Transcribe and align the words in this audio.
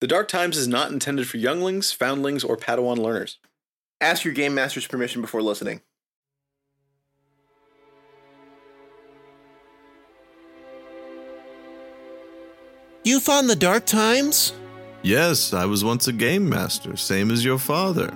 The 0.00 0.06
Dark 0.06 0.28
Times 0.28 0.56
is 0.56 0.68
not 0.68 0.92
intended 0.92 1.26
for 1.26 1.38
younglings, 1.38 1.90
foundlings, 1.90 2.44
or 2.44 2.56
Padawan 2.56 2.98
learners. 2.98 3.38
Ask 4.00 4.24
your 4.24 4.32
game 4.32 4.54
master's 4.54 4.86
permission 4.86 5.20
before 5.20 5.42
listening. 5.42 5.80
You 13.02 13.18
found 13.18 13.50
the 13.50 13.56
Dark 13.56 13.86
Times? 13.86 14.52
Yes, 15.02 15.52
I 15.52 15.64
was 15.64 15.82
once 15.82 16.06
a 16.06 16.12
game 16.12 16.48
master, 16.48 16.96
same 16.96 17.32
as 17.32 17.44
your 17.44 17.58
father. 17.58 18.12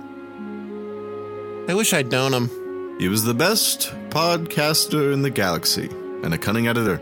I 1.67 1.73
wish 1.73 1.93
I'd 1.93 2.11
known 2.11 2.33
him. 2.33 2.97
He 2.99 3.09
was 3.09 3.25
the 3.25 3.33
best 3.33 3.91
podcaster 4.09 5.11
in 5.11 5.21
the 5.21 5.29
galaxy 5.29 5.89
and 6.23 6.33
a 6.33 6.37
cunning 6.37 6.67
editor. 6.67 7.01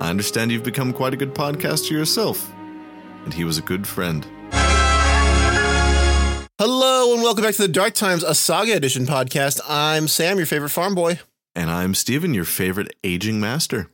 I 0.00 0.10
understand 0.10 0.52
you've 0.52 0.62
become 0.62 0.92
quite 0.92 1.14
a 1.14 1.16
good 1.16 1.34
podcaster 1.34 1.90
yourself, 1.90 2.52
and 3.26 3.34
he 3.34 3.44
was 3.44 3.58
a 3.58 3.62
good 3.62 3.86
friend. 3.86 4.24
Hello 6.58 7.12
and 7.12 7.22
welcome 7.22 7.44
back 7.44 7.54
to 7.56 7.62
the 7.62 7.68
Dark 7.68 7.92
Times, 7.92 8.22
a 8.22 8.34
Saga 8.34 8.74
Edition 8.74 9.04
podcast. 9.04 9.60
I'm 9.68 10.08
Sam, 10.08 10.38
your 10.38 10.46
favorite 10.46 10.70
farm 10.70 10.94
boy. 10.94 11.18
And 11.54 11.70
I'm 11.70 11.94
Stephen, 11.94 12.32
your 12.32 12.44
favorite 12.44 12.94
aging 13.04 13.40
master. 13.40 13.90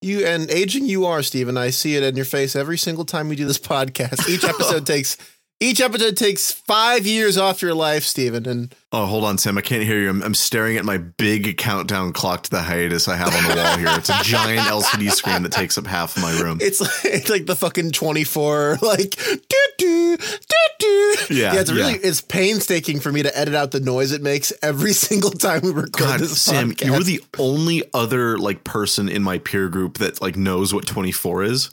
You 0.00 0.24
and 0.26 0.50
aging 0.50 0.86
you 0.86 1.04
are, 1.04 1.22
Stephen. 1.22 1.58
I 1.58 1.68
see 1.68 1.96
it 1.96 2.02
in 2.02 2.16
your 2.16 2.24
face 2.24 2.56
every 2.56 2.78
single 2.78 3.04
time 3.04 3.28
we 3.28 3.36
do 3.36 3.46
this 3.46 3.58
podcast. 3.58 4.26
Each 4.28 4.42
episode 4.42 4.86
takes 4.94 5.16
each 5.60 5.80
episode 5.80 6.16
takes 6.16 6.50
five 6.50 7.06
years 7.06 7.36
off 7.36 7.60
your 7.60 7.74
life, 7.74 8.04
Stephen. 8.04 8.46
And 8.48 8.74
Oh, 8.92 9.06
hold 9.06 9.24
on, 9.24 9.38
Sam. 9.38 9.56
I 9.56 9.60
can't 9.60 9.84
hear 9.84 10.00
you. 10.00 10.08
I'm, 10.10 10.22
I'm 10.22 10.34
staring 10.34 10.76
at 10.76 10.84
my 10.84 10.98
big 10.98 11.56
countdown 11.58 12.12
clock 12.12 12.42
to 12.44 12.50
the 12.50 12.60
hiatus 12.62 13.06
I 13.06 13.14
have 13.16 13.28
on 13.34 13.44
the 13.44 13.62
wall 13.62 13.78
here. 13.78 13.88
It's 13.90 14.08
a 14.08 14.20
giant 14.24 14.60
LCD 14.68 15.12
screen 15.12 15.44
that 15.44 15.52
takes 15.52 15.78
up 15.78 15.86
half 15.86 16.16
of 16.16 16.22
my 16.22 16.40
room. 16.40 16.58
it's 16.60 16.80
like, 16.80 17.04
it's 17.04 17.30
like 17.30 17.46
the 17.46 17.54
fucking 17.54 17.92
24, 17.92 18.78
like, 18.82 19.10
doo 19.16 19.66
doo, 19.78 20.16
doo 20.16 20.56
doo. 20.80 21.14
Yeah, 21.30 21.54
it's 21.54 21.70
really, 21.70 21.92
yeah. 21.92 21.98
it's 22.02 22.20
painstaking 22.20 22.98
for 22.98 23.12
me 23.12 23.22
to 23.22 23.38
edit 23.38 23.54
out 23.54 23.70
the 23.70 23.80
noise 23.80 24.10
it 24.12 24.22
makes 24.22 24.52
every 24.62 24.92
single 24.94 25.30
time 25.30 25.60
we 25.62 25.70
record 25.70 25.92
God, 25.92 26.20
this 26.20 26.40
Sam, 26.40 26.72
podcast. 26.72 26.86
you're 26.86 27.02
the 27.02 27.22
only 27.38 27.84
other 27.94 28.38
like 28.38 28.64
person 28.64 29.08
in 29.08 29.22
my 29.22 29.38
peer 29.38 29.68
group 29.68 29.98
that 29.98 30.20
like 30.20 30.36
knows 30.36 30.74
what 30.74 30.86
24 30.86 31.44
is. 31.44 31.70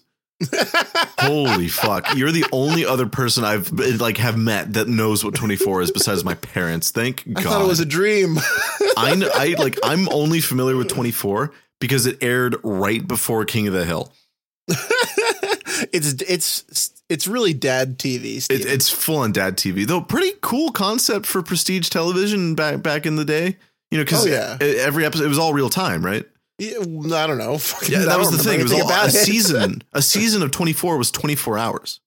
Holy 1.19 1.67
fuck. 1.67 2.15
You're 2.15 2.31
the 2.31 2.45
only 2.51 2.85
other 2.85 3.07
person 3.07 3.43
I've 3.43 3.71
like 3.71 4.17
have 4.17 4.37
met 4.37 4.73
that 4.73 4.87
knows 4.87 5.23
what 5.23 5.33
24 5.35 5.81
is 5.81 5.91
besides 5.91 6.23
my 6.23 6.35
parents. 6.35 6.91
Thank 6.91 7.25
God. 7.33 7.37
I 7.45 7.49
thought 7.49 7.61
it 7.63 7.67
was 7.67 7.79
a 7.79 7.85
dream. 7.85 8.37
I 8.97 9.15
know, 9.15 9.29
I 9.33 9.55
like 9.59 9.77
I'm 9.83 10.07
only 10.09 10.39
familiar 10.41 10.75
with 10.77 10.89
24 10.89 11.51
because 11.79 12.05
it 12.05 12.17
aired 12.21 12.55
right 12.63 13.05
before 13.05 13.45
King 13.45 13.67
of 13.67 13.73
the 13.73 13.85
Hill. 13.85 14.11
it's, 15.93 16.13
it's, 16.21 16.93
it's 17.09 17.27
really 17.27 17.53
dad 17.53 17.97
TV, 17.97 18.37
It, 18.49 18.65
it's 18.65 18.89
full 18.89 19.17
on 19.17 19.31
dad 19.31 19.57
TV, 19.57 19.85
though. 19.87 20.01
Pretty 20.01 20.33
cool 20.41 20.71
concept 20.71 21.25
for 21.25 21.41
prestige 21.41 21.89
television 21.89 22.55
back 22.55 22.81
back 22.83 23.05
in 23.05 23.15
the 23.15 23.25
day. 23.25 23.57
You 23.91 23.97
know, 23.99 24.03
because 24.03 24.25
Oh, 24.25 24.29
yeah. 24.29 24.57
every 24.59 25.05
episode 25.05 25.23
it 25.25 25.29
was 25.29 25.39
all 25.39 25.53
real 25.53 25.69
time, 25.69 26.05
right? 26.05 26.25
Yeah, 26.59 26.77
I 26.79 27.27
don't 27.27 27.37
know. 27.37 27.57
Fucking- 27.57 27.93
Yeah, 27.93 28.05
that 28.05 28.17
was 28.19 28.31
the 28.31 28.37
thing. 28.37 28.59
It 28.59 28.63
was 28.63 28.71
all, 28.71 28.79
a 28.79 28.81
anything 28.83 28.97
about 28.97 29.07
it. 29.09 29.11
season. 29.25 29.83
A 29.93 30.01
season 30.01 30.41
of 30.41 30.51
24 30.51 30.97
was 30.97 31.11
24 31.11 31.57
hours. 31.57 31.99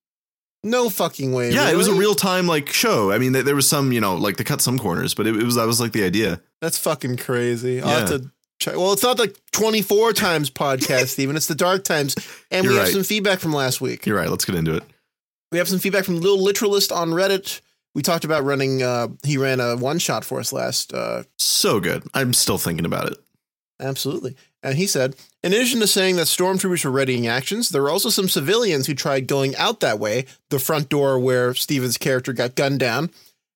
No 0.62 0.90
fucking 0.90 1.32
way. 1.32 1.52
Yeah, 1.52 1.70
it 1.70 1.76
was 1.76 1.88
a 1.88 1.94
real 1.94 2.14
time 2.14 2.46
like 2.46 2.68
show. 2.70 3.10
I 3.10 3.16
mean, 3.18 3.32
there 3.32 3.42
there 3.42 3.54
was 3.54 3.66
some, 3.66 3.92
you 3.92 4.00
know, 4.00 4.16
like 4.16 4.36
they 4.36 4.44
cut 4.44 4.60
some 4.60 4.78
corners, 4.78 5.14
but 5.14 5.26
it, 5.26 5.34
it 5.34 5.42
was 5.44 5.54
that 5.54 5.66
was 5.66 5.80
like 5.80 5.92
the 5.92 6.04
idea. 6.04 6.42
That's 6.60 6.76
fucking 6.76 7.16
crazy. 7.16 7.80
I'll 7.80 7.88
have 7.88 8.10
Yeah. 8.10 8.16
to 8.18 8.30
check. 8.58 8.76
Well, 8.76 8.92
it's 8.92 9.02
not 9.02 9.16
the 9.16 9.34
24 9.52 10.12
times 10.12 10.50
podcast, 10.64 11.08
Stephen. 11.08 11.34
It's 11.34 11.46
the 11.46 11.54
dark 11.54 11.82
times. 11.84 12.14
And 12.50 12.64
You're 12.64 12.74
we 12.74 12.78
have 12.78 12.88
some 12.90 13.04
feedback 13.04 13.38
from 13.38 13.54
last 13.54 13.80
week. 13.80 14.04
You're 14.04 14.18
right. 14.18 14.28
Let's 14.28 14.44
get 14.44 14.54
into 14.54 14.74
it. 14.76 14.82
We 15.50 15.56
have 15.56 15.68
some 15.68 15.78
feedback 15.78 16.04
from 16.04 16.20
Lil 16.20 16.38
Literalist 16.42 16.92
on 16.92 17.08
Reddit. 17.10 17.62
We 17.94 18.02
talked 18.02 18.24
about 18.26 18.44
running, 18.44 18.82
uh, 18.82 19.08
he 19.24 19.38
ran 19.38 19.60
a 19.60 19.76
one 19.76 19.98
shot 19.98 20.26
for 20.26 20.38
us 20.40 20.52
last. 20.52 20.92
Uh, 20.92 21.22
So 21.38 21.80
good. 21.80 22.02
I'm 22.12 22.34
still 22.34 22.58
thinking 22.58 22.84
about 22.84 23.10
it. 23.10 23.18
Absolutely. 23.80 24.36
And 24.62 24.76
he 24.76 24.86
said, 24.86 25.16
in 25.42 25.52
addition 25.52 25.80
to 25.80 25.86
saying 25.86 26.16
that 26.16 26.26
stormtroopers 26.26 26.84
were 26.84 26.90
readying 26.90 27.26
actions, 27.26 27.70
there 27.70 27.82
were 27.82 27.90
also 27.90 28.10
some 28.10 28.28
civilians 28.28 28.86
who 28.86 28.94
tried 28.94 29.26
going 29.26 29.56
out 29.56 29.80
that 29.80 29.98
way, 29.98 30.26
the 30.50 30.58
front 30.58 30.88
door 30.88 31.18
where 31.18 31.54
Stephen's 31.54 31.96
character 31.96 32.32
got 32.32 32.56
gunned 32.56 32.78
down, 32.78 33.10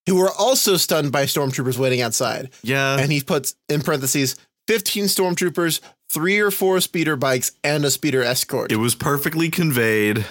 who 0.07 0.15
were 0.15 0.31
also 0.31 0.77
stunned 0.77 1.11
by 1.11 1.25
stormtroopers 1.25 1.77
waiting 1.77 2.01
outside. 2.01 2.49
Yeah. 2.63 2.97
and 2.97 3.11
he 3.11 3.21
puts 3.21 3.55
in 3.69 3.81
parentheses 3.81 4.35
15 4.67 5.05
stormtroopers, 5.05 5.79
three 6.09 6.39
or 6.39 6.49
four 6.49 6.81
speeder 6.81 7.15
bikes, 7.15 7.51
and 7.63 7.85
a 7.85 7.91
speeder 7.91 8.23
escort. 8.23 8.71
it 8.71 8.77
was 8.77 8.95
perfectly 8.95 9.49
conveyed. 9.49 10.25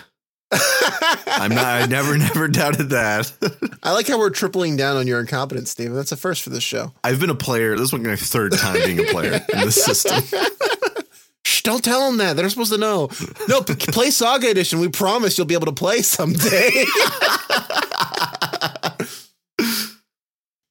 I'm 1.27 1.55
not. 1.55 1.83
I 1.83 1.87
never, 1.87 2.17
never 2.19 2.49
doubted 2.49 2.91
that. 2.91 3.33
I 3.83 3.93
like 3.93 4.07
how 4.07 4.19
we're 4.19 4.31
tripling 4.31 4.77
down 4.77 4.97
on 4.97 5.07
your 5.07 5.21
incompetence, 5.21 5.71
Stephen. 5.71 5.95
That's 5.95 6.13
a 6.13 6.17
first 6.17 6.43
for 6.43 6.51
this 6.51 6.63
show. 6.63 6.93
I've 7.03 7.21
been 7.21 7.31
a 7.31 7.35
player. 7.35 7.77
This 7.77 7.93
is 7.93 7.99
my 7.99 8.17
third 8.17 8.53
time 8.53 8.75
being 8.85 9.01
a 9.01 9.05
player 9.05 9.41
in 9.53 9.61
this 9.61 9.83
system. 9.85 10.23
Shh, 11.45 11.63
don't 11.63 11.85
tell 11.85 12.07
them 12.07 12.19
that. 12.19 12.37
They're 12.37 12.49
supposed 12.49 12.73
to 12.73 12.79
know. 12.79 13.11
No, 13.49 13.61
p- 13.63 13.75
play 13.75 14.11
Saga 14.11 14.51
Edition. 14.51 14.81
We 14.81 14.89
promise 14.89 15.37
you'll 15.37 15.47
be 15.47 15.55
able 15.55 15.67
to 15.67 15.73
play 15.73 16.01
someday. 16.03 16.85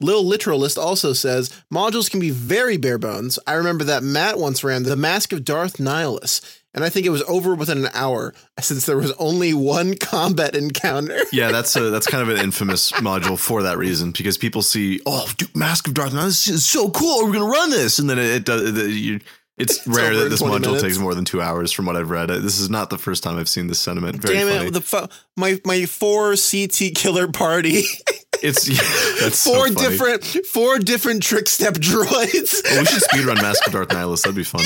Lil 0.02 0.26
Literalist 0.26 0.78
also 0.78 1.14
says 1.14 1.50
modules 1.74 2.12
can 2.12 2.20
be 2.20 2.30
very 2.30 2.78
bare 2.78 2.98
bones. 2.98 3.40
I 3.48 3.54
remember 3.54 3.86
that 3.86 4.04
Matt 4.04 4.38
once 4.38 4.64
ran 4.64 4.84
the 4.84 4.98
Mask 4.98 5.32
of 5.32 5.46
Darth 5.46 5.78
Nihilus, 5.78 6.42
and 6.74 6.84
I 6.84 6.90
think 6.90 7.06
it 7.06 7.10
was 7.10 7.22
over 7.24 7.56
within 7.56 7.86
an 7.86 7.92
hour 7.94 8.34
since 8.60 8.86
there 8.86 8.98
was 8.98 9.12
only 9.14 9.54
one 9.54 9.96
combat 9.96 10.56
encounter. 10.56 11.20
Yeah, 11.34 11.52
that's 11.52 11.76
a 11.76 11.90
that's 11.90 12.06
kind 12.06 12.22
of 12.22 12.30
an 12.36 12.44
infamous 12.44 12.92
module 12.94 13.40
for 13.40 13.64
that 13.64 13.78
reason 13.78 14.12
because 14.12 14.38
people 14.38 14.62
see, 14.62 15.00
oh, 15.06 15.28
dude, 15.38 15.56
Mask 15.56 15.88
of 15.88 15.94
Darth, 15.96 16.14
Maul, 16.14 16.26
this 16.26 16.48
is 16.48 16.66
so 16.66 16.90
cool. 16.92 17.26
We're 17.26 17.34
gonna 17.34 17.46
run 17.46 17.72
this, 17.72 17.98
and 17.98 18.08
then 18.10 18.20
it, 18.20 18.26
it 18.26 18.46
does. 18.46 18.78
It, 18.78 18.90
you, 18.92 19.20
it's, 19.58 19.86
rare 19.88 20.16
that 20.16 20.30
this 20.30 20.42
module 20.42 20.62
minutes. 20.62 20.82
takes 20.82 20.98
more 20.98 21.14
than 21.16 21.26
two 21.26 21.42
hours, 21.42 21.72
from 21.72 21.86
what 21.86 21.96
I've 21.96 22.10
read. 22.10 22.32
Uh, 22.32 22.40
This 22.40 22.60
is 22.60 22.70
not 22.70 22.90
the 22.90 22.98
first 22.98 23.24
time 23.24 23.38
I've 23.38 23.50
seen 23.50 23.68
this 23.68 23.80
sentiment. 23.80 24.22
Very 24.22 24.36
Damn 24.36 24.48
funny. 24.48 24.68
it! 24.68 24.74
The 24.74 25.10
my 25.38 25.60
my 25.66 25.86
four 25.86 26.36
CT 26.36 26.94
killer 26.96 27.28
party, 27.28 27.84
it's 28.44 28.68
yeah, 28.68 28.78
that's 29.22 29.40
so 29.40 29.54
four 29.54 29.68
funny. 29.70 29.76
different 29.76 30.24
four 30.48 30.80
different 30.80 31.22
trick 31.24 31.48
step 31.48 31.76
droids. 31.76 32.62
Oh, 32.68 32.80
we 32.80 32.86
should 32.86 33.04
speedrun 33.04 33.42
Mask 33.42 33.66
of 33.68 33.74
Darth 33.74 33.90
Nihilus. 33.90 34.24
That'd 34.24 34.36
be 34.36 34.44
fun. 34.44 34.62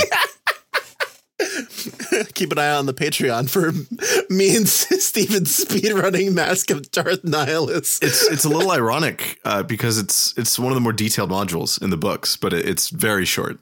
Keep 2.34 2.52
an 2.52 2.60
eye 2.60 2.72
on 2.72 2.86
the 2.86 2.94
Patreon 2.94 3.50
for 3.50 3.72
me 4.34 4.56
and 4.56 4.68
Stephen 4.70 5.44
speedrunning 5.44 6.34
Mask 6.34 6.70
of 6.70 6.92
Darth 6.92 7.24
Nihilus. 7.24 8.04
It's 8.04 8.28
it's 8.30 8.46
a 8.46 8.50
little 8.50 8.72
ironic 8.72 9.40
uh, 9.46 9.64
because 9.64 9.98
it's 9.98 10.34
it's 10.38 10.58
one 10.58 10.72
of 10.72 10.76
the 10.76 10.82
more 10.82 10.94
detailed 10.94 11.30
modules 11.30 11.82
in 11.82 11.90
the 11.90 11.98
books, 11.98 12.38
but 12.38 12.54
it, 12.54 12.68
it's 12.68 12.90
very 12.90 13.26
short. 13.26 13.60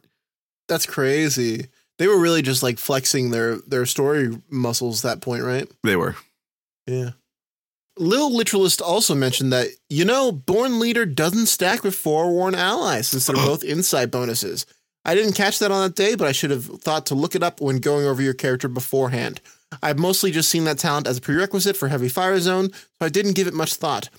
That's 0.67 0.85
crazy. 0.85 1.67
They 1.97 2.07
were 2.07 2.19
really 2.19 2.41
just 2.41 2.63
like 2.63 2.77
flexing 2.77 3.31
their 3.31 3.57
their 3.57 3.85
story 3.85 4.37
muscles 4.49 5.01
that 5.03 5.21
point, 5.21 5.43
right? 5.43 5.69
They 5.83 5.95
were. 5.95 6.15
Yeah. 6.87 7.11
Lil 7.97 8.35
Literalist 8.35 8.81
also 8.81 9.15
mentioned 9.15 9.53
that, 9.53 9.69
you 9.89 10.03
know, 10.03 10.31
Born 10.31 10.79
Leader 10.79 11.05
doesn't 11.05 11.45
stack 11.45 11.83
with 11.83 11.95
Forewarn 11.95 12.53
allies 12.53 13.07
since 13.07 13.25
they're 13.25 13.35
both 13.45 13.63
insight 13.63 14.11
bonuses. 14.11 14.65
I 15.05 15.13
didn't 15.15 15.33
catch 15.33 15.59
that 15.59 15.71
on 15.71 15.83
that 15.87 15.95
day, 15.95 16.15
but 16.15 16.27
I 16.27 16.31
should 16.31 16.51
have 16.51 16.65
thought 16.65 17.05
to 17.07 17.15
look 17.15 17.35
it 17.35 17.43
up 17.43 17.61
when 17.61 17.77
going 17.77 18.05
over 18.05 18.21
your 18.21 18.33
character 18.33 18.67
beforehand. 18.67 19.39
I've 19.83 19.99
mostly 19.99 20.31
just 20.31 20.49
seen 20.49 20.63
that 20.65 20.79
talent 20.79 21.07
as 21.07 21.17
a 21.17 21.21
prerequisite 21.21 21.77
for 21.77 21.87
Heavy 21.87 22.09
Fire 22.09 22.39
Zone, 22.39 22.71
so 22.71 23.05
I 23.05 23.09
didn't 23.09 23.33
give 23.33 23.47
it 23.47 23.53
much 23.53 23.75
thought. 23.75 24.09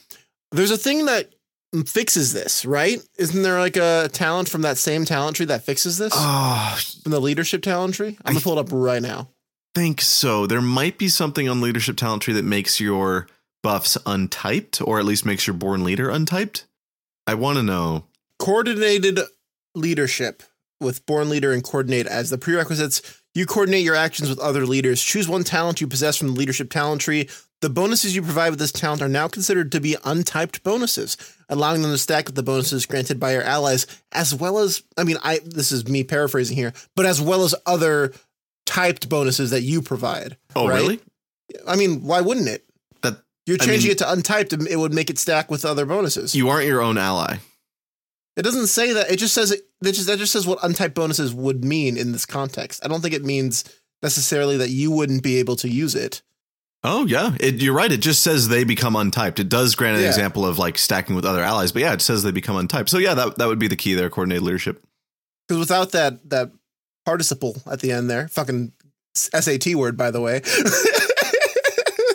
There's 0.52 0.70
a 0.70 0.76
thing 0.76 1.06
that 1.06 1.30
fixes 1.86 2.32
this, 2.32 2.64
right? 2.64 3.00
Isn't 3.18 3.42
there 3.42 3.58
like 3.58 3.76
a 3.76 4.08
talent 4.12 4.48
from 4.48 4.62
that 4.62 4.78
same 4.78 5.04
talent 5.04 5.36
tree 5.36 5.46
that 5.46 5.64
fixes 5.64 5.98
this? 5.98 6.12
Oh, 6.14 6.78
from 7.02 7.12
the 7.12 7.20
leadership 7.20 7.62
talent 7.62 7.94
tree? 7.94 8.16
I'm 8.24 8.34
gonna 8.34 8.42
pull 8.42 8.58
it 8.58 8.60
up 8.60 8.68
right 8.70 9.02
now. 9.02 9.28
think 9.74 10.00
so. 10.00 10.46
There 10.46 10.62
might 10.62 10.98
be 10.98 11.08
something 11.08 11.48
on 11.48 11.60
leadership 11.60 11.96
talent 11.96 12.22
tree 12.22 12.34
that 12.34 12.44
makes 12.44 12.80
your 12.80 13.26
buffs 13.62 13.96
untyped, 14.06 14.80
or 14.86 14.98
at 14.98 15.04
least 15.04 15.26
makes 15.26 15.46
your 15.46 15.54
born 15.54 15.82
leader 15.84 16.08
untyped. 16.08 16.64
I 17.26 17.34
want 17.34 17.56
to 17.58 17.62
know. 17.62 18.04
coordinated 18.38 19.18
leadership 19.74 20.42
with 20.80 21.04
born 21.06 21.28
leader 21.28 21.52
and 21.52 21.62
coordinate 21.64 22.06
as 22.06 22.30
the 22.30 22.38
prerequisites 22.38 23.22
you 23.34 23.44
coordinate 23.46 23.84
your 23.84 23.94
actions 23.94 24.28
with 24.28 24.38
other 24.38 24.66
leaders 24.66 25.02
choose 25.02 25.28
one 25.28 25.44
talent 25.44 25.80
you 25.80 25.86
possess 25.86 26.16
from 26.16 26.28
the 26.28 26.34
leadership 26.34 26.70
talent 26.70 27.00
tree 27.00 27.28
the 27.62 27.70
bonuses 27.70 28.14
you 28.14 28.20
provide 28.22 28.50
with 28.50 28.58
this 28.58 28.72
talent 28.72 29.00
are 29.00 29.08
now 29.08 29.26
considered 29.28 29.72
to 29.72 29.80
be 29.80 29.96
untyped 30.04 30.62
bonuses 30.62 31.16
allowing 31.48 31.80
them 31.82 31.90
to 31.90 31.98
stack 31.98 32.26
with 32.26 32.34
the 32.34 32.42
bonuses 32.42 32.84
granted 32.86 33.18
by 33.18 33.32
your 33.32 33.42
allies 33.42 33.86
as 34.12 34.34
well 34.34 34.58
as 34.58 34.82
i 34.98 35.04
mean 35.04 35.16
i 35.22 35.38
this 35.44 35.72
is 35.72 35.88
me 35.88 36.04
paraphrasing 36.04 36.56
here 36.56 36.72
but 36.94 37.06
as 37.06 37.20
well 37.20 37.42
as 37.44 37.54
other 37.64 38.12
typed 38.66 39.08
bonuses 39.08 39.50
that 39.50 39.62
you 39.62 39.80
provide 39.80 40.36
Oh, 40.54 40.68
right? 40.68 40.76
really? 40.80 41.00
i 41.66 41.76
mean 41.76 42.02
why 42.02 42.20
wouldn't 42.20 42.48
it 42.48 42.64
That 43.02 43.22
you're 43.46 43.56
I 43.60 43.64
changing 43.64 43.88
mean- 43.88 43.92
it 43.92 43.98
to 43.98 44.04
untyped 44.12 44.52
it 44.68 44.76
would 44.76 44.92
make 44.92 45.08
it 45.08 45.18
stack 45.18 45.50
with 45.50 45.64
other 45.64 45.86
bonuses 45.86 46.34
you 46.34 46.48
aren't 46.48 46.66
your 46.66 46.82
own 46.82 46.98
ally. 46.98 47.36
It 48.36 48.42
doesn't 48.42 48.66
say 48.66 48.92
that. 48.92 49.10
It 49.10 49.18
just 49.18 49.34
says 49.34 49.50
it. 49.50 49.62
That 49.80 49.92
just 49.92 50.06
that 50.06 50.18
just 50.18 50.32
says 50.32 50.46
what 50.46 50.58
untyped 50.62 50.94
bonuses 50.94 51.32
would 51.34 51.64
mean 51.64 51.96
in 51.96 52.12
this 52.12 52.26
context. 52.26 52.84
I 52.84 52.88
don't 52.88 53.00
think 53.00 53.14
it 53.14 53.24
means 53.24 53.64
necessarily 54.02 54.56
that 54.58 54.70
you 54.70 54.90
wouldn't 54.90 55.22
be 55.22 55.36
able 55.38 55.56
to 55.56 55.68
use 55.68 55.94
it. 55.94 56.22
Oh 56.84 57.06
yeah, 57.06 57.34
it, 57.40 57.62
you're 57.62 57.74
right. 57.74 57.90
It 57.90 58.00
just 58.00 58.22
says 58.22 58.48
they 58.48 58.62
become 58.64 58.94
untyped. 58.94 59.38
It 59.40 59.48
does 59.48 59.74
grant 59.74 59.96
an 59.96 60.02
Yeah. 60.02 60.08
example 60.08 60.44
of 60.46 60.58
like 60.58 60.78
stacking 60.78 61.16
with 61.16 61.24
other 61.24 61.42
allies, 61.42 61.72
but 61.72 61.82
yeah, 61.82 61.94
it 61.94 62.02
says 62.02 62.22
they 62.22 62.30
become 62.30 62.56
untyped. 62.56 62.88
So 62.90 62.98
yeah, 62.98 63.14
that 63.14 63.38
that 63.38 63.48
would 63.48 63.58
be 63.58 63.68
the 63.68 63.76
key 63.76 63.94
there. 63.94 64.10
Coordinated 64.10 64.42
leadership. 64.44 64.82
Because 65.48 65.58
without 65.58 65.92
that 65.92 66.28
that 66.30 66.52
participle 67.04 67.56
at 67.66 67.80
the 67.80 67.90
end 67.92 68.10
there, 68.10 68.28
fucking 68.28 68.72
SAT 69.14 69.74
word 69.74 69.96
by 69.96 70.10
the 70.10 70.20
way. 70.20 70.42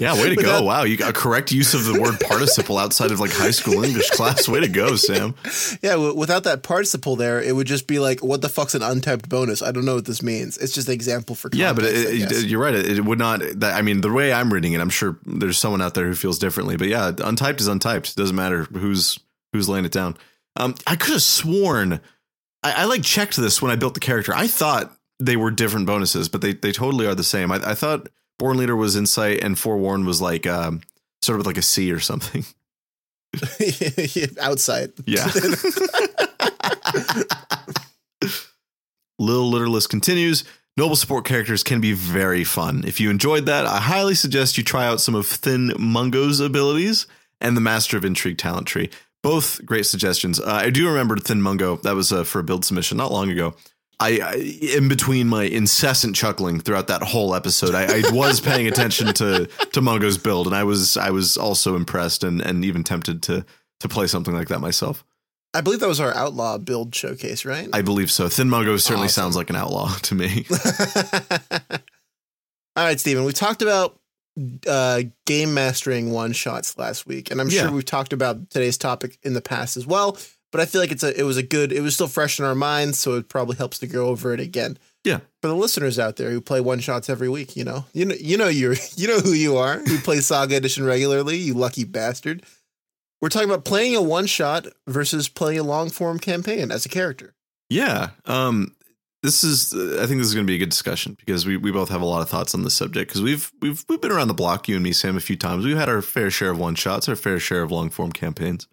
Yeah, 0.01 0.13
way 0.15 0.29
to 0.29 0.35
go! 0.35 0.41
that- 0.57 0.63
wow, 0.63 0.83
you 0.83 0.97
got 0.97 1.11
a 1.11 1.13
correct 1.13 1.51
use 1.51 1.73
of 1.73 1.85
the 1.85 2.01
word 2.01 2.19
participle 2.27 2.77
outside 2.77 3.11
of 3.11 3.19
like 3.19 3.31
high 3.31 3.51
school 3.51 3.83
English 3.83 4.09
class. 4.09 4.49
Way 4.49 4.61
to 4.61 4.67
go, 4.67 4.95
Sam. 4.95 5.35
yeah, 5.81 5.91
w- 5.91 6.15
without 6.15 6.43
that 6.45 6.63
participle 6.63 7.15
there, 7.15 7.41
it 7.41 7.55
would 7.55 7.67
just 7.67 7.87
be 7.87 7.99
like, 7.99 8.23
what 8.23 8.41
the 8.41 8.49
fuck's 8.49 8.75
an 8.75 8.81
untyped 8.81 9.29
bonus? 9.29 9.61
I 9.61 9.71
don't 9.71 9.85
know 9.85 9.95
what 9.95 10.05
this 10.05 10.21
means. 10.21 10.57
It's 10.57 10.73
just 10.73 10.87
an 10.87 10.93
example 10.93 11.35
for 11.35 11.49
Yeah, 11.53 11.73
but 11.73 11.85
it, 11.85 12.31
it, 12.31 12.45
you're 12.47 12.61
right. 12.61 12.73
It, 12.75 12.97
it 12.97 13.05
would 13.05 13.19
not. 13.19 13.41
That, 13.55 13.75
I 13.75 13.81
mean, 13.81 14.01
the 14.01 14.11
way 14.11 14.33
I'm 14.33 14.51
reading 14.51 14.73
it, 14.73 14.81
I'm 14.81 14.89
sure 14.89 15.17
there's 15.25 15.57
someone 15.57 15.81
out 15.81 15.93
there 15.93 16.05
who 16.05 16.15
feels 16.15 16.39
differently. 16.39 16.75
But 16.77 16.87
yeah, 16.87 17.11
untyped 17.11 17.61
is 17.61 17.67
untyped. 17.67 18.11
It 18.11 18.15
doesn't 18.15 18.35
matter 18.35 18.63
who's 18.63 19.19
who's 19.53 19.69
laying 19.69 19.85
it 19.85 19.91
down. 19.91 20.17
Um, 20.55 20.75
I 20.87 20.95
could 20.95 21.13
have 21.13 21.21
sworn 21.21 22.01
I, 22.63 22.83
I 22.83 22.85
like 22.85 23.03
checked 23.03 23.37
this 23.37 23.61
when 23.61 23.71
I 23.71 23.75
built 23.75 23.93
the 23.93 23.99
character. 23.99 24.33
I 24.35 24.47
thought 24.47 24.95
they 25.19 25.35
were 25.35 25.51
different 25.51 25.85
bonuses, 25.87 26.29
but 26.29 26.41
they 26.41 26.53
they 26.53 26.71
totally 26.71 27.05
are 27.07 27.15
the 27.15 27.23
same. 27.23 27.51
I, 27.51 27.55
I 27.71 27.75
thought 27.75 28.07
Born 28.41 28.57
Leader 28.57 28.75
was 28.75 28.95
Insight 28.95 29.43
and 29.43 29.57
Forewarn 29.57 30.03
was 30.03 30.19
like 30.19 30.47
um, 30.47 30.81
sort 31.21 31.39
of 31.39 31.45
like 31.45 31.57
a 31.57 31.61
C 31.61 31.91
or 31.91 31.99
something. 31.99 32.43
outside. 34.41 34.91
Yeah. 35.05 35.29
Lil 39.19 39.47
Literalist 39.47 39.91
continues. 39.91 40.43
Noble 40.75 40.95
support 40.95 41.23
characters 41.23 41.61
can 41.61 41.81
be 41.81 41.93
very 41.93 42.43
fun. 42.43 42.83
If 42.83 42.99
you 42.99 43.11
enjoyed 43.11 43.45
that, 43.45 43.67
I 43.67 43.77
highly 43.77 44.15
suggest 44.15 44.57
you 44.57 44.63
try 44.63 44.87
out 44.87 45.01
some 45.01 45.13
of 45.13 45.27
Thin 45.27 45.73
Mungo's 45.77 46.39
abilities 46.39 47.05
and 47.39 47.55
the 47.55 47.61
Master 47.61 47.95
of 47.95 48.03
Intrigue 48.03 48.39
talent 48.39 48.65
tree. 48.65 48.89
Both 49.21 49.63
great 49.67 49.85
suggestions. 49.85 50.39
Uh, 50.39 50.45
I 50.47 50.71
do 50.71 50.87
remember 50.87 51.15
Thin 51.17 51.43
Mungo. 51.43 51.75
That 51.77 51.93
was 51.93 52.11
uh, 52.11 52.23
for 52.23 52.39
a 52.39 52.43
build 52.43 52.65
submission 52.65 52.97
not 52.97 53.11
long 53.11 53.29
ago. 53.29 53.53
I, 54.01 54.19
I 54.23 54.33
in 54.77 54.87
between 54.89 55.27
my 55.27 55.43
incessant 55.43 56.15
chuckling 56.15 56.59
throughout 56.59 56.87
that 56.87 57.03
whole 57.03 57.35
episode, 57.35 57.75
I, 57.75 57.99
I 57.99 58.11
was 58.11 58.39
paying 58.41 58.67
attention 58.67 59.13
to 59.13 59.45
to 59.73 59.81
Mungo's 59.81 60.17
build, 60.17 60.47
and 60.47 60.55
I 60.55 60.63
was 60.63 60.97
I 60.97 61.11
was 61.11 61.37
also 61.37 61.75
impressed 61.75 62.23
and 62.23 62.41
and 62.41 62.65
even 62.65 62.83
tempted 62.83 63.21
to 63.23 63.45
to 63.79 63.87
play 63.87 64.07
something 64.07 64.33
like 64.33 64.47
that 64.49 64.59
myself. 64.59 65.03
I 65.53 65.61
believe 65.61 65.81
that 65.81 65.87
was 65.89 65.99
our 65.99 66.15
outlaw 66.15 66.57
build 66.57 66.95
showcase, 66.95 67.43
right? 67.45 67.67
I 67.73 67.81
believe 67.81 68.09
so. 68.09 68.29
Thin 68.29 68.49
Mungo 68.49 68.77
certainly 68.77 69.05
Awesome. 69.07 69.23
sounds 69.23 69.35
like 69.35 69.49
an 69.49 69.55
outlaw 69.57 69.93
to 70.03 70.15
me. 70.15 70.45
All 72.77 72.85
right, 72.85 72.99
Stephen, 72.99 73.25
we 73.25 73.33
talked 73.33 73.61
about 73.61 73.99
uh, 74.65 75.03
game 75.25 75.53
mastering 75.53 76.11
one 76.11 76.31
shots 76.31 76.77
last 76.77 77.05
week, 77.05 77.31
and 77.31 77.41
I'm 77.41 77.49
Yeah. 77.49 77.63
sure 77.63 77.71
we've 77.71 77.83
talked 77.85 78.13
about 78.13 78.49
today's 78.49 78.77
topic 78.77 79.17
in 79.23 79.33
the 79.33 79.41
past 79.41 79.75
as 79.75 79.85
well. 79.85 80.17
But 80.51 80.61
I 80.61 80.65
feel 80.65 80.81
like 80.81 80.91
it's 80.91 81.03
a 81.03 81.17
it 81.17 81.23
was 81.23 81.37
a 81.37 81.43
good 81.43 81.71
it 81.71 81.81
was 81.81 81.93
still 81.93 82.07
fresh 82.07 82.39
in 82.39 82.45
our 82.45 82.55
minds, 82.55 82.99
so 82.99 83.15
it 83.15 83.29
probably 83.29 83.55
helps 83.55 83.79
to 83.79 83.87
go 83.87 84.07
over 84.07 84.33
it 84.33 84.39
again. 84.39 84.77
Yeah. 85.03 85.19
For 85.41 85.47
the 85.47 85.55
listeners 85.55 85.97
out 85.97 86.17
there 86.17 86.29
who 86.29 86.41
play 86.41 86.61
one 86.61 86.79
shots 86.79 87.09
every 87.09 87.29
week, 87.29 87.55
you 87.55 87.63
know, 87.63 87.85
you 87.93 88.05
know, 88.05 88.15
you 88.19 88.37
know, 88.37 88.47
you're 88.47 88.75
you 88.95 89.07
know 89.07 89.19
who 89.19 89.33
you 89.33 89.57
are. 89.57 89.79
Who 89.79 89.97
play 89.99 90.19
Saga 90.19 90.57
Edition 90.57 90.83
regularly? 90.83 91.37
You 91.37 91.53
lucky 91.53 91.83
bastard. 91.83 92.43
We're 93.21 93.29
talking 93.29 93.49
about 93.49 93.65
playing 93.65 93.95
a 93.95 94.01
one 94.01 94.25
shot 94.25 94.65
versus 94.87 95.29
playing 95.29 95.59
a 95.59 95.63
long 95.63 95.89
form 95.89 96.19
campaign 96.19 96.71
as 96.71 96.85
a 96.85 96.89
character. 96.89 97.33
yeah. 97.69 98.09
Um 98.25 98.75
this 99.23 99.43
is 99.43 99.73
I 99.73 100.07
think 100.07 100.19
this 100.19 100.27
is 100.27 100.33
going 100.33 100.45
to 100.45 100.51
be 100.51 100.55
a 100.55 100.59
good 100.59 100.69
discussion 100.69 101.15
because 101.19 101.45
we, 101.45 101.55
we 101.55 101.71
both 101.71 101.89
have 101.89 102.01
a 102.01 102.05
lot 102.05 102.23
of 102.23 102.29
thoughts 102.29 102.55
on 102.55 102.63
this 102.63 102.73
subject 102.73 103.09
because 103.09 103.21
we've 103.21 103.51
we've 103.61 103.85
we've 103.87 104.01
been 104.01 104.11
around 104.11 104.27
the 104.29 104.33
block 104.33 104.67
you 104.67 104.75
and 104.75 104.83
me 104.83 104.91
Sam 104.91 105.15
a 105.15 105.21
few 105.21 105.35
times. 105.35 105.63
We've 105.63 105.77
had 105.77 105.89
our 105.89 106.01
fair 106.01 106.31
share 106.31 106.49
of 106.49 106.57
one 106.57 106.75
shots, 106.75 107.07
our 107.07 107.15
fair 107.15 107.39
share 107.39 107.61
of 107.61 107.71
long 107.71 107.89
form 107.89 108.11
campaigns. 108.11 108.67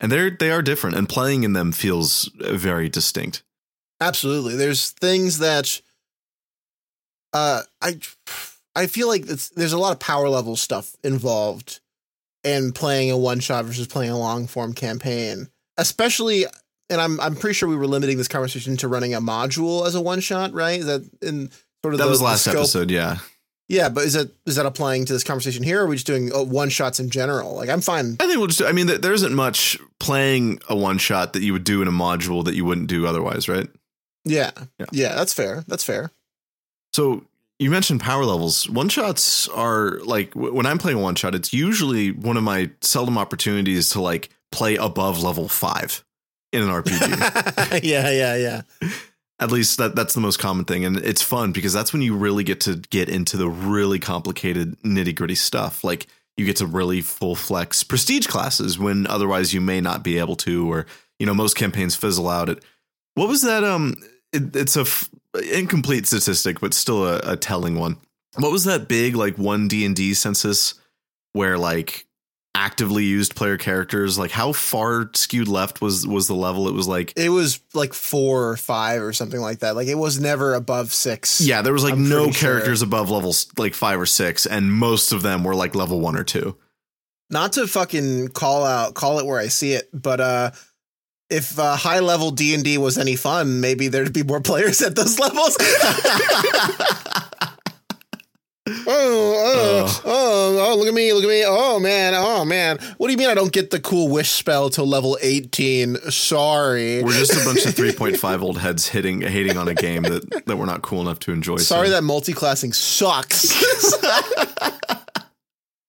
And 0.00 0.12
they're 0.12 0.30
they 0.30 0.50
are 0.50 0.62
different 0.62 0.96
and 0.96 1.08
playing 1.08 1.42
in 1.42 1.52
them 1.54 1.72
feels 1.72 2.30
very 2.36 2.88
distinct. 2.88 3.42
Absolutely. 4.00 4.54
There's 4.56 4.90
things 4.90 5.38
that 5.38 5.80
uh 7.32 7.62
I 7.82 7.98
I 8.76 8.86
feel 8.86 9.08
like 9.08 9.28
it's, 9.28 9.48
there's 9.50 9.72
a 9.72 9.78
lot 9.78 9.90
of 9.92 9.98
power 9.98 10.28
level 10.28 10.54
stuff 10.54 10.94
involved 11.02 11.80
in 12.44 12.70
playing 12.72 13.10
a 13.10 13.16
one 13.18 13.40
shot 13.40 13.64
versus 13.64 13.88
playing 13.88 14.12
a 14.12 14.18
long 14.18 14.46
form 14.46 14.72
campaign. 14.72 15.48
Especially 15.76 16.44
and 16.90 17.00
I'm 17.00 17.20
I'm 17.20 17.34
pretty 17.34 17.54
sure 17.54 17.68
we 17.68 17.76
were 17.76 17.86
limiting 17.88 18.16
this 18.18 18.28
conversation 18.28 18.76
to 18.78 18.88
running 18.88 19.14
a 19.14 19.20
module 19.20 19.86
as 19.86 19.94
a 19.94 20.00
one 20.00 20.20
shot, 20.20 20.52
right? 20.52 20.78
Is 20.80 20.86
that 20.86 21.02
in 21.20 21.50
sort 21.84 21.94
of 21.94 21.98
That 21.98 22.04
the- 22.04 22.10
was 22.10 22.22
last 22.22 22.46
episode, 22.46 22.90
yeah. 22.90 23.18
Yeah, 23.70 23.90
but 23.90 24.04
is 24.04 24.14
that 24.14 24.30
is 24.46 24.56
that 24.56 24.64
applying 24.64 25.04
to 25.04 25.12
this 25.12 25.22
conversation 25.24 25.62
here 25.62 25.80
or 25.80 25.84
are 25.84 25.86
we 25.88 25.96
just 25.96 26.06
doing 26.06 26.32
uh, 26.34 26.42
one 26.42 26.70
shots 26.70 27.00
in 27.00 27.10
general? 27.10 27.54
Like 27.54 27.68
I'm 27.68 27.82
fine. 27.82 28.16
I 28.18 28.26
think 28.26 28.38
we'll 28.38 28.46
just 28.46 28.62
I 28.62 28.72
mean 28.72 28.86
there 28.86 29.12
isn't 29.12 29.34
much 29.34 29.76
playing 30.00 30.60
a 30.68 30.76
one 30.76 30.98
shot 30.98 31.32
that 31.32 31.42
you 31.42 31.52
would 31.52 31.64
do 31.64 31.82
in 31.82 31.88
a 31.88 31.92
module 31.92 32.44
that 32.44 32.54
you 32.54 32.64
wouldn't 32.64 32.88
do 32.88 33.06
otherwise, 33.06 33.48
right? 33.48 33.68
Yeah. 34.24 34.50
Yeah. 34.78 34.86
Yeah, 34.92 35.14
that's 35.14 35.34
fair. 35.34 35.64
That's 35.66 35.84
fair. 35.84 36.10
So 36.92 37.24
you 37.58 37.70
mentioned 37.70 38.00
power 38.00 38.24
levels. 38.24 38.68
One 38.68 38.88
shots 38.88 39.48
are 39.48 39.98
like 40.04 40.34
when 40.34 40.66
I'm 40.66 40.78
playing 40.78 41.00
one 41.00 41.16
shot, 41.16 41.34
it's 41.34 41.52
usually 41.52 42.12
one 42.12 42.36
of 42.36 42.42
my 42.42 42.70
seldom 42.80 43.18
opportunities 43.18 43.90
to 43.90 44.00
like 44.00 44.30
play 44.52 44.76
above 44.76 45.22
level 45.22 45.48
five 45.48 46.04
in 46.52 46.62
an 46.62 46.68
RPG. 46.68 47.82
yeah, 47.82 48.10
yeah, 48.10 48.36
yeah. 48.36 48.90
At 49.40 49.52
least 49.52 49.78
that 49.78 49.94
that's 49.94 50.14
the 50.14 50.20
most 50.20 50.38
common 50.38 50.64
thing, 50.64 50.84
and 50.84 50.96
it's 50.98 51.22
fun 51.22 51.52
because 51.52 51.72
that's 51.72 51.92
when 51.92 52.02
you 52.02 52.16
really 52.16 52.42
get 52.42 52.60
to 52.62 52.76
get 52.76 53.08
into 53.08 53.36
the 53.36 53.48
really 53.48 53.98
complicated 54.00 54.76
nitty 54.82 55.14
gritty 55.14 55.36
stuff. 55.36 55.84
Like 55.84 56.06
you 56.38 56.46
get 56.46 56.56
to 56.56 56.66
really 56.66 57.00
full 57.02 57.34
flex 57.34 57.82
prestige 57.82 58.26
classes 58.28 58.78
when 58.78 59.06
otherwise 59.08 59.52
you 59.52 59.60
may 59.60 59.80
not 59.80 60.04
be 60.04 60.18
able 60.18 60.36
to, 60.36 60.70
or 60.70 60.86
you 61.18 61.26
know 61.26 61.34
most 61.34 61.54
campaigns 61.54 61.96
fizzle 61.96 62.28
out. 62.28 62.48
At 62.48 62.60
what 63.14 63.28
was 63.28 63.42
that? 63.42 63.64
Um, 63.64 63.96
it, 64.32 64.54
it's 64.54 64.76
a 64.76 64.82
f- 64.82 65.10
incomplete 65.52 66.06
statistic, 66.06 66.60
but 66.60 66.72
still 66.72 67.06
a, 67.06 67.18
a 67.24 67.36
telling 67.36 67.74
one. 67.74 67.98
What 68.36 68.52
was 68.52 68.64
that 68.64 68.88
big 68.88 69.16
like 69.16 69.36
one 69.36 69.68
D 69.68 69.84
and 69.84 69.96
D 69.96 70.14
census 70.14 70.74
where 71.32 71.58
like 71.58 72.06
actively 72.54 73.04
used 73.04 73.36
player 73.36 73.56
characters? 73.56 74.18
Like 74.18 74.30
how 74.30 74.52
far 74.52 75.10
skewed 75.14 75.48
left 75.48 75.80
was 75.80 76.06
was 76.06 76.26
the 76.26 76.34
level? 76.34 76.68
It 76.68 76.74
was 76.74 76.88
like 76.88 77.12
It 77.16 77.30
was 77.30 77.60
like 77.74 77.94
four 77.94 78.48
or 78.48 78.56
five 78.56 79.02
or 79.02 79.12
something 79.12 79.40
like 79.40 79.60
that. 79.60 79.76
Like 79.76 79.88
it 79.88 79.96
was 79.96 80.20
never 80.20 80.54
above 80.54 80.92
six. 80.92 81.40
Yeah, 81.40 81.62
there 81.62 81.72
was 81.72 81.84
like 81.84 81.94
I'm 81.94 82.08
no 82.08 82.24
pretty 82.24 82.32
sure. 82.32 82.50
characters 82.50 82.82
above 82.82 83.10
levels 83.10 83.46
like 83.56 83.74
five 83.74 84.00
or 84.00 84.06
six, 84.06 84.46
and 84.46 84.72
most 84.72 85.12
of 85.12 85.22
them 85.22 85.44
were 85.44 85.54
like 85.54 85.74
level 85.74 86.00
one 86.00 86.16
or 86.16 86.24
two. 86.24 86.56
Not 87.30 87.52
to 87.54 87.66
fucking 87.66 88.28
call 88.28 88.64
out, 88.64 88.94
call 88.94 89.18
it 89.18 89.26
where 89.26 89.38
I 89.38 89.48
see 89.48 89.74
it, 89.74 89.90
but 89.92 90.18
uh, 90.18 90.50
if 91.28 91.58
uh, 91.58 91.76
high 91.76 92.00
level 92.00 92.30
D 92.30 92.54
and 92.54 92.64
D 92.64 92.78
was 92.78 92.96
any 92.96 93.16
fun, 93.16 93.60
maybe 93.60 93.88
there'd 93.88 94.14
be 94.14 94.22
more 94.22 94.40
players 94.50 94.80
at 94.80 94.96
those 94.96 95.18
levels. 95.18 95.58
Oh, 98.68 98.84
oh, 98.86 99.84
oh, 99.86 100.02
oh, 100.04 100.66
oh, 100.72 100.76
look 100.76 100.88
at 100.88 100.94
me, 100.94 101.12
look 101.12 101.24
at 101.24 101.28
me. 101.28 101.44
Oh, 101.46 101.78
man, 101.78 102.14
oh, 102.16 102.44
man. 102.44 102.78
What 102.98 103.08
do 103.08 103.12
you 103.12 103.18
mean 103.18 103.28
I 103.28 103.34
don't 103.34 103.52
get 103.52 103.70
the 103.70 103.80
cool 103.80 104.08
wish 104.08 104.30
spell 104.30 104.70
till 104.70 104.86
level 104.86 105.18
18? 105.20 105.96
Sorry. 106.10 107.02
We're 107.02 107.12
just 107.12 107.32
a 107.32 107.44
bunch 107.44 107.64
of 107.66 107.74
three 107.76 107.92
point 107.92 108.16
five 108.16 108.42
old 108.42 108.58
heads 108.58 108.88
hitting 108.88 109.20
hating 109.22 109.56
on 109.56 109.68
a 109.68 109.74
game 109.74 110.02
that 110.04 110.44
that 110.46 110.56
we're 110.56 110.66
not 110.66 110.82
cool 110.82 111.00
enough 111.00 111.18
to 111.20 111.32
enjoy. 111.32 111.56
Sorry 111.56 111.88
so. 111.88 111.92
that 111.94 112.02
multi-classing 112.02 112.72
sucks. 112.72 113.54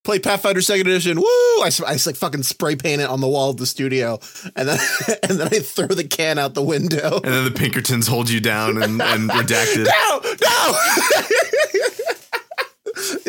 Play 0.05 0.17
Pathfinder 0.17 0.61
Second 0.61 0.87
Edition. 0.87 1.17
Woo! 1.17 1.23
I, 1.25 1.69
I 1.85 1.93
s- 1.93 2.07
like 2.07 2.15
fucking 2.15 2.41
spray 2.43 2.75
paint 2.75 3.01
it 3.01 3.09
on 3.09 3.19
the 3.21 3.27
wall 3.27 3.51
of 3.51 3.57
the 3.57 3.65
studio, 3.67 4.19
and 4.55 4.67
then 4.67 4.79
and 5.29 5.39
then 5.39 5.47
I 5.51 5.59
throw 5.59 5.87
the 5.87 6.05
can 6.05 6.39
out 6.39 6.53
the 6.55 6.63
window. 6.63 7.17
and 7.23 7.31
then 7.31 7.43
the 7.43 7.51
Pinkertons 7.51 8.07
hold 8.07 8.29
you 8.29 8.39
down 8.39 8.81
and, 8.81 8.99
and 9.01 9.29
redacted. 9.29 9.85
No, 9.85 10.21
no. 10.23 10.79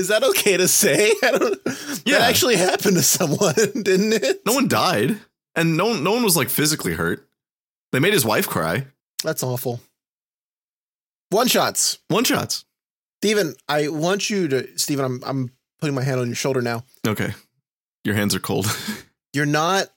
Is 0.00 0.08
that 0.08 0.24
okay 0.24 0.56
to 0.56 0.66
say? 0.66 1.12
I 1.22 1.30
don't, 1.32 1.60
Yeah. 2.06 2.18
That 2.18 2.30
actually 2.30 2.56
happened 2.56 2.96
to 2.96 3.02
someone, 3.02 3.54
didn't 3.82 4.14
it? 4.14 4.40
No 4.46 4.54
one 4.54 4.66
died, 4.66 5.18
and 5.54 5.76
no 5.76 5.88
one 5.88 6.02
no 6.02 6.12
one 6.12 6.22
was 6.22 6.36
like 6.36 6.48
physically 6.48 6.94
hurt. 6.94 7.28
They 7.92 8.00
made 8.00 8.14
his 8.14 8.24
wife 8.24 8.48
cry. 8.48 8.86
That's 9.22 9.42
awful. 9.42 9.80
One 11.28 11.48
shots. 11.48 11.98
One 12.08 12.24
shots. 12.24 12.64
Stephen, 13.20 13.54
I 13.68 13.88
want 13.88 14.30
you 14.30 14.48
to 14.48 14.78
Stephen, 14.78 15.04
I'm 15.04 15.22
I'm 15.26 15.50
putting 15.80 15.94
my 15.94 16.02
hand 16.02 16.18
on 16.18 16.26
your 16.26 16.34
shoulder 16.34 16.62
now. 16.62 16.84
Okay, 17.06 17.34
your 18.02 18.14
hands 18.14 18.34
are 18.34 18.40
cold. 18.40 18.66
You're 19.34 19.46
not 19.46 19.88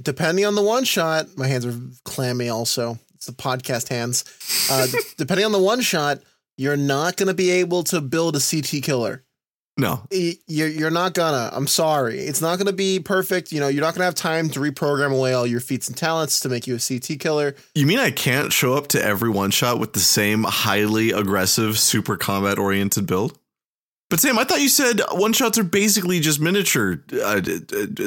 depending 0.00 0.44
on 0.44 0.54
the 0.54 0.62
one 0.62 0.84
shot, 0.84 1.26
my 1.36 1.48
hands 1.48 1.66
are 1.66 1.74
clammy 2.04 2.48
also. 2.48 2.98
It's 3.14 3.26
the 3.26 3.32
podcast 3.32 3.88
hands. 3.88 4.24
Uh 4.70 4.86
depending 5.16 5.46
on 5.46 5.52
the 5.52 5.58
one 5.58 5.80
shot, 5.80 6.20
you're 6.58 6.76
not 6.76 7.16
going 7.16 7.28
to 7.28 7.34
be 7.34 7.50
able 7.50 7.82
to 7.84 8.00
build 8.00 8.36
a 8.36 8.40
CT 8.40 8.82
killer. 8.82 9.24
No, 9.78 10.02
You're 10.10 10.90
not 10.90 11.14
gonna. 11.14 11.50
I'm 11.52 11.68
sorry. 11.68 12.18
It's 12.18 12.42
not 12.42 12.58
gonna 12.58 12.72
be 12.72 12.98
perfect. 12.98 13.52
You 13.52 13.60
know, 13.60 13.68
you're 13.68 13.84
not 13.84 13.94
gonna 13.94 14.06
have 14.06 14.16
time 14.16 14.50
to 14.50 14.60
reprogram 14.60 15.14
away 15.16 15.32
all 15.32 15.46
your 15.46 15.60
feats 15.60 15.86
and 15.86 15.96
talents 15.96 16.40
to 16.40 16.48
make 16.48 16.66
you 16.66 16.74
a 16.74 16.80
CT 16.80 17.20
killer. 17.20 17.54
you 17.76 17.86
mean 17.86 18.00
I 18.00 18.10
can't 18.10 18.52
show 18.52 18.74
up 18.74 18.88
to 18.88 19.02
every 19.02 19.30
one 19.30 19.52
shot 19.52 19.78
with 19.78 19.92
the 19.92 20.00
same 20.00 20.42
highly 20.42 21.12
aggressive, 21.12 21.78
super 21.78 22.16
combat 22.16 22.58
oriented 22.58 23.06
build? 23.06 23.38
But 24.10 24.20
Sam, 24.20 24.38
I 24.38 24.44
thought 24.44 24.60
you 24.60 24.68
said 24.68 25.00
one 25.12 25.32
shots 25.32 25.58
are 25.58 25.64
basically 25.64 26.18
just 26.18 26.40
miniature 26.40 27.04
uh, 27.22 27.40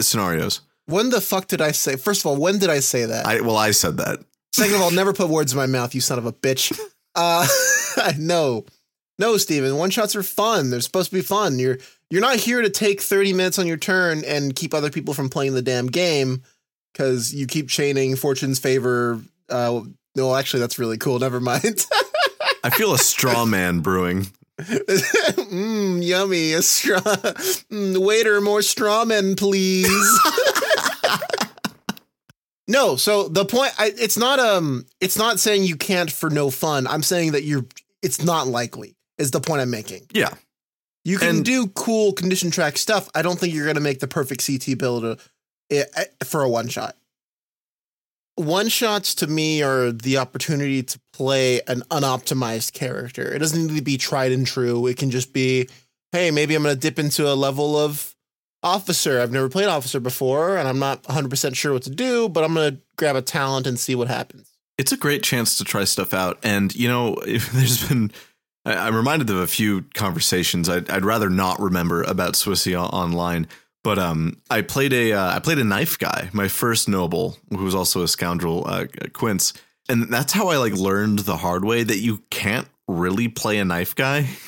scenarios. 0.02 0.62
When 0.88 1.10
the 1.10 1.22
fuck 1.22 1.48
did 1.48 1.62
I 1.62 1.72
say? 1.72 1.96
First 1.96 2.22
of 2.22 2.26
all, 2.26 2.36
when 2.36 2.60
did 2.60 2.70
I 2.70 2.80
say 2.80 3.06
that? 3.06 3.26
I 3.26 3.40
well, 3.40 3.56
I 3.56 3.72
said 3.72 3.98
that. 3.98 4.20
Second 4.52 4.76
of 4.76 4.82
all, 4.82 4.92
never 4.92 5.14
put 5.14 5.30
words 5.30 5.54
in 5.54 5.58
my 5.58 5.68
mouth, 5.68 5.96
you 5.96 6.02
son 6.02 6.18
of 6.18 6.26
a 6.26 6.34
bitch. 6.34 6.78
Uh, 7.16 7.48
no, 8.18 8.66
no, 9.22 9.38
Stephen. 9.38 9.78
One 9.78 9.92
shots 9.92 10.16
are 10.16 10.24
fun. 10.24 10.72
They're 10.72 10.82
supposed 10.82 11.12
to 11.12 11.16
be 11.16 11.22
fun. 11.22 11.60
You're 11.60 11.78
you're 12.10 12.22
not 12.22 12.38
here 12.38 12.64
to 12.64 12.72
take 12.72 13.00
thirty 13.00 13.34
minutes 13.34 13.60
on 13.60 13.68
your 13.68 13.78
turn 13.78 14.24
and 14.26 14.56
keep 14.56 14.74
other 14.74 14.90
people 14.90 15.14
from 15.14 15.30
playing 15.30 15.54
the 15.54 15.62
damn 15.62 15.86
game 15.86 16.42
because 16.92 17.32
you 17.32 17.46
keep 17.46 17.70
chaining 17.70 18.16
fortune's 18.16 18.58
favor. 18.58 19.22
Uh, 19.48 19.82
no, 20.16 20.36
actually, 20.36 20.62
that's 20.62 20.80
really 20.80 20.98
cool. 20.98 21.20
Never 21.28 21.40
mind. 21.40 21.86
I 22.64 22.72
feel 22.72 22.94
a 22.94 22.98
straw 22.98 23.46
man 23.58 23.82
brewing. 23.82 24.26
Mmm, 24.60 26.04
yummy. 26.04 26.54
A 26.54 26.64
straw. 26.64 27.00
Mm, 27.00 27.98
waiter, 28.00 28.42
more 28.42 28.64
straw 28.64 29.06
men, 29.06 29.36
please. 29.36 30.20
no, 32.68 32.96
so 32.96 33.28
the 33.28 33.46
point 33.46 33.72
I, 33.78 33.94
it's 34.00 34.18
not 34.18 34.40
um 34.40 34.88
it's 35.00 35.18
not 35.18 35.40
saying 35.40 35.66
you 35.66 35.76
can't 35.76 36.12
for 36.12 36.32
no 36.32 36.50
fun. 36.50 36.88
I'm 36.88 37.04
saying 37.04 37.34
that 37.34 37.44
you're 37.44 37.66
it's 38.02 38.24
not 38.24 38.48
likely. 38.48 38.96
Is 39.22 39.32
the 39.32 39.40
point 39.40 39.62
I'm 39.62 39.70
making. 39.70 40.08
Yeah. 40.14 40.34
You 41.06 41.18
can 41.18 41.38
And- 41.38 41.46
do 41.46 41.68
cool 41.68 42.14
condition 42.14 42.52
track 42.52 42.78
stuff. 42.78 43.10
I 43.16 43.22
don't 43.22 43.40
think 43.40 43.54
you're 43.54 43.66
going 43.66 43.76
to 43.76 43.82
make 43.82 44.00
the 44.00 44.08
perfect 44.08 44.46
CT 44.46 44.78
build 44.78 45.06
uh, 45.06 45.16
eh, 45.70 45.84
eh, 45.96 46.06
for 46.26 46.42
a 46.44 46.50
one 46.50 46.68
shot. 46.68 46.96
One 48.36 48.70
shots 48.70 49.14
to 49.16 49.28
me 49.28 49.62
are 49.62 49.92
the 49.92 50.18
opportunity 50.18 50.82
to 50.84 51.00
play 51.14 51.62
an 51.68 51.82
unoptimized 51.92 52.74
character. 52.74 53.32
It 53.32 53.40
doesn't 53.40 53.68
need 53.68 53.76
to 53.76 53.82
be 53.84 53.98
tried 53.98 54.32
and 54.32 54.48
true. 54.48 54.88
It 54.88 54.98
can 54.98 55.12
just 55.12 55.34
be, 55.34 55.68
hey, 56.12 56.32
maybe 56.32 56.56
I'm 56.56 56.64
going 56.64 56.74
to 56.76 56.80
dip 56.80 56.98
into 56.98 57.32
a 57.32 57.36
level 57.36 57.78
of 57.78 58.16
officer. 58.64 59.20
I've 59.20 59.32
never 59.32 59.50
played 59.50 59.68
officer 59.68 60.00
before, 60.00 60.58
and 60.58 60.68
I'm 60.68 60.80
not 60.80 61.04
100% 61.04 61.56
sure 61.56 61.74
what 61.74 61.84
to 61.84 61.90
do, 61.90 62.30
but 62.30 62.44
I'm 62.44 62.54
going 62.54 62.76
to 62.78 62.82
grab 62.96 63.16
a 63.16 63.22
talent 63.22 63.68
and 63.68 63.80
see 63.80 63.96
what 63.96 64.08
happens. 64.08 64.50
It's 64.78 64.92
a 64.92 64.98
great 64.98 65.22
chance 65.24 65.58
to 65.58 65.64
try 65.64 65.84
stuff 65.84 66.14
out. 66.14 66.40
And, 66.42 66.74
you 66.74 66.88
know, 66.88 67.16
if 67.28 67.52
there's 67.54 67.88
been, 67.88 68.12
I- 68.66 68.76
I'm 68.88 68.96
reminded 68.96 69.30
of 69.30 69.38
a 69.38 69.48
few 69.48 69.84
conversations 69.94 70.70
I'd, 70.70 70.90
I'd 70.90 71.06
rather 71.06 71.30
not 71.30 71.60
remember 71.60 72.04
about 72.04 72.34
Swissy 72.34 72.76
online. 72.80 73.48
But 73.84 73.98
um, 73.98 74.38
I 74.50 74.62
played 74.62 74.94
a 74.94 75.14
uh, 75.14 75.36
I 75.36 75.40
played 75.40 75.58
a 75.58 75.64
knife 75.64 75.98
guy, 75.98 76.30
my 76.34 76.48
first 76.48 76.88
noble, 76.88 77.38
who 77.50 77.64
was 77.64 77.74
also 77.74 78.04
a 78.04 78.08
scoundrel, 78.08 78.64
uh, 78.68 78.86
Quince, 79.12 79.54
and 79.90 80.04
that's 80.14 80.34
how 80.34 80.50
I 80.50 80.58
like 80.58 80.74
learned 80.74 81.20
the 81.20 81.38
hard 81.38 81.66
way 81.66 81.82
that 81.82 81.98
you 81.98 82.22
can't 82.30 82.68
really 82.88 83.28
play 83.28 83.58
a 83.58 83.66
knife 83.66 83.96
guy. 83.96 84.30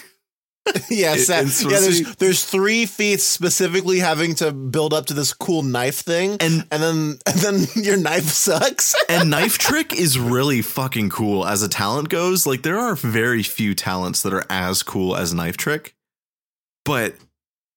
yes, 0.89 1.29
it's 1.29 1.63
yeah. 1.63 1.79
There's 1.79 2.15
there's 2.15 2.45
three 2.45 2.85
feats 2.85 3.23
specifically 3.23 3.99
having 3.99 4.33
to 4.35 4.51
build 4.53 4.93
up 4.93 5.07
to 5.07 5.13
this 5.13 5.33
cool 5.33 5.61
knife 5.61 5.99
thing, 5.99 6.37
And 6.39 6.65
and 6.71 6.81
then 6.81 7.19
and 7.25 7.39
then 7.39 7.65
your 7.75 7.97
knife 7.97 8.23
sucks. 8.23 8.95
and 9.09 9.29
knife 9.29 9.57
trick 9.57 9.93
is 9.93 10.17
really 10.17 10.61
fucking 10.61 11.09
cool 11.09 11.45
as 11.45 11.63
a 11.63 11.69
talent 11.69 12.09
goes. 12.09 12.45
Like 12.45 12.63
there 12.63 12.79
are 12.79 12.95
very 12.95 13.43
few 13.43 13.75
talents 13.75 14.21
that 14.21 14.33
are 14.33 14.45
as 14.49 14.83
cool 14.83 15.17
as 15.17 15.33
knife 15.33 15.57
trick, 15.57 15.95
but 16.85 17.15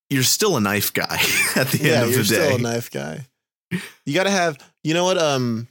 you're 0.09 0.23
still 0.23 0.57
a 0.57 0.61
knife 0.61 0.93
guy 0.93 1.19
at 1.57 1.69
the 1.69 1.81
yeah, 1.83 2.03
end 2.03 2.05
of 2.05 2.11
the 2.11 2.13
day. 2.13 2.15
you're 2.15 2.25
still 2.25 2.57
a 2.57 2.59
knife 2.59 2.91
guy. 2.91 3.27
You 4.05 4.15
got 4.15 4.25
to 4.25 4.31
have. 4.31 4.59
You 4.85 4.95
know 4.95 5.05
what? 5.05 5.19
Um, 5.19 5.67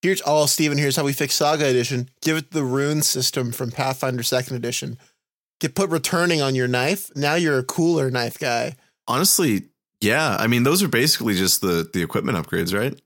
here's 0.00 0.22
oh, 0.24 0.46
Stephen, 0.46 0.78
Here's 0.78 0.94
how 0.94 1.04
we 1.04 1.12
fix 1.12 1.34
Saga 1.34 1.66
Edition. 1.66 2.08
Give 2.20 2.36
it 2.36 2.52
the 2.52 2.62
rune 2.62 3.02
system 3.02 3.50
from 3.50 3.72
Pathfinder 3.72 4.22
Second 4.22 4.56
Edition. 4.56 4.96
Get 5.62 5.76
put 5.76 5.90
returning 5.90 6.42
on 6.42 6.56
your 6.56 6.66
knife. 6.66 7.08
Now 7.14 7.36
you're 7.36 7.56
a 7.56 7.62
cooler 7.62 8.10
knife 8.10 8.36
guy. 8.36 8.74
Honestly, 9.06 9.66
yeah. 10.00 10.36
I 10.36 10.48
mean, 10.48 10.64
those 10.64 10.82
are 10.82 10.88
basically 10.88 11.34
just 11.36 11.60
the 11.60 11.88
the 11.92 12.02
equipment 12.02 12.36
upgrades, 12.36 12.76
right? 12.76 13.00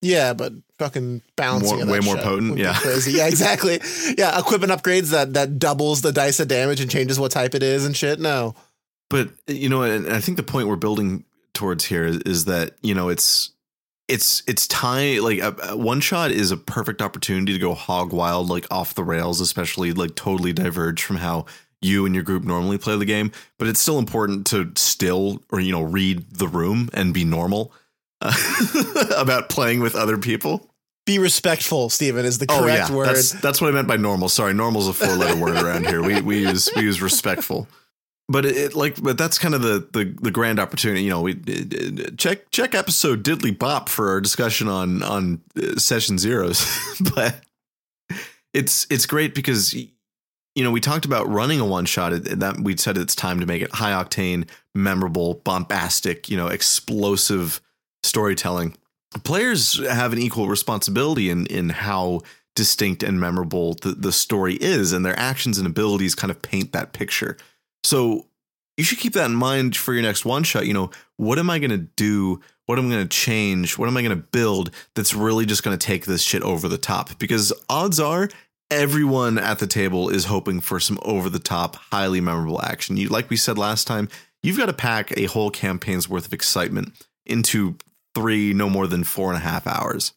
Yeah, 0.00 0.32
but 0.32 0.52
fucking 0.78 1.22
balancing 1.34 1.78
More- 1.78 1.86
way 1.88 1.98
more 1.98 2.16
potent, 2.16 2.56
yeah. 2.56 2.74
crazy. 2.78 3.10
Yeah, 3.10 3.26
exactly. 3.26 3.80
Yeah, 4.16 4.38
equipment 4.38 4.70
upgrades 4.70 5.10
that 5.10 5.34
that 5.34 5.58
doubles 5.58 6.02
the 6.02 6.12
dice 6.12 6.38
of 6.38 6.46
damage 6.46 6.80
and 6.80 6.88
changes 6.88 7.18
what 7.18 7.32
type 7.32 7.56
it 7.56 7.64
is 7.64 7.84
and 7.84 7.96
shit. 7.96 8.20
No, 8.20 8.54
But 9.10 9.30
you 9.48 9.68
know, 9.68 9.82
and 9.82 10.06
I 10.12 10.20
think 10.20 10.36
the 10.36 10.44
point 10.44 10.68
we're 10.68 10.76
building 10.76 11.24
towards 11.52 11.84
here 11.84 12.04
is, 12.04 12.18
is 12.18 12.44
that 12.44 12.76
you 12.80 12.94
know 12.94 13.08
it's 13.08 13.50
it's 14.06 14.44
it's 14.46 14.68
time 14.68 15.20
like 15.20 15.40
a, 15.40 15.56
a 15.70 15.76
one 15.76 15.98
shot 16.00 16.30
is 16.30 16.52
a 16.52 16.56
perfect 16.56 17.02
opportunity 17.02 17.54
to 17.54 17.58
go 17.58 17.74
hog 17.74 18.12
wild, 18.12 18.48
like 18.48 18.66
off 18.70 18.94
the 18.94 19.02
rails, 19.02 19.40
especially 19.40 19.92
like 19.92 20.14
totally 20.14 20.52
diverge 20.52 21.02
from 21.02 21.16
how 21.16 21.46
you 21.80 22.06
and 22.06 22.14
your 22.14 22.24
group 22.24 22.44
normally 22.44 22.78
play 22.78 22.96
the 22.96 23.04
game. 23.04 23.30
But 23.58 23.68
it's 23.68 23.80
still 23.80 23.98
important 23.98 24.46
to 24.48 24.72
still 24.76 25.42
or 25.50 25.60
you 25.60 25.72
know 25.72 25.82
read 25.82 26.34
the 26.34 26.48
room 26.48 26.88
and 26.92 27.12
be 27.14 27.24
normal 27.24 27.72
uh, 28.20 28.34
about 29.16 29.48
playing 29.48 29.80
with 29.80 29.94
other 29.94 30.18
people. 30.18 30.68
be 31.06 31.18
respectful. 31.18 31.88
Stephen 31.90 32.24
is 32.26 32.38
the 32.38 32.46
correct 32.46 32.90
word. 32.90 33.08
Oh, 33.08 33.12
That's 33.12 33.30
that's 33.32 33.60
what 33.60 33.68
I 33.68 33.72
meant 33.72 33.88
by 33.88 33.96
normal. 33.96 34.28
Sorry, 34.28 34.52
normal 34.54 34.80
is 34.82 34.88
a 34.88 34.92
four 34.92 35.14
letter 35.16 35.40
word 35.40 35.56
around 35.56 35.86
here. 35.86 36.02
We 36.02 36.20
we 36.20 36.40
use 36.40 36.68
we 36.74 36.82
use 36.82 37.00
respectful. 37.00 37.68
But 38.30 38.44
it, 38.44 38.56
it 38.58 38.74
like 38.74 39.02
but 39.02 39.16
that's 39.16 39.38
kind 39.38 39.54
of 39.54 39.62
the 39.62 39.88
the 39.92 40.14
the 40.20 40.30
grand 40.30 40.58
opportunity. 40.60 41.02
You 41.02 41.10
know, 41.10 41.22
we 41.22 41.32
it- 41.46 41.72
it- 41.72 42.18
check 42.18 42.50
check 42.50 42.74
episode 42.74 43.22
Diddly 43.24 43.56
Bop 43.56 43.88
for 43.88 44.10
our 44.10 44.20
discussion 44.20 44.68
on 44.68 45.02
on 45.02 45.40
uh, 45.56 45.76
session 45.78 46.18
zeros. 46.18 46.66
but 47.14 47.40
it's 48.52 48.86
it's 48.90 49.06
great 49.06 49.34
because 49.34 49.74
you 50.58 50.64
know 50.64 50.72
we 50.72 50.80
talked 50.80 51.04
about 51.04 51.28
running 51.28 51.60
a 51.60 51.64
one 51.64 51.86
shot. 51.86 52.10
That 52.10 52.58
we 52.60 52.76
said 52.76 52.98
it's 52.98 53.14
time 53.14 53.38
to 53.40 53.46
make 53.46 53.62
it 53.62 53.72
high 53.72 53.92
octane, 53.92 54.48
memorable, 54.74 55.34
bombastic. 55.44 56.28
You 56.28 56.36
know, 56.36 56.48
explosive 56.48 57.60
storytelling 58.02 58.74
players 59.24 59.78
have 59.86 60.12
an 60.12 60.18
equal 60.18 60.48
responsibility 60.48 61.30
in 61.30 61.46
in 61.46 61.70
how 61.70 62.20
distinct 62.54 63.02
and 63.02 63.20
memorable 63.20 63.74
the, 63.82 63.92
the 63.92 64.12
story 64.12 64.54
is 64.56 64.92
and 64.92 65.04
their 65.04 65.18
actions 65.18 65.58
and 65.58 65.66
abilities 65.66 66.14
kind 66.14 66.30
of 66.30 66.42
paint 66.42 66.72
that 66.72 66.92
picture 66.92 67.36
so 67.84 68.26
you 68.76 68.84
should 68.84 68.98
keep 68.98 69.12
that 69.12 69.26
in 69.26 69.34
mind 69.34 69.76
for 69.76 69.92
your 69.92 70.02
next 70.02 70.24
one 70.24 70.42
shot 70.42 70.66
you 70.66 70.74
know 70.74 70.90
what 71.16 71.38
am 71.38 71.48
i 71.48 71.58
going 71.58 71.70
to 71.70 71.78
do 71.78 72.40
what 72.66 72.78
am 72.78 72.86
i 72.86 72.90
going 72.90 73.08
to 73.08 73.16
change 73.16 73.78
what 73.78 73.88
am 73.88 73.96
i 73.96 74.02
going 74.02 74.16
to 74.16 74.26
build 74.32 74.70
that's 74.94 75.14
really 75.14 75.46
just 75.46 75.62
going 75.62 75.76
to 75.76 75.86
take 75.86 76.04
this 76.04 76.22
shit 76.22 76.42
over 76.42 76.68
the 76.68 76.78
top 76.78 77.16
because 77.18 77.52
odds 77.70 78.00
are 78.00 78.28
everyone 78.70 79.38
at 79.38 79.58
the 79.58 79.66
table 79.66 80.08
is 80.08 80.26
hoping 80.26 80.60
for 80.60 80.78
some 80.78 80.98
over 81.02 81.30
the 81.30 81.38
top 81.38 81.76
highly 81.76 82.20
memorable 82.20 82.62
action 82.62 82.96
you 82.96 83.08
like 83.08 83.30
we 83.30 83.36
said 83.36 83.56
last 83.56 83.86
time 83.86 84.08
you've 84.42 84.58
got 84.58 84.66
to 84.66 84.72
pack 84.72 85.16
a 85.16 85.24
whole 85.24 85.50
campaign's 85.50 86.08
worth 86.08 86.26
of 86.26 86.32
excitement 86.32 86.92
into 87.26 87.76
three, 88.14 88.52
no 88.52 88.68
more 88.68 88.86
than 88.86 89.04
four 89.04 89.28
and 89.28 89.36
a 89.36 89.44
half 89.46 89.66
hours. 89.66 90.12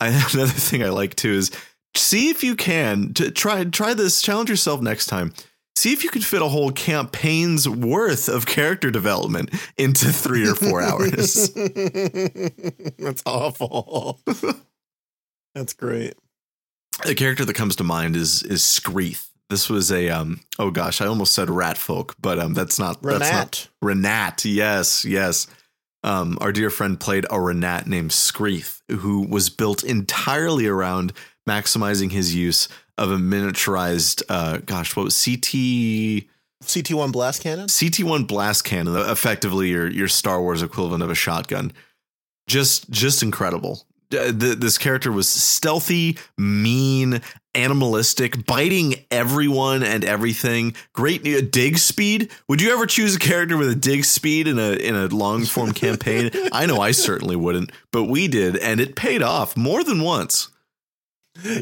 I, 0.00 0.08
another 0.34 0.52
thing 0.52 0.82
I 0.82 0.88
like 0.88 1.14
too 1.14 1.32
is 1.32 1.50
see 1.94 2.28
if 2.28 2.42
you 2.42 2.56
can 2.56 3.14
to 3.14 3.30
try 3.30 3.64
try 3.64 3.94
this. 3.94 4.20
Challenge 4.22 4.50
yourself 4.50 4.80
next 4.80 5.06
time. 5.06 5.32
See 5.76 5.92
if 5.92 6.02
you 6.02 6.10
can 6.10 6.22
fit 6.22 6.40
a 6.40 6.48
whole 6.48 6.72
campaign's 6.72 7.68
worth 7.68 8.30
of 8.30 8.46
character 8.46 8.90
development 8.90 9.50
into 9.76 10.06
three 10.06 10.48
or 10.48 10.54
four 10.54 10.80
hours. 10.80 11.52
That's 12.98 13.22
awful. 13.26 14.20
That's 15.54 15.74
great. 15.74 16.14
The 17.06 17.14
character 17.14 17.44
that 17.44 17.54
comes 17.54 17.76
to 17.76 17.84
mind 17.84 18.16
is 18.16 18.42
is 18.42 18.64
Screeth. 18.64 19.30
This 19.48 19.70
was 19.70 19.92
a 19.92 20.08
um 20.10 20.40
oh 20.58 20.70
gosh, 20.70 21.00
I 21.00 21.06
almost 21.06 21.34
said 21.34 21.48
rat 21.48 21.78
folk, 21.78 22.16
but 22.20 22.38
um 22.38 22.54
that's 22.54 22.78
not 22.78 23.00
that's 23.00 23.30
not 23.30 23.68
Ranat. 23.82 24.02
Ranat, 24.02 24.44
yes, 24.44 25.04
yes. 25.04 25.46
Um, 26.02 26.38
our 26.40 26.52
dear 26.52 26.70
friend 26.70 27.00
played 27.00 27.24
a 27.24 27.36
Ranat 27.36 27.86
named 27.86 28.12
Screeth, 28.12 28.80
who 28.88 29.22
was 29.22 29.50
built 29.50 29.82
entirely 29.82 30.66
around 30.66 31.12
maximizing 31.48 32.12
his 32.12 32.34
use 32.34 32.68
of 32.96 33.10
a 33.10 33.16
miniaturized, 33.16 34.22
uh, 34.28 34.58
gosh, 34.58 34.94
what 34.94 35.04
was 35.04 35.24
CT 35.24 36.28
CT1 36.64 37.12
blast 37.12 37.42
cannon? 37.42 37.66
CT1 37.66 38.26
blast 38.26 38.64
cannon, 38.64 38.96
effectively 39.10 39.68
your 39.68 39.88
your 39.90 40.08
Star 40.08 40.40
Wars 40.40 40.62
equivalent 40.62 41.02
of 41.02 41.10
a 41.10 41.14
shotgun. 41.14 41.72
Just 42.48 42.90
just 42.90 43.22
incredible. 43.22 43.86
Uh, 44.12 44.32
th- 44.32 44.58
this 44.58 44.78
character 44.78 45.10
was 45.10 45.28
stealthy, 45.28 46.16
mean, 46.38 47.20
animalistic, 47.54 48.46
biting 48.46 48.94
everyone 49.10 49.82
and 49.82 50.04
everything. 50.04 50.74
Great 50.92 51.26
uh, 51.26 51.40
dig 51.50 51.78
speed. 51.78 52.30
Would 52.48 52.60
you 52.60 52.72
ever 52.72 52.86
choose 52.86 53.16
a 53.16 53.18
character 53.18 53.56
with 53.56 53.70
a 53.70 53.74
dig 53.74 54.04
speed 54.04 54.46
in 54.46 54.58
a 54.58 54.72
in 54.72 54.94
a 54.94 55.06
long 55.08 55.44
form 55.44 55.72
campaign? 55.84 56.30
I 56.52 56.66
know 56.66 56.80
I 56.80 56.92
certainly 56.92 57.36
wouldn't, 57.36 57.72
but 57.90 58.04
we 58.04 58.28
did, 58.28 58.56
and 58.56 58.80
it 58.80 58.94
paid 58.96 59.22
off 59.22 59.56
more 59.56 59.82
than 59.82 60.02
once. 60.02 60.48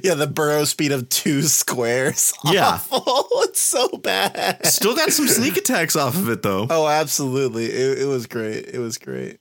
Yeah, 0.04 0.14
the 0.14 0.28
burrow 0.28 0.64
speed 0.64 0.92
of 0.92 1.08
two 1.08 1.42
squares. 1.42 2.32
Yeah. 2.44 2.74
Awful. 2.90 3.26
It's 3.44 3.60
so 3.60 3.88
bad. 3.88 4.64
Still 4.66 4.94
got 4.94 5.10
some 5.12 5.26
sneak 5.26 5.56
attacks 5.56 5.96
off 5.96 6.14
of 6.14 6.28
it 6.28 6.42
though. 6.42 6.66
Oh, 6.70 6.86
absolutely. 6.86 7.64
It, 7.66 8.00
it 8.00 8.04
was 8.06 8.26
great. 8.26 8.66
It 8.68 8.78
was 8.78 8.98
great. 8.98 9.38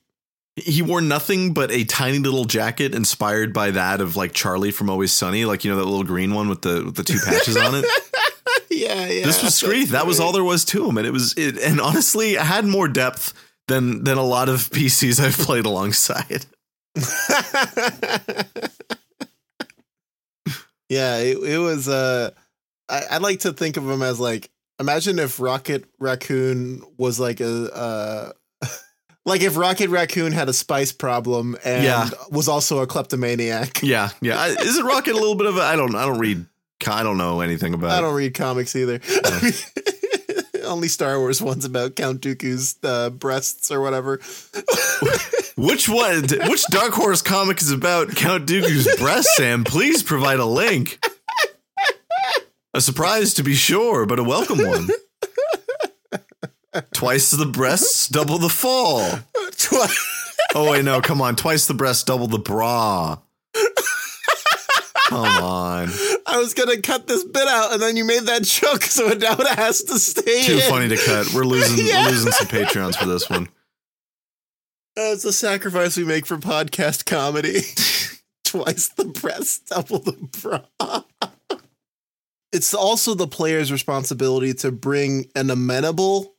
He 0.56 0.82
wore 0.82 1.00
nothing 1.00 1.52
but 1.52 1.72
a 1.72 1.84
tiny 1.84 2.18
little 2.18 2.44
jacket 2.44 2.94
inspired 2.94 3.52
by 3.52 3.72
that 3.72 4.00
of 4.00 4.14
like 4.14 4.32
Charlie 4.32 4.70
from 4.70 4.88
Always 4.88 5.12
Sunny, 5.12 5.44
like 5.44 5.64
you 5.64 5.70
know 5.70 5.78
that 5.78 5.84
little 5.84 6.04
green 6.04 6.32
one 6.32 6.48
with 6.48 6.62
the 6.62 6.84
with 6.84 6.94
the 6.94 7.02
two 7.02 7.18
patches 7.24 7.56
on 7.56 7.74
it. 7.74 7.84
yeah, 8.70 9.08
yeah. 9.08 9.24
this 9.24 9.42
was 9.42 9.56
Screeth. 9.56 9.90
That 9.90 10.06
was 10.06 10.20
all 10.20 10.32
there 10.32 10.44
was 10.44 10.64
to 10.66 10.88
him, 10.88 10.96
and 10.96 11.06
it 11.06 11.12
was 11.12 11.34
it. 11.36 11.58
And 11.58 11.80
honestly, 11.80 12.38
I 12.38 12.44
had 12.44 12.66
more 12.66 12.86
depth 12.86 13.32
than 13.68 14.04
than 14.04 14.16
a 14.16 14.22
lot 14.22 14.48
of 14.48 14.60
PCs 14.70 15.20
I've 15.20 15.36
played 15.36 15.66
alongside. 15.66 16.46
yeah, 20.88 21.18
it, 21.18 21.38
it 21.38 21.58
was. 21.58 21.88
Uh, 21.88 22.30
I, 22.88 23.02
I 23.12 23.18
like 23.18 23.40
to 23.40 23.52
think 23.52 23.76
of 23.76 23.88
him 23.88 24.02
as 24.02 24.20
like. 24.20 24.50
Imagine 24.80 25.20
if 25.20 25.38
Rocket 25.38 25.84
Raccoon 25.98 26.82
was 26.96 27.20
like 27.20 27.40
a. 27.40 27.74
Uh, 27.74 28.32
like 29.24 29.40
if 29.42 29.56
Rocket 29.56 29.88
Raccoon 29.90 30.32
had 30.32 30.48
a 30.48 30.52
spice 30.52 30.92
problem 30.92 31.56
and 31.64 31.84
Yeah. 31.84 32.08
was 32.30 32.48
also 32.48 32.80
a 32.80 32.86
kleptomaniac. 32.86 33.80
Yeah, 33.82 34.10
yeah. 34.20 34.40
I- 34.40 34.56
Isn't 34.60 34.84
Rocket 34.84 35.12
a 35.12 35.18
little 35.18 35.34
bit 35.36 35.46
of 35.46 35.56
a? 35.56 35.62
I 35.62 35.76
don't. 35.76 35.94
I 35.94 36.06
don't 36.06 36.18
read. 36.18 36.46
I 36.86 37.02
don't 37.02 37.16
know 37.18 37.40
anything 37.40 37.72
about. 37.74 37.90
I 37.92 38.00
don't 38.00 38.14
read 38.14 38.34
comics 38.34 38.76
either. 38.76 39.00
Only 40.64 40.88
Star 40.88 41.18
Wars 41.18 41.40
ones 41.42 41.64
about 41.64 41.94
Count 41.96 42.20
Dooku's 42.22 42.76
uh, 42.82 43.10
breasts 43.10 43.70
or 43.70 43.80
whatever. 43.80 44.20
Which 45.56 45.88
one? 45.88 46.22
Which 46.48 46.64
Dark 46.70 46.92
Horse 46.94 47.22
comic 47.22 47.60
is 47.60 47.70
about 47.70 48.14
Count 48.16 48.46
Dooku's 48.46 48.88
breasts? 48.98 49.36
Sam, 49.36 49.64
please 49.64 50.02
provide 50.02 50.38
a 50.40 50.46
link. 50.46 50.98
A 52.74 52.80
surprise 52.80 53.34
to 53.34 53.42
be 53.42 53.54
sure, 53.54 54.04
but 54.06 54.18
a 54.18 54.24
welcome 54.24 54.58
one. 54.66 54.88
Twice 56.92 57.30
the 57.30 57.46
breasts, 57.46 58.08
double 58.08 58.38
the 58.38 58.48
fall. 58.48 59.20
Oh 60.54 60.70
wait, 60.70 60.84
no, 60.84 61.00
come 61.00 61.20
on. 61.20 61.36
Twice 61.36 61.66
the 61.66 61.74
breasts, 61.74 62.02
double 62.04 62.26
the 62.26 62.38
bra. 62.38 63.18
Come 65.08 65.26
on. 65.26 65.88
I 66.26 66.38
was 66.38 66.54
gonna 66.54 66.80
cut 66.80 67.06
this 67.06 67.24
bit 67.24 67.46
out, 67.46 67.72
and 67.72 67.82
then 67.82 67.96
you 67.96 68.04
made 68.04 68.24
that 68.24 68.42
joke, 68.42 68.82
so 68.82 69.08
it 69.08 69.18
now 69.20 69.34
it 69.38 69.46
has 69.58 69.82
to 69.84 69.98
stay. 69.98 70.44
Too 70.44 70.54
in. 70.54 70.60
funny 70.70 70.88
to 70.88 70.96
cut. 70.96 71.32
We're 71.34 71.44
losing 71.44 71.86
Yeah. 71.86 72.04
we're 72.06 72.10
losing 72.12 72.32
some 72.32 72.46
Patreons 72.48 72.96
for 72.96 73.06
this 73.06 73.28
one. 73.28 73.48
Uh, 74.96 75.10
it's 75.12 75.24
a 75.24 75.32
sacrifice 75.32 75.96
we 75.96 76.04
make 76.04 76.24
for 76.26 76.36
podcast 76.36 77.04
comedy. 77.06 77.60
Twice 78.44 78.88
the 78.88 79.04
breast, 79.06 79.66
double 79.66 79.98
the 79.98 80.12
bra. 80.40 81.02
it's 82.52 82.72
also 82.74 83.14
the 83.14 83.26
player's 83.26 83.72
responsibility 83.72 84.54
to 84.54 84.70
bring 84.70 85.26
an 85.34 85.50
amenable 85.50 86.33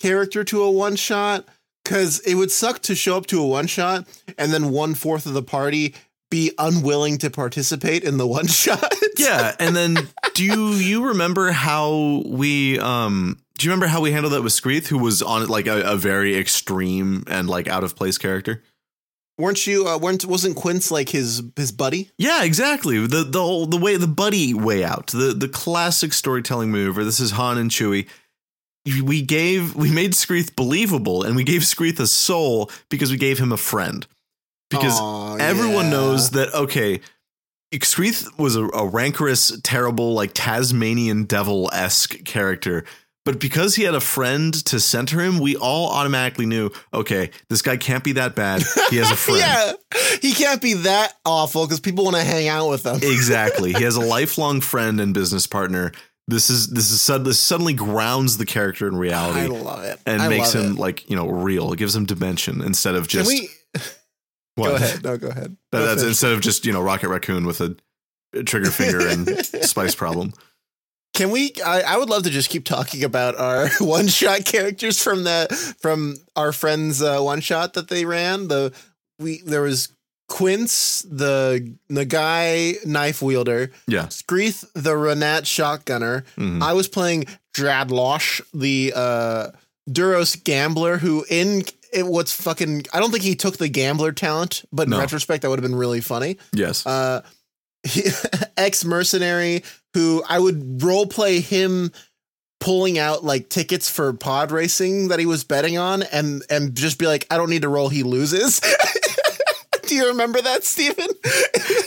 character 0.00 0.44
to 0.44 0.62
a 0.62 0.70
one 0.70 0.96
shot 0.96 1.46
because 1.84 2.20
it 2.20 2.34
would 2.34 2.50
suck 2.50 2.80
to 2.82 2.94
show 2.94 3.16
up 3.16 3.26
to 3.26 3.40
a 3.40 3.46
one 3.46 3.66
shot 3.66 4.06
and 4.38 4.52
then 4.52 4.70
one 4.70 4.94
fourth 4.94 5.26
of 5.26 5.34
the 5.34 5.42
party 5.42 5.94
be 6.30 6.52
unwilling 6.58 7.18
to 7.18 7.30
participate 7.30 8.04
in 8.04 8.16
the 8.16 8.26
one 8.26 8.46
shot. 8.48 8.92
Yeah, 9.16 9.54
and 9.58 9.76
then 9.76 9.96
do 10.34 10.44
you 10.44 11.06
remember 11.06 11.52
how 11.52 12.22
we 12.26 12.78
um 12.78 13.38
do 13.58 13.66
you 13.66 13.70
remember 13.70 13.86
how 13.86 14.00
we 14.00 14.12
handled 14.12 14.32
that 14.32 14.42
with 14.42 14.52
Screeth, 14.52 14.88
who 14.88 14.98
was 14.98 15.22
on 15.22 15.46
like 15.46 15.66
a, 15.66 15.82
a 15.82 15.96
very 15.96 16.36
extreme 16.36 17.24
and 17.26 17.48
like 17.48 17.68
out 17.68 17.84
of 17.84 17.94
place 17.94 18.18
character? 18.18 18.62
weren't 19.38 19.66
you? 19.66 19.88
Uh, 19.88 19.98
weren't 19.98 20.24
wasn't 20.24 20.56
Quince 20.56 20.90
like 20.90 21.10
his 21.10 21.42
his 21.56 21.72
buddy? 21.72 22.10
Yeah, 22.16 22.44
exactly. 22.44 23.06
The 23.06 23.24
the 23.24 23.40
whole 23.40 23.66
the 23.66 23.76
way 23.76 23.96
the 23.96 24.06
buddy 24.06 24.54
way 24.54 24.84
out, 24.84 25.08
the 25.08 25.34
the 25.36 25.48
classic 25.48 26.12
storytelling 26.12 26.70
maneuver. 26.70 27.04
This 27.04 27.20
is 27.20 27.32
Han 27.32 27.58
and 27.58 27.70
Chewie. 27.70 28.08
We 28.84 29.22
gave 29.22 29.76
we 29.76 29.90
made 29.92 30.14
Screeth 30.14 30.56
believable, 30.56 31.22
and 31.22 31.36
we 31.36 31.44
gave 31.44 31.64
Screeth 31.64 32.00
a 32.00 32.06
soul 32.06 32.70
because 32.88 33.10
we 33.12 33.16
gave 33.16 33.38
him 33.38 33.52
a 33.52 33.56
friend. 33.56 34.06
Because 34.70 34.98
Aw, 34.98 35.36
everyone 35.36 35.84
yeah. 35.86 35.90
knows 35.90 36.30
that 36.30 36.52
okay 36.54 37.00
Screeth 37.82 38.28
was 38.38 38.56
a, 38.56 38.64
a 38.68 38.86
rancorous 38.86 39.58
terrible 39.62 40.14
like 40.14 40.32
tasmanian 40.34 41.24
devil-esque 41.24 42.24
character 42.24 42.84
but 43.24 43.38
because 43.38 43.76
he 43.76 43.84
had 43.84 43.94
a 43.94 44.00
friend 44.00 44.52
to 44.66 44.80
center 44.80 45.20
him 45.20 45.38
we 45.38 45.56
all 45.56 45.90
automatically 45.90 46.46
knew 46.46 46.70
okay 46.92 47.30
this 47.48 47.62
guy 47.62 47.76
can't 47.76 48.02
be 48.04 48.12
that 48.12 48.34
bad 48.34 48.62
he 48.90 48.96
has 48.96 49.10
a 49.10 49.16
friend 49.16 49.40
Yeah, 49.40 49.72
he 50.20 50.32
can't 50.32 50.60
be 50.60 50.72
that 50.74 51.14
awful 51.24 51.64
because 51.66 51.80
people 51.80 52.04
want 52.04 52.16
to 52.16 52.24
hang 52.24 52.48
out 52.48 52.68
with 52.68 52.84
him. 52.86 52.96
exactly 52.96 53.72
he 53.74 53.84
has 53.84 53.96
a 53.96 54.00
lifelong 54.06 54.60
friend 54.60 55.00
and 55.00 55.12
business 55.14 55.46
partner 55.46 55.92
this 56.28 56.50
is 56.50 56.68
this 56.70 56.90
is 56.90 57.00
sud- 57.00 57.24
this 57.24 57.40
suddenly 57.40 57.74
grounds 57.74 58.36
the 58.38 58.46
character 58.46 58.86
in 58.88 58.96
reality. 58.96 59.40
I 59.40 59.46
love 59.46 59.84
it. 59.84 60.00
and 60.06 60.22
I 60.22 60.28
makes 60.28 60.54
him 60.54 60.72
it. 60.72 60.78
like 60.78 61.08
you 61.10 61.16
know 61.16 61.28
real 61.28 61.72
it 61.72 61.78
gives 61.78 61.94
him 61.96 62.06
dimension 62.06 62.62
instead 62.62 62.94
of 62.94 63.08
Can 63.08 63.24
just 63.24 63.28
we 63.28 63.48
go 64.56 64.74
ahead? 64.74 65.02
No, 65.02 65.16
go 65.16 65.28
ahead. 65.28 65.56
That- 65.72 65.80
that's 65.80 66.00
finish. 66.02 66.08
instead 66.10 66.32
of 66.32 66.40
just 66.40 66.64
you 66.64 66.72
know 66.72 66.80
rocket 66.80 67.08
raccoon 67.08 67.44
with 67.46 67.60
a, 67.60 67.76
trigger 68.44 68.70
finger 68.70 69.06
and 69.06 69.28
spice 69.64 69.94
problem. 69.94 70.32
Can 71.14 71.30
we? 71.30 71.52
I, 71.62 71.82
I 71.82 71.96
would 71.98 72.08
love 72.08 72.22
to 72.22 72.30
just 72.30 72.48
keep 72.48 72.64
talking 72.64 73.04
about 73.04 73.36
our 73.36 73.68
one 73.80 74.06
shot 74.08 74.46
characters 74.46 75.02
from 75.02 75.24
the 75.24 75.46
from 75.80 76.16
our 76.36 76.52
friends' 76.52 77.02
uh, 77.02 77.20
one 77.20 77.40
shot 77.40 77.74
that 77.74 77.88
they 77.88 78.06
ran. 78.06 78.48
The 78.48 78.72
we 79.18 79.42
there 79.44 79.60
was 79.62 79.92
Quince, 80.32 81.04
the 81.10 81.74
Nagai 81.90 82.84
knife 82.86 83.20
wielder, 83.20 83.70
Yeah, 83.86 84.08
Screeth, 84.08 84.64
the 84.74 84.92
Ranat 84.92 85.42
shotgunner. 85.42 86.24
Mhm. 86.38 86.62
I 86.62 86.72
was 86.72 86.88
playing 86.88 87.26
Jadlosh, 87.54 88.40
the 88.54 88.94
uh, 88.96 89.48
Duros 89.90 90.42
gambler, 90.42 90.96
who 90.96 91.26
in 91.28 91.64
it 91.92 92.06
what's 92.06 92.32
fucking. 92.32 92.86
I 92.94 92.98
don't 93.00 93.10
think 93.10 93.24
he 93.24 93.34
took 93.34 93.58
the 93.58 93.68
gambler 93.68 94.10
talent, 94.12 94.64
but 94.72 94.84
in 94.84 94.90
No. 94.92 95.00
retrospect, 95.00 95.42
that 95.42 95.50
would 95.50 95.58
have 95.58 95.68
been 95.70 95.76
really 95.78 96.00
funny. 96.00 96.38
yes, 96.54 96.86
Uh, 96.86 97.20
ex 98.56 98.84
mercenary 98.86 99.62
who 99.92 100.22
I 100.26 100.38
would 100.38 100.82
role 100.82 101.06
play 101.06 101.40
him 101.40 101.92
pulling 102.60 102.98
out 102.98 103.22
like 103.24 103.48
tickets 103.50 103.90
for 103.90 104.12
pod 104.14 104.50
racing 104.52 105.08
that 105.08 105.18
he 105.18 105.26
was 105.26 105.44
betting 105.44 105.76
on, 105.76 106.02
and 106.04 106.42
and 106.48 106.74
just 106.74 106.98
be 106.98 107.06
like, 107.06 107.26
I 107.30 107.36
don't 107.36 107.50
need 107.50 107.62
to 107.62 107.68
roll, 107.68 107.90
he 107.90 108.02
loses. 108.02 108.60
Do 109.92 109.98
you 109.98 110.08
remember 110.08 110.40
that, 110.40 110.64
Stephen? 110.64 111.06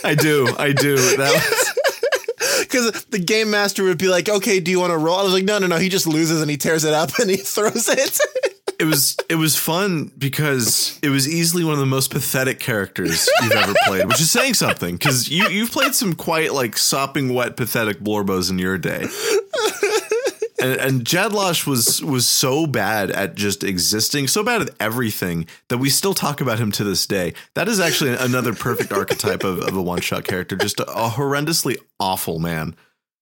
I 0.04 0.14
do, 0.14 0.54
I 0.56 0.70
do. 0.70 0.94
That 1.16 1.32
was, 2.38 2.60
Because 2.60 3.04
the 3.06 3.18
game 3.18 3.50
master 3.50 3.82
would 3.82 3.98
be 3.98 4.06
like, 4.06 4.28
"Okay, 4.28 4.60
do 4.60 4.70
you 4.70 4.78
want 4.78 4.92
to 4.92 4.96
roll?" 4.96 5.16
I 5.16 5.24
was 5.24 5.32
like, 5.32 5.42
"No, 5.42 5.58
no, 5.58 5.66
no." 5.66 5.76
He 5.76 5.88
just 5.88 6.06
loses 6.06 6.40
and 6.40 6.48
he 6.48 6.56
tears 6.56 6.84
it 6.84 6.94
up 6.94 7.10
and 7.18 7.28
he 7.28 7.36
throws 7.36 7.88
it. 7.88 8.20
it 8.78 8.84
was 8.84 9.16
it 9.28 9.34
was 9.34 9.56
fun 9.56 10.12
because 10.16 11.00
it 11.02 11.08
was 11.08 11.28
easily 11.28 11.64
one 11.64 11.72
of 11.72 11.80
the 11.80 11.86
most 11.86 12.12
pathetic 12.12 12.60
characters 12.60 13.28
you've 13.42 13.50
ever 13.50 13.74
played, 13.86 14.06
which 14.06 14.20
is 14.20 14.30
saying 14.30 14.54
something 14.54 14.94
because 14.94 15.28
you 15.28 15.48
you've 15.48 15.72
played 15.72 15.92
some 15.92 16.12
quite 16.12 16.52
like 16.52 16.78
sopping 16.78 17.34
wet 17.34 17.56
pathetic 17.56 17.98
blorbos 17.98 18.50
in 18.52 18.58
your 18.60 18.78
day. 18.78 19.08
And, 20.66 20.80
and 20.80 21.04
Jadlosh 21.04 21.66
was 21.66 22.02
was 22.02 22.26
so 22.26 22.66
bad 22.66 23.10
at 23.10 23.36
just 23.36 23.62
existing, 23.62 24.26
so 24.26 24.42
bad 24.42 24.62
at 24.62 24.70
everything 24.80 25.46
that 25.68 25.78
we 25.78 25.90
still 25.90 26.14
talk 26.14 26.40
about 26.40 26.58
him 26.58 26.72
to 26.72 26.84
this 26.84 27.06
day. 27.06 27.34
That 27.54 27.68
is 27.68 27.78
actually 27.78 28.14
another 28.14 28.52
perfect 28.52 28.92
archetype 28.92 29.44
of, 29.44 29.60
of 29.60 29.76
a 29.76 29.82
one 29.82 30.00
shot 30.00 30.24
character, 30.24 30.56
just 30.56 30.80
a, 30.80 30.90
a 30.90 31.08
horrendously 31.08 31.76
awful 32.00 32.40
man. 32.40 32.74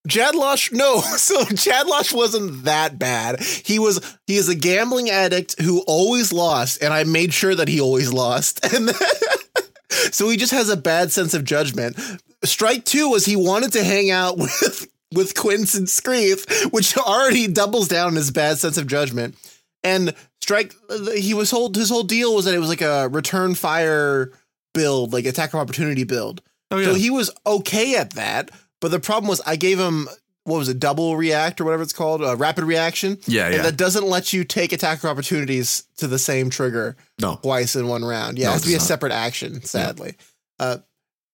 Jadlosh, 0.09 0.73
no. 0.73 1.01
So 1.25 1.45
Jadlosh 1.45 2.15
wasn't 2.15 2.65
that 2.65 2.99
bad. 2.99 3.43
He 3.43 3.79
was 3.79 4.01
he 4.27 4.37
is 4.37 4.49
a 4.49 4.55
gambling 4.55 5.11
addict 5.11 5.61
who 5.61 5.83
always 5.83 6.33
lost, 6.33 6.83
and 6.83 6.95
I 6.95 7.05
made 7.05 7.35
sure 7.35 7.55
that 7.55 7.69
he 7.69 7.81
always 7.81 8.13
lost. 8.13 8.65
And 8.75 8.91
so 10.13 10.29
he 10.29 10.37
just 10.37 10.53
has 10.53 10.71
a 10.71 10.77
bad 10.77 11.13
sense 11.13 11.35
of 11.35 11.45
judgment. 11.45 11.99
Strike 12.43 12.85
two 12.85 13.11
was 13.11 13.27
he 13.27 13.37
wanted 13.37 13.73
to 13.73 13.85
hang 13.85 14.11
out 14.11 14.39
with 14.39 14.89
with 15.15 15.35
Quince 15.35 15.75
and 15.75 15.89
Screeth, 15.89 16.67
which 16.73 16.97
already 16.99 17.47
doubles 17.47 17.89
down 17.89 18.09
on 18.09 18.15
his 18.17 18.31
bad 18.31 18.59
sense 18.59 18.77
of 18.77 18.87
judgment. 18.87 19.37
And 19.83 20.15
strike 20.41 20.75
he 21.15 21.35
was 21.35 21.51
whole 21.51 21.73
his 21.73 21.91
whole 21.91 22.05
deal 22.05 22.35
was 22.35 22.47
that 22.47 22.55
it 22.55 22.59
was 22.59 22.69
like 22.69 22.83
a 22.83 23.09
return 23.09 23.55
fire 23.55 24.33
build, 24.73 25.13
like 25.13 25.27
attack 25.27 25.55
of 25.55 25.61
opportunity 25.61 26.05
build. 26.05 26.43
Oh 26.71 26.79
yeah. 26.79 26.87
So 26.87 26.95
he 26.95 27.11
was 27.11 27.31
okay 27.47 27.97
at 27.97 28.11
that, 28.13 28.51
but 28.81 28.91
the 28.91 29.01
problem 29.01 29.29
was 29.29 29.41
I 29.47 29.57
gave 29.57 29.79
him 29.79 30.09
what 30.45 30.59
was 30.59 30.69
it, 30.69 30.79
double 30.79 31.17
react 31.17 31.61
or 31.61 31.65
whatever 31.65 31.83
it's 31.83 31.93
called, 31.93 32.23
uh, 32.23 32.37
rapid 32.37 32.65
reaction, 32.65 33.19
yeah, 33.27 33.49
yeah. 33.49 33.57
and 33.57 33.65
that 33.65 33.77
doesn't 33.79 34.07
let 34.07 34.33
you 34.33 34.45
take 34.45 34.73
attacker 34.73 35.09
opportunities 35.09 35.85
to 35.97 36.07
the 36.07 36.19
same 36.19 36.51
trigger 36.51 36.97
no, 37.19 37.37
twice 37.37 37.77
in 37.77 37.89
one 37.89 38.05
round. 38.05 38.39
Yeah, 38.39 38.47
No, 38.47 38.51
it 38.51 38.53
has 38.53 38.63
to 38.63 38.69
be 38.69 38.75
a 38.75 38.79
not. 38.79 38.87
separate 38.87 39.13
action. 39.13 39.63
Sadly, 39.63 40.17
uh, 40.59 40.79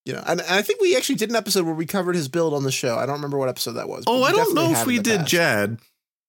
you 0.05 0.13
know, 0.13 0.23
and, 0.25 0.41
and 0.41 0.49
I 0.49 0.61
think 0.61 0.81
we 0.81 0.95
actually 0.97 1.15
did 1.15 1.29
an 1.29 1.35
episode 1.35 1.65
where 1.65 1.75
we 1.75 1.85
covered 1.85 2.15
his 2.15 2.27
build 2.27 2.53
on 2.53 2.63
the 2.63 2.71
show. 2.71 2.97
I 2.97 3.05
don't 3.05 3.15
remember 3.15 3.37
what 3.37 3.49
episode 3.49 3.73
that 3.73 3.87
was. 3.89 4.03
Oh, 4.07 4.23
I 4.23 4.31
don't 4.31 4.53
know 4.55 4.71
if 4.71 4.85
we 4.85 4.99
did 4.99 5.19
past. 5.19 5.31
Jad. 5.31 5.79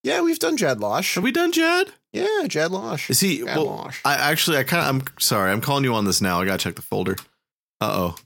Yeah, 0.02 0.20
we've 0.20 0.38
done 0.38 0.56
Jad 0.56 0.80
Losh. 0.80 1.14
Have 1.14 1.24
we 1.24 1.30
done 1.32 1.52
Jad? 1.52 1.88
Yeah, 2.12 2.46
Jad 2.46 2.72
Losh. 2.72 3.08
Is 3.08 3.20
he? 3.20 3.38
Jad 3.38 3.56
Well, 3.56 3.66
Losh. 3.66 4.00
I 4.04 4.14
actually, 4.14 4.56
I 4.58 4.64
kind 4.64 4.82
of, 4.82 4.88
I'm 4.88 5.14
sorry, 5.20 5.52
I'm 5.52 5.60
calling 5.60 5.84
you 5.84 5.94
on 5.94 6.04
this 6.04 6.20
now. 6.20 6.40
I 6.40 6.44
gotta 6.44 6.58
check 6.58 6.74
the 6.74 6.82
folder. 6.82 7.16
Uh 7.80 7.92
oh. 8.10 8.16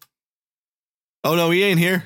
Oh 1.23 1.37
no, 1.37 1.51
he 1.51 1.63
ain't 1.63 1.79
here. 1.79 2.05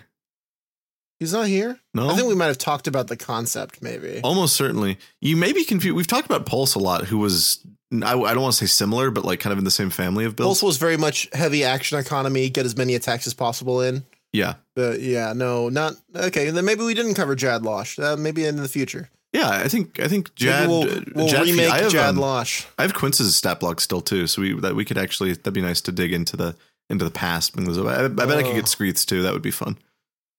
He's 1.21 1.33
not 1.35 1.47
here. 1.47 1.79
No, 1.95 2.09
I 2.11 2.17
think 2.17 2.27
we 2.29 2.35
might 2.35 2.47
have 2.47 2.59
talked 2.59 2.87
about 2.89 3.07
the 3.09 3.17
concept, 3.17 3.83
maybe. 3.83 4.21
almost 4.25 4.57
certainly. 4.57 4.99
You 5.21 5.37
may 5.37 5.53
be 5.53 5.65
confused. 5.65 5.95
We've 5.97 6.07
talked 6.07 6.27
about 6.27 6.47
Pulse 6.47 6.75
a 6.75 6.79
lot, 6.79 7.05
who 7.05 7.19
was 7.19 7.65
I, 7.93 8.19
I 8.19 8.33
don't 8.35 8.43
want 8.43 8.55
to 8.55 8.59
say 8.59 8.67
similar, 8.67 9.11
but 9.11 9.25
like 9.25 9.39
kind 9.39 9.53
of 9.53 9.59
in 9.59 9.65
the 9.65 9.71
same 9.71 9.91
family 9.91 10.25
of 10.25 10.35
builds. 10.35 10.61
Pulse 10.61 10.63
was 10.63 10.77
very 10.79 10.97
much 10.97 11.29
heavy 11.33 11.63
action 11.63 11.99
economy, 11.99 12.49
get 12.49 12.65
as 12.65 12.77
many 12.77 12.95
attacks 12.95 13.27
as 13.27 13.35
possible 13.35 13.81
in. 13.83 14.05
Yeah. 14.33 14.55
But 14.75 15.01
yeah, 15.01 15.33
no, 15.35 15.69
not 15.69 15.95
okay. 16.17 16.51
Then 16.51 16.65
maybe 16.65 16.85
we 16.85 16.95
didn't 16.95 17.15
cover 17.15 17.35
Jad 17.35 17.63
Losh. 17.63 17.99
Uh, 17.99 18.17
maybe 18.17 18.47
in 18.47 18.57
the 18.57 18.69
future. 18.69 19.11
Yeah, 19.33 19.49
I 19.51 19.69
think 19.69 20.01
I 20.01 20.09
think 20.09 20.35
Jad. 20.35 20.69
maybe 20.69 20.73
we'll, 20.73 20.99
uh, 20.99 21.01
we'll 21.15 21.29
Jad 21.29 21.45
remake 21.45 21.71
I 21.71 21.83
have, 21.83 21.93
Jad 21.93 22.11
um, 22.11 22.17
Losh. 22.17 22.65
I 22.79 22.83
have 22.83 22.95
Quince's 22.95 23.37
stat 23.37 23.61
block 23.61 23.81
still 23.81 24.01
too, 24.01 24.27
so 24.27 24.41
we 24.41 24.59
that 24.61 24.75
we 24.75 24.85
could 24.85 24.97
actually 24.99 25.33
that'd 25.35 25.53
be 25.53 25.61
nice 25.61 25.81
to 25.83 25.93
dig 25.93 26.13
into 26.13 26.37
the 26.37 26.57
into 26.89 27.05
the 27.05 27.11
past. 27.11 27.53
I, 27.59 28.05
I 28.05 28.09
bet 28.09 28.31
I 28.31 28.43
could 28.43 28.53
Oh. 28.53 28.55
get 28.55 28.65
Screeths 28.65 29.05
too. 29.05 29.23
That 29.23 29.33
would 29.33 29.43
be 29.43 29.51
fun. 29.51 29.77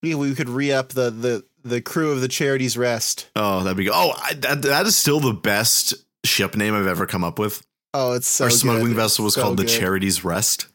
Yeah, 0.01 0.15
we 0.15 0.33
could 0.35 0.49
re 0.49 0.71
up 0.71 0.89
the 0.89 1.09
the 1.11 1.45
the 1.63 1.81
crew 1.81 2.11
of 2.11 2.21
the 2.21 2.27
Charity's 2.27 2.75
Rest. 2.77 3.29
Oh, 3.35 3.63
that'd 3.63 3.77
be 3.77 3.83
good. 3.85 3.93
Oh, 3.95 4.13
I, 4.17 4.33
that 4.35 4.61
that 4.63 4.85
is 4.87 4.95
still 4.95 5.19
the 5.19 5.33
best 5.33 5.93
ship 6.23 6.55
name 6.55 6.73
I've 6.73 6.87
ever 6.87 7.05
come 7.05 7.23
up 7.23 7.37
with. 7.39 7.65
Oh, 7.93 8.13
it's 8.13 8.27
so 8.27 8.45
Our 8.45 8.49
smuggling 8.49 8.93
good. 8.93 8.95
vessel 8.95 9.25
was 9.25 9.35
So 9.35 9.41
called 9.43 9.57
the 9.57 9.65
Charity's 9.65 10.23
Rest. 10.23 10.67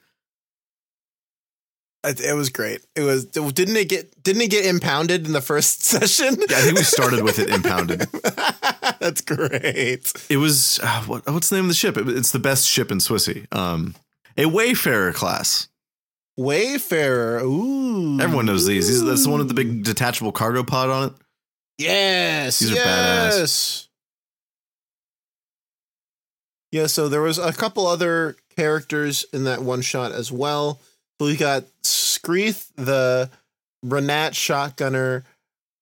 It, 2.05 2.21
it 2.21 2.35
was 2.35 2.51
great. 2.51 2.83
It 2.95 3.01
was. 3.01 3.25
Didn't 3.27 3.77
it 3.77 3.89
get? 3.89 4.23
Didn't 4.23 4.43
it 4.43 4.51
get 4.51 4.65
impounded 4.67 5.27
in 5.27 5.33
the 5.33 5.41
first 5.41 5.83
session? 5.85 6.37
Yeah, 6.49 6.59
I 6.59 6.61
think 6.61 6.77
we 6.77 6.85
started 6.85 7.25
with 7.25 7.39
it 7.39 7.49
impounded. 7.51 8.01
That's 9.01 9.23
great. 9.23 10.13
It 10.31 10.37
was 10.37 10.79
uh, 10.83 11.03
what, 11.05 11.27
what's 11.29 11.49
the 11.51 11.57
name 11.57 11.65
of 11.65 11.69
the 11.71 11.75
ship? 11.75 11.97
It- 11.97 12.09
it's 12.09 12.31
the 12.31 12.39
best 12.39 12.67
ship 12.69 12.93
in 12.93 12.99
Swissy. 12.99 13.53
Um, 13.55 13.95
a 14.37 14.47
Wayfarer 14.47 15.13
class. 15.13 15.69
Wayfarer. 16.37 17.41
Ooh. 17.45 18.21
Everyone 18.21 18.47
knows 18.47 18.67
these. 18.67 18.89
these. 18.89 19.03
That's 19.05 19.25
the 19.25 19.31
one 19.31 19.39
with 19.39 19.49
the 19.49 19.55
big 19.55 19.85
detachable 19.85 20.33
cargo 20.33 20.63
pod 20.63 20.91
on 20.91 21.09
it. 21.09 21.13
Yes. 21.79 22.59
These 22.59 22.73
are 22.73 22.77
badass. 22.77 23.87
Yeah, 26.73 26.87
so 26.87 27.09
there 27.09 27.23
was 27.23 27.39
a 27.39 27.53
couple 27.53 27.87
other 27.87 28.37
characters 28.57 29.25
in 29.33 29.45
that 29.45 29.63
one 29.63 29.83
shot 29.83 30.13
as 30.13 30.31
well. 30.31 30.81
So 31.19 31.27
we 31.27 31.37
got 31.37 31.65
Screeth, 31.83 32.71
the 32.77 33.31
Ranat 33.85 34.33
shotgunner, 34.33 35.23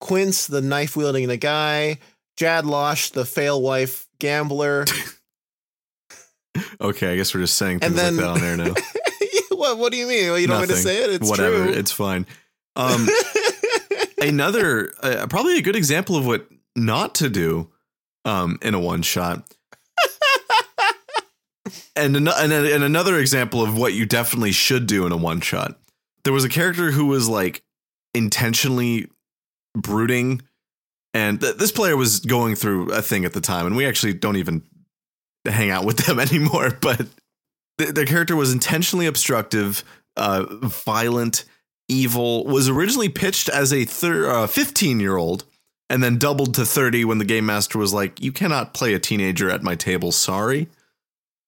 Quince, 0.01 0.47
the 0.47 0.61
knife 0.61 0.97
wielding 0.97 1.27
the 1.27 1.37
guy, 1.37 1.99
Jad 2.37 2.67
Losh, 2.67 3.11
the 3.11 3.25
fail 3.25 3.61
wife 3.61 4.07
gambler. 4.19 4.85
Okay, 6.81 7.13
I 7.13 7.17
guess 7.17 7.35
we're 7.35 7.41
just 7.41 7.57
saying 7.57 7.81
things 7.81 7.95
then- 7.95 8.17
like 8.17 8.25
that 8.27 8.31
on 8.31 8.43
air 8.45 8.57
now. 8.57 8.75
what, 9.65 9.79
what 9.79 9.93
do 9.93 9.99
you 9.99 10.07
mean? 10.07 10.29
Well, 10.31 10.39
you 10.39 10.47
don't 10.47 10.59
want 10.59 10.69
me 10.69 10.75
to 10.77 10.81
say 10.81 11.05
it? 11.05 11.11
It's 11.11 11.29
Whatever, 11.29 11.65
true. 11.65 11.73
it's 11.73 11.91
fine. 11.93 12.27
Um, 12.77 13.09
another 14.21 14.93
uh, 15.03 15.27
probably 15.29 15.59
a 15.59 15.63
good 15.63 15.77
example 15.77 16.17
of 16.17 16.27
what 16.27 16.47
not 16.77 17.15
to 17.17 17.29
do 17.31 17.71
um, 18.25 18.59
in 18.63 18.75
a 18.75 18.81
one 18.81 19.03
shot. 19.03 19.45
and, 21.97 22.17
an- 22.17 22.29
and 22.29 22.53
and 22.53 22.85
another 22.85 23.19
example 23.19 23.63
of 23.63 23.77
what 23.77 23.93
you 23.95 24.07
definitely 24.07 24.53
should 24.53 24.87
do 24.87 25.07
in 25.07 25.13
a 25.13 25.17
one 25.17 25.41
shot. 25.41 25.79
There 26.25 26.33
was 26.33 26.45
a 26.45 26.49
character 26.49 26.91
who 26.91 27.07
was 27.07 27.29
like 27.29 27.63
intentionally 28.15 29.09
brooding, 29.77 30.43
and 31.13 31.41
th- 31.41 31.57
this 31.57 31.73
player 31.73 31.97
was 31.97 32.21
going 32.21 32.55
through 32.55 32.91
a 32.93 33.03
thing 33.03 33.25
at 33.25 33.33
the 33.33 33.41
time, 33.41 33.67
and 33.67 33.77
we 33.77 33.87
actually 33.87 34.15
don't 34.15 34.37
even 34.37 34.63
hang 35.47 35.71
out 35.71 35.85
with 35.85 35.99
them 35.99 36.19
anymore. 36.21 36.77
But 36.81 37.07
the, 37.79 37.87
the 37.93 38.07
character 38.07 38.37
was 38.37 38.53
intentionally 38.53 39.07
obstructive, 39.07 39.83
uh, 40.17 40.45
violent, 40.63 41.45
evil. 41.89 42.45
Was 42.45 42.69
originally 42.69 43.09
pitched 43.09 43.49
as 43.49 43.73
a 43.73 43.85
thir- 43.85 44.31
uh, 44.31 44.47
15 44.47 45.01
year 45.01 45.17
old, 45.17 45.45
and 45.91 46.03
then 46.03 46.19
doubled 46.19 46.55
to 46.55 46.65
30 46.65 47.05
when 47.05 47.19
the 47.19 47.25
game 47.25 47.47
master 47.47 47.79
was 47.79 47.93
like, 47.93 48.21
"You 48.21 48.33
cannot 48.33 48.75
play 48.75 48.95
a 48.95 48.99
teenager 48.99 49.51
at 49.51 49.63
my 49.63 49.75
table." 49.75 50.13
Sorry. 50.13 50.69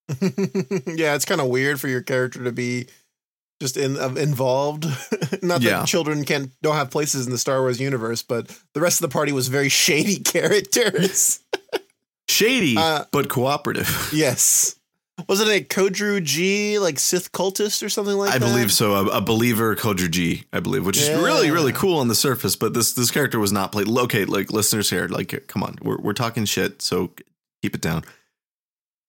yeah, 0.20 1.14
it's 1.14 1.24
kind 1.24 1.40
of 1.40 1.48
weird 1.48 1.80
for 1.80 1.88
your 1.88 2.02
character 2.02 2.44
to 2.44 2.52
be 2.52 2.86
just 3.60 3.76
in 3.76 3.96
uh, 3.96 4.10
involved. 4.10 4.84
Not 5.42 5.60
that 5.60 5.62
Yeah. 5.62 5.84
children 5.84 6.24
can't 6.24 6.50
don't 6.62 6.76
have 6.76 6.90
places 6.90 7.26
in 7.26 7.32
the 7.32 7.38
Star 7.38 7.60
Wars 7.60 7.80
universe, 7.80 8.22
but 8.22 8.46
the 8.74 8.80
rest 8.80 9.02
of 9.02 9.08
the 9.10 9.12
party 9.12 9.32
was 9.32 9.48
very 9.48 9.68
shady 9.84 10.18
characters. 10.20 11.40
Shady, 12.28 12.76
Uh, 12.76 13.04
but 13.12 13.28
cooperative. 13.28 14.10
yes. 14.12 14.75
Wasn't 15.28 15.48
it 15.48 15.70
Kodru 15.70 16.22
G, 16.22 16.78
like 16.78 16.98
Sith 16.98 17.32
cultist 17.32 17.82
or 17.82 17.88
something 17.88 18.16
like 18.16 18.34
I 18.34 18.38
that? 18.38 18.46
I 18.46 18.48
believe 18.48 18.70
so. 18.70 18.94
A, 18.94 19.18
a 19.18 19.20
believer, 19.22 19.74
Kodru 19.74 20.10
G, 20.10 20.44
I 20.52 20.60
believe, 20.60 20.84
which 20.84 20.98
is 20.98 21.08
really, 21.08 21.50
really 21.50 21.72
cool 21.72 21.98
on 21.98 22.08
the 22.08 22.14
surface. 22.14 22.54
But 22.54 22.74
this 22.74 22.92
this 22.92 23.10
character 23.10 23.38
was 23.38 23.50
not 23.50 23.72
played. 23.72 23.88
Okay, 23.88 24.26
like 24.26 24.52
listeners 24.52 24.90
here, 24.90 25.08
like, 25.08 25.46
come 25.46 25.62
on, 25.62 25.78
we're 25.80 25.96
we're 25.96 26.12
talking 26.12 26.44
shit, 26.44 26.82
so 26.82 27.12
keep 27.62 27.74
it 27.74 27.80
down. 27.80 28.04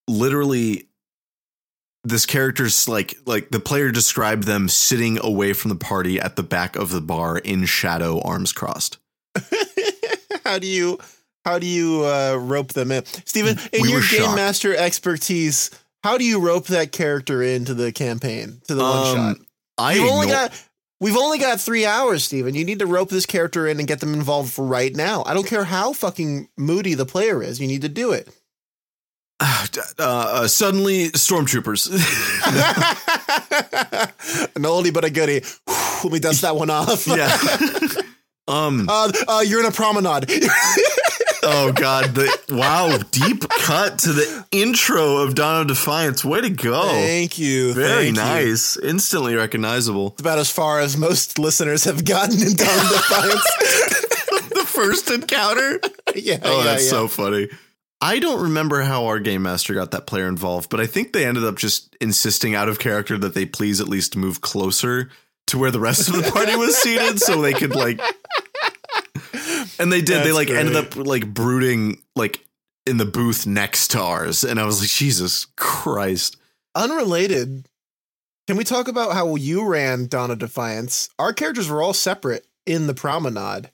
Literally, 0.08 0.88
this 2.06 2.26
character's 2.26 2.88
like 2.88 3.17
like 3.26 3.50
the 3.50 3.60
player 3.60 3.91
described 3.91 4.43
them 4.43 4.70
sitting 4.70 5.20
away 5.22 5.52
from 5.52 5.70
the 5.70 5.76
party 5.76 6.22
at 6.22 6.38
the 6.38 6.43
back 6.43 6.78
of 6.78 6.89
the 6.89 7.02
bar 7.02 7.38
in 7.38 7.65
shadow, 7.65 8.22
arms 8.22 8.54
crossed. 8.54 8.98
how 10.46 10.58
do 10.58 10.67
you 10.67 11.00
how 11.43 11.60
do 11.60 11.67
you 11.67 12.06
uh, 12.06 12.36
rope 12.36 12.74
them 12.74 12.91
in, 12.91 13.06
Stephen? 13.26 13.58
In 13.74 13.82
We 13.82 13.91
your 13.91 14.02
game 14.02 14.36
master 14.36 14.76
expertise, 14.76 15.70
how 16.08 16.17
do 16.17 16.24
you 16.24 16.39
rope 16.39 16.67
that 16.67 16.93
character 16.93 17.43
into 17.43 17.74
the 17.74 17.91
campaign 17.91 18.62
to 18.70 18.76
the 18.76 18.82
one 18.82 19.04
shot? 19.04 19.17
Um, 19.17 19.46
I 19.78 19.96
You've 19.96 20.10
only 20.10 20.28
got 20.28 20.54
we've 21.02 21.17
only 21.17 21.38
got 21.38 21.60
three 21.60 21.86
hours, 21.86 22.24
Stephen. 22.24 22.56
You 22.56 22.63
need 22.63 22.80
to 22.80 22.86
rope 22.86 23.10
this 23.10 23.26
character 23.26 23.67
in 23.67 23.78
and 23.78 23.89
get 23.89 24.00
them 24.00 24.13
involved 24.13 24.54
for 24.54 24.65
right 24.65 24.96
now. 24.96 25.24
I 25.26 25.34
don't 25.34 25.46
care 25.46 25.65
how 25.65 25.91
fucking 25.91 26.48
moody 26.58 26.93
the 26.93 27.06
player 27.06 27.43
is. 27.43 27.60
You 27.60 27.67
need 27.67 27.82
to 27.82 27.89
do 27.89 28.13
it. 28.13 28.30
uh, 29.41 29.65
uh, 30.00 30.48
suddenly 30.48 31.10
stormtroopers. 31.10 31.91
An 34.56 34.63
oldie 34.63 34.93
but 34.93 35.04
a 35.04 35.10
goodie. 35.10 35.41
Let 36.06 36.13
me 36.13 36.20
dust 36.20 36.41
that 36.43 36.56
one 36.56 36.70
off. 36.70 37.06
yeah. 37.06 37.28
um. 38.48 38.88
Uh, 38.89 39.12
uh, 39.28 39.43
you're 39.46 39.60
in 39.60 39.65
a 39.65 39.72
promenade. 39.72 40.30
Oh 41.49 41.71
God! 41.71 42.13
The 42.13 42.27
wow, 42.49 42.97
deep 43.12 43.47
cut 43.49 43.99
to 43.99 44.12
the 44.12 44.45
intro 44.51 45.17
of 45.17 45.33
Dawn 45.33 45.62
of 45.62 45.67
Defiance. 45.67 46.25
Way 46.25 46.41
to 46.41 46.49
go! 46.49 46.83
Thank 46.89 47.39
you. 47.39 47.73
Very 47.73 48.12
thank 48.12 48.17
you. 48.17 48.21
nice, 48.23 48.75
instantly 48.77 49.33
recognizable. 49.36 50.07
It's 50.10 50.21
about 50.21 50.39
as 50.39 50.51
far 50.51 50.81
as 50.81 50.97
most 50.97 51.39
listeners 51.39 51.86
have 51.86 52.03
gotten 52.03 52.36
in 52.41 52.53
Dawn 52.55 52.79
of 52.79 52.89
Defiance. 52.89 53.43
the 54.49 54.65
first 54.67 55.10
encounter. 55.10 55.79
yeah, 56.15 56.39
Oh, 56.43 56.57
yeah, 56.57 56.63
that's 56.65 56.83
yeah. 56.83 56.89
so 56.89 57.07
funny. 57.07 57.47
I 58.01 58.19
don't 58.19 58.43
remember 58.43 58.81
how 58.81 59.05
our 59.05 59.19
game 59.19 59.43
master 59.43 59.73
got 59.73 59.91
that 59.91 60.05
player 60.05 60.27
involved, 60.27 60.69
but 60.69 60.79
I 60.81 60.86
think 60.86 61.13
they 61.13 61.25
ended 61.25 61.45
up 61.45 61.55
just 61.55 61.95
insisting 62.01 62.55
out 62.55 62.67
of 62.67 62.77
character 62.77 63.17
that 63.17 63.33
they 63.33 63.45
please 63.45 63.79
at 63.79 63.88
least 63.88 64.15
move 64.17 64.41
closer 64.41 65.10
to 65.47 65.57
where 65.57 65.71
the 65.71 65.79
rest 65.79 66.10
of 66.10 66.15
the 66.15 66.29
party 66.29 66.55
was 66.57 66.77
seated 66.77 67.19
so 67.21 67.41
they 67.41 67.53
could 67.53 67.73
like 67.73 68.01
and 69.80 69.92
they 69.92 70.02
did 70.02 70.24
they 70.24 70.32
That's 70.32 70.36
like 70.36 70.50
ended 70.50 70.76
up 70.76 70.96
like 70.96 71.34
brooding 71.34 72.02
like 72.16 72.46
in 72.86 72.98
the 72.98 73.06
booth 73.06 73.46
next 73.46 73.90
to 73.92 74.02
ours 74.02 74.44
and 74.44 74.60
I 74.60 74.66
was 74.66 74.82
like 74.82 74.90
Jesus 74.90 75.46
Christ. 75.56 76.38
Unrelated. 76.76 77.68
Can 78.48 78.56
we 78.56 78.63
talk 78.63 78.88
about 78.88 79.13
how 79.13 79.36
you 79.36 79.66
ran 79.66 80.08
Dawn 80.08 80.32
of 80.32 80.40
Defiance? 80.40 81.10
Our 81.20 81.34
characters 81.34 81.68
were 81.68 81.82
all 81.82 81.94
separate 81.94 82.46
in 82.66 82.88
the 82.88 82.94
promenade. 82.94 83.72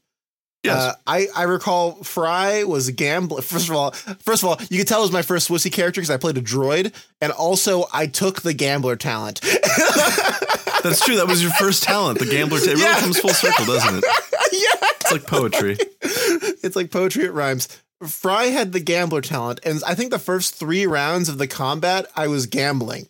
Yes. 0.63 0.77
Uh, 0.77 0.95
I, 1.05 1.27
I 1.35 1.43
recall 1.43 2.03
Fry 2.03 2.63
was 2.63 2.87
a 2.87 2.93
gambler. 2.93 3.41
First 3.43 3.69
of 3.69 3.75
all, 3.75 3.91
first 3.91 4.43
of 4.43 4.49
all, 4.49 4.59
you 4.69 4.77
could 4.77 4.87
tell 4.87 4.99
it 4.99 5.03
was 5.03 5.11
my 5.11 5.21
first 5.21 5.49
Swissy 5.49 5.71
character 5.71 5.99
because 5.99 6.09
I 6.09 6.17
played 6.17 6.37
a 6.37 6.41
droid, 6.41 6.93
and 7.19 7.33
also 7.33 7.85
I 7.91 8.07
took 8.07 8.41
the 8.41 8.53
gambler 8.53 8.95
talent. 8.95 9.41
That's 9.41 11.03
true. 11.05 11.17
That 11.17 11.27
was 11.27 11.41
your 11.41 11.51
first 11.51 11.83
talent, 11.83 12.19
the 12.19 12.25
gambler. 12.25 12.59
T- 12.59 12.71
it 12.71 12.77
really 12.77 13.01
comes 13.01 13.19
full 13.19 13.33
circle, 13.33 13.65
doesn't 13.65 13.97
it? 13.97 14.03
yeah, 14.53 14.87
It's 15.03 15.11
like 15.11 15.25
poetry. 15.27 15.77
it's 16.01 16.75
like 16.75 16.91
poetry. 16.91 17.25
It 17.25 17.33
rhymes. 17.33 17.67
Fry 18.07 18.45
had 18.45 18.73
the 18.73 18.79
gambler 18.79 19.21
talent, 19.21 19.61
and 19.65 19.81
I 19.85 19.95
think 19.95 20.11
the 20.11 20.19
first 20.19 20.55
three 20.55 20.85
rounds 20.85 21.29
of 21.29 21.37
the 21.37 21.47
combat, 21.47 22.05
I 22.15 22.27
was 22.27 22.47
gambling. 22.47 23.07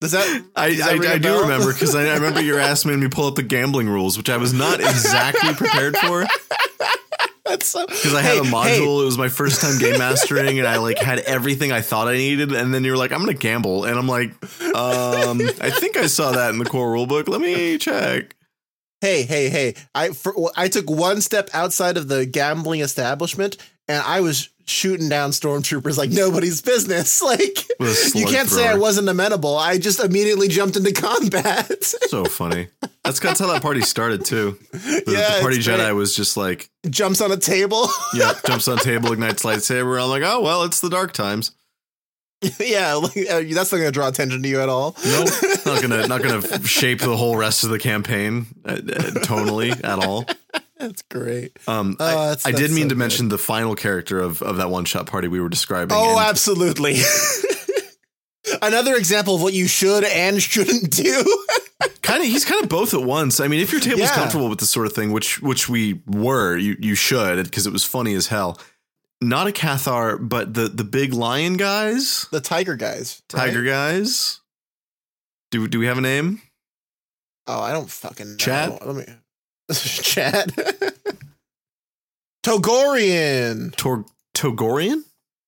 Does 0.00 0.12
that? 0.12 0.44
I, 0.56 0.70
does 0.70 0.78
that 0.78 0.88
I, 0.88 0.92
ring 0.94 1.10
a 1.10 1.14
I 1.14 1.18
do 1.18 1.40
remember 1.42 1.72
because 1.72 1.94
I, 1.94 2.06
I 2.06 2.14
remember 2.14 2.40
your 2.40 2.58
ass 2.60 2.84
made 2.84 2.98
me 2.98 3.08
pull 3.08 3.26
up 3.26 3.34
the 3.34 3.42
gambling 3.42 3.88
rules, 3.88 4.16
which 4.16 4.30
I 4.30 4.36
was 4.38 4.52
not 4.52 4.80
exactly 4.80 5.54
prepared 5.54 5.96
for 5.96 6.24
That's 7.44 7.66
so. 7.66 7.86
because 7.86 8.14
I 8.14 8.22
had 8.22 8.38
a 8.38 8.42
module. 8.42 8.64
hey, 8.64 9.02
It 9.02 9.04
was 9.04 9.18
my 9.18 9.28
first 9.28 9.60
time 9.60 9.78
game 9.78 9.98
mastering, 9.98 10.58
and 10.58 10.66
I 10.66 10.78
like 10.78 10.98
had 10.98 11.18
everything 11.20 11.72
I 11.72 11.82
thought 11.82 12.08
I 12.08 12.14
needed. 12.14 12.52
And 12.52 12.72
then 12.72 12.84
you 12.84 12.92
were 12.92 12.96
like, 12.96 13.12
"I'm 13.12 13.18
gonna 13.20 13.34
gamble," 13.34 13.84
and 13.84 13.98
I'm 13.98 14.08
like, 14.08 14.30
um, 14.74 15.40
"I 15.60 15.70
think 15.70 15.96
I 15.96 16.06
saw 16.06 16.32
that 16.32 16.50
in 16.50 16.58
the 16.58 16.64
core 16.64 16.92
rulebook. 16.92 17.28
Let 17.28 17.40
me 17.40 17.76
check." 17.78 18.34
Hey, 19.02 19.24
hey, 19.24 19.50
hey! 19.50 19.74
I 19.94 20.08
for, 20.10 20.32
well, 20.34 20.52
I 20.56 20.68
took 20.68 20.88
one 20.88 21.20
step 21.20 21.50
outside 21.52 21.98
of 21.98 22.08
the 22.08 22.24
gambling 22.24 22.80
establishment, 22.80 23.58
and 23.88 24.02
I 24.06 24.20
was 24.22 24.48
shooting 24.64 25.08
down 25.08 25.30
stormtroopers 25.32 25.98
like 25.98 26.10
nobody's 26.10 26.62
business. 26.62 27.20
Like 27.32 27.66
you 28.14 28.26
can't 28.26 28.48
say 28.48 28.66
I 28.68 28.76
wasn't 28.76 29.08
amenable. 29.08 29.56
I 29.58 29.76
just 29.76 29.98
immediately 30.00 30.46
jumped 30.48 30.76
into 30.76 30.92
combat. 30.92 31.82
So 32.08 32.24
funny. 32.24 32.68
That's 33.04 33.18
that's 33.20 33.40
how 33.40 33.48
that 33.48 33.60
party 33.62 33.80
started 33.80 34.24
too. 34.24 34.56
The, 34.70 35.02
Yeah, 35.06 35.36
the 35.36 35.40
party 35.40 35.58
Jedi 35.58 35.76
great. 35.78 35.92
was 35.92 36.14
just 36.14 36.36
like, 36.36 36.70
Jumps 36.88 37.20
on 37.20 37.32
a 37.32 37.36
table. 37.36 37.88
yeah, 38.14 38.34
jumps 38.46 38.68
on 38.68 38.78
table, 38.78 39.12
ignites 39.12 39.42
lightsaber. 39.44 40.00
I'm 40.02 40.10
like, 40.10 40.22
oh 40.24 40.40
well, 40.42 40.62
it's 40.62 40.80
the 40.80 40.90
dark 40.90 41.12
times. 41.12 41.52
yeah, 42.60 42.94
like, 42.94 43.16
uh, 43.16 43.42
that's 43.54 43.70
not 43.72 43.78
going 43.78 43.82
to 43.84 43.90
draw 43.92 44.08
attention 44.08 44.42
to 44.42 44.48
you 44.48 44.60
at 44.60 44.68
all. 44.68 44.96
Nope, 45.04 45.28
not 45.66 45.80
gonna 45.82 46.06
not 46.08 46.22
gonna 46.22 46.66
shape 46.66 47.00
the 47.00 47.16
whole 47.16 47.36
rest 47.36 47.62
of 47.64 47.70
the 47.70 47.78
campaign 47.78 48.46
uh, 48.64 48.72
uh, 48.72 48.78
tonally 49.24 49.72
at 49.84 49.98
all. 50.04 50.24
That's 50.78 51.02
great. 51.02 51.56
Um, 51.68 51.96
Oh, 52.00 52.04
I, 52.04 52.14
that's- 52.30 52.44
I 52.46 52.50
did 52.50 52.70
mean 52.72 52.84
so 52.84 52.88
to 52.88 52.94
good. 52.94 52.98
mention 52.98 53.28
the 53.28 53.38
final 53.38 53.74
character 53.76 54.18
of 54.18 54.42
of 54.42 54.56
that 54.56 54.70
one 54.70 54.84
shot 54.84 55.06
party 55.06 55.28
we 55.28 55.40
were 55.40 55.48
describing. 55.48 55.96
Oh, 55.96 56.18
and 56.18 56.26
absolutely. 56.28 56.96
Another 58.60 58.96
example 58.96 59.36
of 59.36 59.42
what 59.42 59.54
you 59.54 59.68
should 59.68 60.02
and 60.04 60.42
shouldn't 60.42 60.90
do. 60.90 61.22
kind 62.02 62.20
of 62.22 62.26
he's 62.28 62.44
kind 62.44 62.62
of 62.62 62.68
both 62.68 62.92
at 62.92 63.02
once. 63.02 63.38
I 63.38 63.46
mean, 63.46 63.60
if 63.60 63.70
your 63.70 63.80
table's 63.80 64.00
Yeah. 64.00 64.14
comfortable 64.14 64.48
with 64.48 64.58
this 64.58 64.70
sort 64.70 64.86
of 64.86 64.92
thing, 64.92 65.12
which 65.12 65.40
which 65.40 65.68
we 65.68 66.02
were, 66.06 66.56
you 66.56 66.76
you 66.80 66.94
should 66.96 67.44
because 67.44 67.66
it 67.66 67.72
was 67.72 67.84
funny 67.84 68.14
as 68.14 68.26
hell. 68.26 68.58
Not 69.22 69.46
a 69.46 69.52
Cathar, 69.52 70.18
but 70.20 70.52
the 70.52 70.68
the 70.68 70.84
big 70.84 71.14
lion 71.14 71.56
guys, 71.56 72.26
the 72.32 72.40
tiger 72.40 72.74
guys. 72.76 73.22
right? 73.32 73.46
tiger 73.46 73.62
guys. 73.62 74.40
Do 75.52 75.68
do 75.68 75.78
we 75.78 75.86
have 75.86 75.98
a 75.98 76.00
name? 76.02 76.42
Oh, 77.46 77.60
I 77.60 77.72
don't 77.72 77.88
fucking 77.90 78.32
know. 78.32 78.36
Chat? 78.36 78.84
Let 78.86 78.96
me. 78.96 79.04
Chat. 79.72 80.50
Togorian. 82.44 83.74
Tor 83.76 84.04
Togorian, 84.34 85.02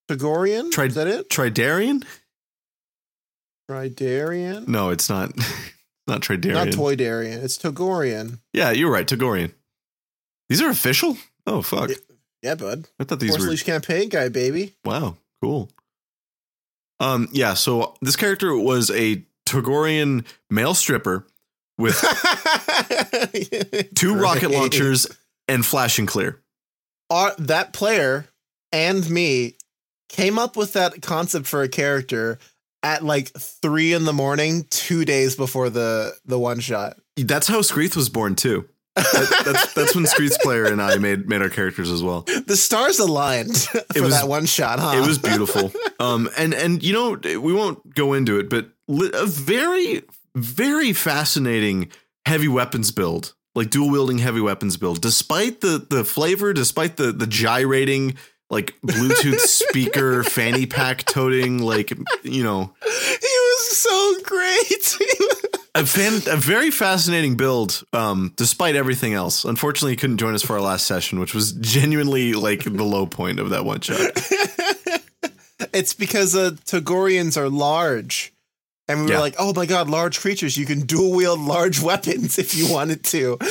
Togorian. 0.08 0.70
Tri- 0.70 0.87
Is 0.87 0.94
that 0.94 1.06
it? 1.08 1.28
Tridarian? 1.28 2.04
Tridarian. 3.70 4.68
No, 4.68 4.90
it's 4.90 5.08
not. 5.08 5.32
Not 6.06 6.20
Tridarian. 6.20 6.52
Not 6.52 6.68
Toydarian. 6.68 7.42
It's 7.42 7.56
Togorian. 7.56 8.38
yeah, 8.52 8.70
you're 8.72 8.90
right. 8.92 9.06
Togorian. 9.06 9.52
These 10.50 10.60
are 10.60 10.68
official. 10.68 11.16
Oh 11.46 11.62
fuck! 11.62 11.90
Yeah, 12.44 12.57
bud. 12.57 12.87
I 13.00 13.04
thought 13.04 13.20
these 13.20 13.30
Force 13.30 13.42
were 13.42 13.48
Leash 13.48 13.62
campaign 13.62 14.11
guy, 14.11 14.28
baby. 14.28 14.74
Wow, 14.85 15.16
cool. 15.40 15.70
Um, 17.00 17.28
yeah. 17.33 17.54
So 17.54 17.94
this 18.02 18.16
character 18.16 18.54
was 18.54 18.90
a 18.90 19.24
Togorian 19.46 20.26
male 20.50 20.74
stripper 20.74 21.26
with 21.78 21.96
two 23.94 24.14
rocket 24.14 24.50
launchers 24.50 25.07
and 25.48 25.64
flashing 25.64 26.04
clear. 26.04 26.38
Our, 27.09 27.35
that 27.38 27.72
player 27.72 28.26
and 28.72 29.09
me 29.09 29.54
came 30.11 30.38
up 30.38 30.54
with 30.54 30.74
that 30.74 31.00
concept 31.00 31.46
for 31.46 31.62
a 31.62 31.68
character 31.68 32.38
at 32.83 33.02
like 33.02 33.28
three 33.28 33.94
in 33.94 34.04
the 34.04 34.12
morning, 34.12 34.66
two 34.68 35.07
days 35.07 35.35
before 35.35 35.70
the 35.70 36.14
the 36.26 36.38
one 36.38 36.61
shot. 36.61 36.98
That's 37.16 37.48
how 37.48 37.62
Screeth 37.62 37.96
was 37.96 38.11
born 38.11 38.35
too. 38.35 38.68
That- 38.96 39.42
that's 39.44 39.72
that's 39.74 39.94
when 39.94 40.04
Screeth's 40.07 40.38
player 40.38 40.64
and 40.66 40.80
I 40.80 40.96
made 40.98 41.28
made 41.28 41.42
our 41.42 41.48
characters 41.48 41.90
as 41.90 42.02
well. 42.02 42.22
The 42.46 42.57
stars 42.57 42.98
aligned 43.00 43.57
for 43.94 44.02
was- 44.02 44.11
that 44.14 44.28
one 44.28 44.46
shot, 44.46 44.78
huh? 44.78 44.96
It 45.02 45.07
was 45.07 45.18
beautiful. 45.18 45.72
Um, 46.00 46.28
and 46.37 46.54
and 46.54 46.83
you 46.83 46.92
know 46.92 47.11
we 47.40 47.52
won't 47.52 47.94
go 47.94 48.12
into 48.12 48.38
it, 48.38 48.48
but 48.48 48.68
a 48.88 49.26
very 49.26 50.02
very 50.37 50.92
fascinating 50.92 51.90
heavy 52.26 52.48
weapons 52.48 52.90
build, 52.90 53.35
like 53.54 53.70
dual 53.70 53.90
wielding 53.90 54.18
heavy 54.18 54.40
weapons 54.40 54.76
build. 54.76 55.00
Despite 55.00 55.61
the 55.61 55.85
the 55.90 56.04
flavor, 56.04 56.52
despite 56.52 56.96
the 56.96 57.12
the 57.12 57.26
gyrating 57.26 58.16
like 58.50 58.74
Bluetooth 58.87 59.38
speaker 59.40 60.22
fanny 60.22 60.66
pack 60.66 61.02
toting, 61.04 61.59
like 61.62 61.90
you 62.22 62.44
know, 62.44 62.74
he 62.85 62.88
was 62.90 63.76
so 63.76 64.14
great. 64.22 64.98
a 65.74 65.84
fan, 65.84 66.20
a 66.30 66.37
very 66.37 66.70
fascinating 66.70 67.37
build. 67.37 67.82
Um, 67.92 68.32
despite 68.37 68.76
everything 68.76 69.12
else, 69.14 69.44
unfortunately, 69.44 69.92
he 69.92 69.96
couldn't 69.96 70.18
join 70.18 70.34
us 70.34 70.42
for 70.42 70.54
our 70.54 70.60
last 70.60 70.87
session, 70.87 71.18
which 71.20 71.34
was 71.34 71.52
genuinely 71.52 72.32
like 72.34 72.64
the 72.64 72.84
low 72.84 73.06
point 73.06 73.40
of 73.40 73.50
that 73.50 73.64
one 73.64 73.80
shot. 73.80 73.98
it's 75.72 75.94
because 75.94 76.34
uh, 76.37 76.52
Togorians 76.64 77.37
are 77.37 77.48
large. 77.48 78.32
And 78.87 79.06
we 79.06 79.12
were 79.12 79.18
like, 79.18 79.37
oh 79.38 79.54
my 79.54 79.64
god, 79.64 79.88
large 79.88 80.20
creatures. 80.20 80.58
You 80.58 80.66
can 80.66 80.80
dual 80.80 81.12
wield 81.12 81.40
large 81.40 81.80
weapons 81.82 82.38
if 82.38 82.54
you 82.54 82.70
wanted 82.70 83.02
to. 83.04 83.38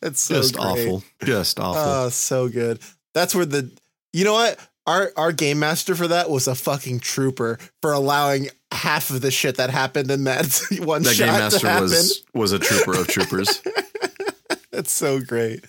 It's 0.00 0.20
so 0.20 0.34
Just 0.36 0.54
great. 0.54 0.64
awful, 0.64 1.02
just 1.24 1.58
awful. 1.58 1.82
Oh, 1.82 2.08
so 2.08 2.48
good. 2.48 2.78
That's 3.14 3.34
where 3.34 3.44
the 3.44 3.70
you 4.12 4.24
know 4.24 4.34
what? 4.34 4.58
Our 4.86 5.10
our 5.16 5.32
game 5.32 5.58
master 5.58 5.94
for 5.96 6.06
that 6.08 6.30
was 6.30 6.46
a 6.46 6.54
fucking 6.54 7.00
trooper 7.00 7.58
for 7.82 7.92
allowing 7.92 8.48
half 8.72 9.10
of 9.10 9.20
the 9.20 9.30
shit 9.30 9.56
that 9.56 9.70
happened 9.70 10.10
in 10.10 10.24
that 10.24 10.60
one 10.80 11.02
that 11.02 11.14
shot 11.14 11.26
game 11.26 11.34
master 11.34 11.80
was 11.80 12.24
was 12.34 12.52
a 12.52 12.58
trooper 12.58 12.98
of 12.98 13.08
troopers. 13.08 13.62
That's 14.70 14.92
so 14.92 15.20
great. 15.20 15.64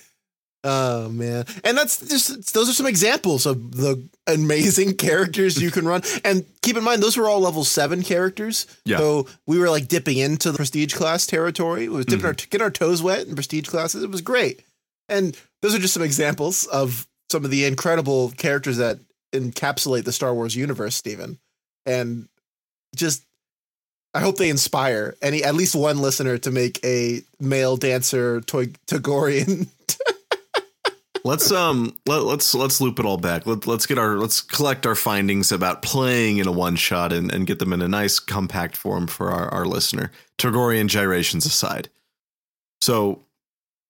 Oh 0.63 1.07
man. 1.07 1.45
And 1.63 1.77
that's 1.77 2.05
just 2.05 2.53
those 2.53 2.69
are 2.69 2.73
some 2.73 2.85
examples 2.85 3.45
of 3.45 3.77
the 3.77 4.05
amazing 4.27 4.93
characters 4.97 5.62
you 5.62 5.71
can 5.71 5.88
run. 5.88 6.01
And 6.25 6.45
keep 6.62 6.75
in 6.75 6.83
mind 6.83 7.01
those 7.01 7.15
were 7.15 7.29
all 7.29 7.39
level 7.39 7.63
7 7.63 8.03
characters. 8.03 8.67
Yeah. 8.83 8.97
So 8.97 9.27
we 9.47 9.57
were 9.57 9.69
like 9.69 9.88
dipping 9.88 10.17
into 10.17 10.51
the 10.51 10.57
prestige 10.57 10.93
class 10.93 11.25
territory. 11.25 11.88
We 11.88 11.95
was 11.95 12.05
dipping 12.05 12.19
mm-hmm. 12.19 12.27
our 12.27 12.33
getting 12.33 12.62
our 12.62 12.71
toes 12.71 13.01
wet 13.01 13.25
in 13.25 13.35
prestige 13.35 13.67
classes. 13.69 14.03
It 14.03 14.12
was 14.12 14.21
great. 14.21 14.62
And 15.07 15.35
those 15.62 15.73
are 15.73 15.79
just 15.79 15.93
some 15.93 16.03
examples 16.03 16.65
of 16.65 17.07
some 17.31 17.45
of 17.45 17.51
the 17.51 17.63
incredible 17.63 18.31
characters 18.31 18.77
that 18.77 18.99
encapsulate 19.33 20.03
the 20.03 20.12
Star 20.12 20.33
Wars 20.33 20.55
universe, 20.55 20.95
Stephen. 20.95 21.39
And 21.85 22.27
just 22.95 23.23
I 24.13 24.21
hope 24.21 24.38
they 24.38 24.49
inspire 24.49 25.15
any 25.21 25.43
at 25.43 25.56
least 25.56 25.75
one 25.75 25.99
listener 25.99 26.38
to 26.39 26.52
make 26.52 26.84
a 26.84 27.21
male 27.39 27.78
dancer 27.78 28.41
Toy 28.41 28.67
Togorian. 28.88 29.67
let's 31.23 31.52
um 31.52 31.95
let, 32.08 32.23
let's 32.23 32.56
let's 32.56 32.82
loop 32.82 32.99
it 32.99 33.06
all 33.06 33.17
back. 33.17 33.45
Let, 33.45 33.67
let's 33.67 33.86
get 33.86 33.97
our 33.97 34.17
let's 34.17 34.41
collect 34.41 34.86
our 34.86 34.95
findings 34.95 35.52
about 35.52 35.82
playing 35.82 36.38
in 36.38 36.47
a 36.47 36.52
one 36.52 36.75
shot 36.75 37.13
and, 37.13 37.32
and 37.32 37.45
get 37.45 37.60
them 37.60 37.73
in 37.73 37.82
a 37.82 37.88
nice 37.88 38.19
compact 38.19 38.75
form 38.75 39.08
for 39.08 39.32
our, 39.32 39.47
our 39.49 39.65
listener. 39.65 40.12
Togorian 40.38 40.88
gyrations 40.88 41.45
aside. 41.45 41.89
So 42.82 43.25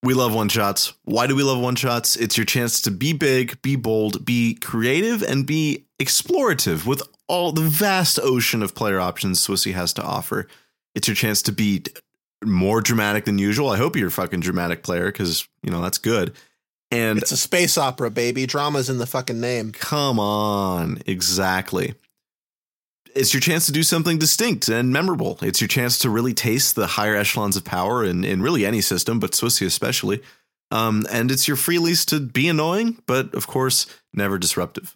we 0.03 0.13
love 0.13 0.33
one 0.33 0.49
shots. 0.49 0.93
Why 1.03 1.27
do 1.27 1.35
we 1.35 1.43
love 1.43 1.59
one 1.59 1.75
shots? 1.75 2.15
It's 2.15 2.37
your 2.37 2.45
chance 2.45 2.81
to 2.83 2.91
be 2.91 3.13
big, 3.13 3.61
be 3.61 3.75
bold, 3.75 4.25
be 4.25 4.55
creative, 4.55 5.21
and 5.21 5.45
be 5.45 5.85
explorative 5.99 6.85
with 6.85 7.03
all 7.27 7.51
the 7.51 7.61
vast 7.61 8.19
ocean 8.21 8.63
of 8.63 8.75
player 8.75 8.99
options 8.99 9.45
Swissy 9.45 9.73
has 9.73 9.93
to 9.93 10.03
offer. 10.03 10.47
It's 10.95 11.07
your 11.07 11.15
chance 11.15 11.41
to 11.43 11.51
be 11.51 11.83
more 12.43 12.81
dramatic 12.81 13.25
than 13.25 13.37
usual. 13.37 13.69
I 13.69 13.77
hope 13.77 13.95
you're 13.95 14.07
a 14.07 14.11
fucking 14.11 14.39
dramatic 14.39 14.83
player 14.83 15.07
because 15.07 15.47
you 15.61 15.71
know 15.71 15.81
that's 15.81 15.97
good. 15.97 16.33
And 16.91 17.19
it's 17.19 17.31
a 17.31 17.37
space 17.37 17.77
opera, 17.77 18.09
baby. 18.09 18.47
Drama's 18.47 18.89
in 18.89 18.97
the 18.97 19.05
fucking 19.05 19.39
name. 19.39 19.71
Come 19.73 20.19
on, 20.19 21.01
exactly. 21.05 21.93
It's 23.15 23.33
your 23.33 23.41
chance 23.41 23.65
to 23.65 23.71
do 23.71 23.83
something 23.83 24.19
distinct 24.19 24.69
and 24.69 24.93
memorable. 24.93 25.37
It's 25.41 25.61
your 25.61 25.67
chance 25.67 25.97
to 25.99 26.09
really 26.09 26.33
taste 26.33 26.75
the 26.75 26.87
higher 26.87 27.15
echelons 27.15 27.57
of 27.57 27.65
power 27.65 28.03
in, 28.03 28.23
in 28.23 28.41
really 28.41 28.65
any 28.65 28.81
system, 28.81 29.19
but 29.19 29.31
Swissy 29.31 29.65
especially. 29.65 30.21
Um, 30.71 31.05
and 31.11 31.31
it's 31.31 31.47
your 31.47 31.57
free 31.57 31.79
lease 31.79 32.05
to 32.05 32.19
be 32.19 32.47
annoying, 32.47 33.01
but 33.07 33.33
of 33.33 33.47
course, 33.47 33.87
never 34.13 34.37
disruptive. 34.37 34.95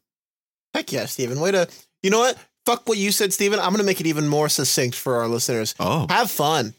Heck 0.73 0.91
yeah, 0.91 1.05
Stephen. 1.05 1.39
Way 1.39 1.51
to 1.51 1.67
you 2.03 2.09
know 2.09 2.19
what? 2.19 2.37
Fuck 2.65 2.87
what 2.87 2.97
you 2.97 3.11
said, 3.11 3.33
Stephen. 3.33 3.59
I'm 3.59 3.71
gonna 3.71 3.83
make 3.83 3.99
it 3.99 4.07
even 4.07 4.27
more 4.27 4.49
succinct 4.49 4.95
for 4.95 5.17
our 5.17 5.27
listeners. 5.27 5.75
Oh, 5.79 6.07
Have 6.09 6.31
fun. 6.31 6.73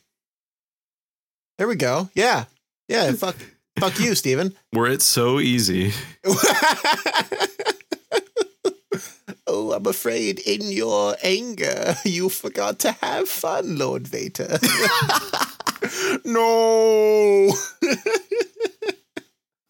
There 1.59 1.68
we 1.68 1.77
go. 1.77 2.09
Yeah. 2.14 2.44
Yeah. 2.88 3.12
Fuck 3.12 3.37
fuck 3.79 3.99
you, 3.99 4.14
Stephen. 4.14 4.55
were 4.73 4.88
it 4.88 5.03
so 5.03 5.40
easy? 5.40 5.92
I'm 9.72 9.87
afraid 9.87 10.40
in 10.40 10.70
your 10.70 11.16
anger 11.22 11.96
you 12.05 12.29
forgot 12.29 12.79
to 12.81 12.92
have 12.92 13.29
fun, 13.29 13.79
Lord 13.79 14.07
Vader. 14.07 14.59
no. 16.24 17.50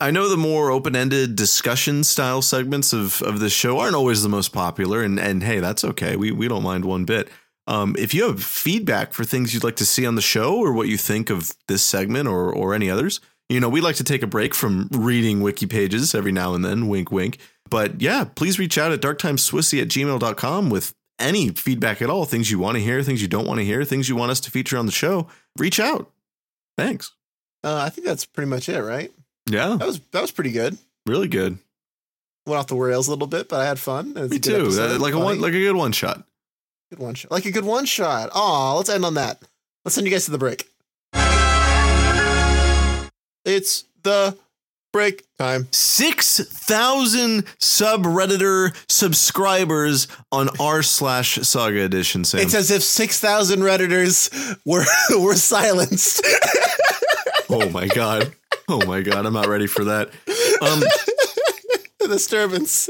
I 0.01 0.11
know 0.11 0.29
the 0.29 0.37
more 0.37 0.71
open-ended 0.71 1.37
discussion 1.37 2.05
style 2.05 2.43
segments 2.43 2.93
of, 2.93 3.23
of 3.23 3.41
this 3.41 3.53
show 3.53 3.79
aren't 3.79 3.95
always 3.95 4.23
the 4.23 4.29
most 4.29 4.53
popular, 4.53 5.03
and 5.03 5.19
and 5.19 5.43
hey, 5.43 5.61
that's 5.61 5.85
okay. 5.85 6.17
We 6.17 6.31
we 6.31 6.49
don't 6.49 6.63
mind 6.63 6.85
one 6.85 7.05
bit. 7.05 7.29
Um, 7.67 7.97
if 7.99 8.13
you 8.13 8.27
have 8.27 8.43
feedback 8.43 9.15
for 9.15 9.25
things 9.25 9.55
you'd 9.55 9.65
like 9.65 9.77
to 9.77 9.87
see 9.87 10.05
on 10.05 10.17
the 10.17 10.21
show, 10.21 10.57
or 10.57 10.73
what 10.73 10.89
you 10.89 10.99
think 10.99 11.31
of 11.31 11.53
this 11.69 11.83
segment, 11.83 12.29
or 12.29 12.53
or 12.53 12.75
any 12.75 12.91
others, 12.91 13.21
you 13.49 13.61
know, 13.61 13.69
we 13.69 13.81
like 13.81 13.97
to 13.97 14.05
take 14.05 14.23
a 14.23 14.27
break 14.27 14.55
from 14.55 14.89
reading 14.91 15.41
wiki 15.41 15.67
pages 15.67 16.15
every 16.15 16.33
now 16.33 16.55
and 16.55 16.65
then. 16.65 16.89
Wink, 16.89 17.11
wink. 17.11 17.39
But 17.71 18.01
yeah, 18.01 18.25
please 18.25 18.59
reach 18.59 18.77
out 18.79 18.93
at 18.93 19.01
darktimeswissy 19.01 19.81
at 19.83 19.89
gmail.com 19.89 20.71
with 20.71 20.95
any 21.19 21.49
feedback 21.51 22.03
at 22.03 22.11
all. 22.11 22.25
Things 22.25 22.51
you 22.51 22.59
want 22.59 22.77
to 22.77 22.83
hear, 22.83 23.03
things 23.03 23.23
you 23.23 23.29
don't 23.29 23.47
want 23.47 23.59
to 23.59 23.65
hear, 23.65 23.85
things 23.85 24.09
you 24.09 24.17
want 24.17 24.31
us 24.31 24.41
to 24.41 24.51
feature 24.51 24.77
on 24.79 24.87
the 24.87 24.93
show. 24.93 25.29
Reach 25.59 25.81
out. 25.81 26.11
Thanks. 26.77 27.13
Uh, 27.63 27.77
I 27.85 27.89
think 27.89 28.07
that's 28.07 28.27
pretty 28.27 28.51
much 28.51 28.69
it, 28.69 28.81
right? 28.83 29.13
Yeah, 29.49 29.77
That 29.79 29.87
was 29.87 30.01
that 30.13 30.21
was 30.23 30.31
pretty 30.31 30.53
good. 30.53 30.77
really 31.07 31.29
good. 31.29 31.59
Went 32.47 32.59
off 32.59 32.67
the 32.67 32.77
rails 32.77 33.09
a 33.09 33.11
little 33.11 33.27
bit, 33.27 33.49
but 33.49 33.61
I 33.61 33.67
had 33.67 33.79
fun. 33.79 34.13
Me 34.15 34.39
too. 34.39 34.71
That- 34.73 35.01
like 35.01 35.15
a 35.15 35.19
one, 35.19 35.41
like 35.41 35.55
a 35.55 35.59
good 35.59 35.77
one 35.77 35.93
shot. 35.93 36.23
good 36.91 36.99
one 36.99 37.15
shot. 37.15 37.31
Like 37.31 37.47
a 37.47 37.51
good 37.51 37.65
one 37.65 37.87
shot. 37.87 38.31
Aw, 38.35 38.75
let's 38.77 38.91
end 38.91 39.05
on 39.05 39.15
that. 39.15 39.43
Let's 39.85 39.95
send 39.95 40.07
you 40.07 40.11
guys 40.13 40.25
to 40.27 40.31
the 40.31 40.39
break. 40.39 40.69
It's 43.45 43.85
the 44.03 44.37
break 44.95 45.25
time. 45.39 45.67
6,000 45.73 47.45
subredditor 47.59 48.73
subscribers 48.89 50.07
on 50.31 50.49
r 50.61 50.85
slash 50.85 51.35
saga 51.43 51.83
edition, 51.83 52.25
Sam. 52.25 52.41
It's 52.43 52.55
as 52.55 52.71
if 52.71 52.85
6,000 52.85 53.59
Redditors 53.59 54.57
were, 54.65 54.85
were 55.21 55.35
silenced. 55.35 56.25
oh 57.51 57.69
my 57.71 57.89
God. 57.89 58.33
Oh 58.69 58.87
my 58.87 59.03
God. 59.03 59.27
I'm 59.27 59.33
not 59.33 59.49
ready 59.49 59.67
for 59.67 59.83
that. 59.85 60.11
Um, 60.63 60.81
the 61.99 62.07
disturbance. 62.09 62.89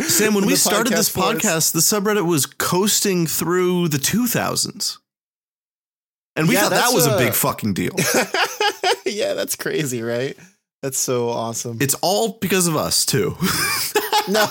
Sam, 0.00 0.32
when 0.32 0.46
we 0.46 0.56
started 0.56 0.94
this 0.94 1.14
podcast 1.14 1.70
forest. 1.70 1.72
the 1.74 1.80
subreddit 1.80 2.24
was 2.26 2.46
coasting 2.46 3.26
through 3.26 3.88
the 3.88 3.98
2000s. 3.98 4.96
And 6.34 6.48
we 6.48 6.54
Yeah, 6.54 6.62
thought 6.62 6.70
that 6.70 6.94
was 6.94 7.06
a 7.06 7.18
big 7.18 7.34
fucking 7.34 7.74
deal. 7.74 7.94
yeah, 9.04 9.34
that's 9.34 9.54
crazy, 9.54 10.00
right? 10.00 10.34
That's 10.82 10.98
so 10.98 11.28
awesome. 11.30 11.78
It's 11.80 11.94
all 12.02 12.38
because 12.40 12.66
of 12.66 12.76
us, 12.76 13.06
too. 13.06 13.36
no, 14.28 14.46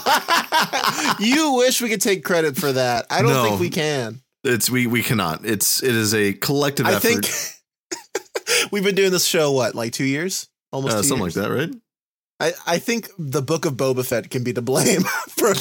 you 1.20 1.56
wish 1.56 1.82
we 1.82 1.90
could 1.90 2.00
take 2.02 2.24
credit 2.24 2.56
for 2.58 2.72
that. 2.72 3.06
I 3.10 3.22
don't 3.22 3.32
No. 3.34 3.44
think 3.44 3.60
we 3.60 3.70
can. 3.70 4.22
It's 4.44 4.70
we 4.70 4.88
we 4.88 5.04
cannot. 5.04 5.46
It's 5.46 5.84
it 5.84 5.94
is 5.94 6.14
a 6.16 6.34
collective 6.34 6.86
I 6.88 6.94
effort. 6.94 7.26
think 7.26 8.70
we've 8.72 8.84
been 8.84 8.96
doing 8.96 9.12
this 9.12 9.26
show 9.26 9.52
what, 9.52 9.76
like 9.76 9.92
two 9.94 10.06
years, 10.06 10.48
almost 10.72 10.96
uh, 10.96 11.02
two 11.02 11.08
something 11.10 11.26
years? 11.26 11.38
like 11.38 11.48
that, 11.48 11.54
right? 11.54 11.76
I, 12.40 12.54
I 12.76 12.80
think 12.80 13.10
the 13.20 13.42
Book 13.44 13.66
of 13.66 13.74
Boba 13.74 14.04
Fett 14.06 14.30
can 14.32 14.44
be 14.44 14.52
to 14.54 14.62
blame 14.64 15.02
for. 15.30 15.54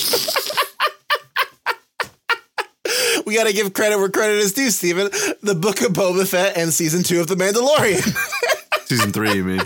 we 3.27 3.35
got 3.35 3.47
to 3.47 3.53
give 3.53 3.73
credit 3.75 3.99
where 3.99 4.09
credit 4.09 4.37
is 4.39 4.53
due, 4.55 4.71
Stephen. 4.71 5.09
The 5.43 5.55
Book 5.55 5.83
of 5.83 5.93
Boba 5.93 6.27
Fett 6.27 6.57
and 6.57 6.73
season 6.73 7.03
two 7.03 7.21
of 7.21 7.27
The 7.27 7.35
Mandalorian. 7.35 8.87
Season 8.89 9.13
three, 9.13 9.35
you 9.35 9.45
mean? 9.45 9.61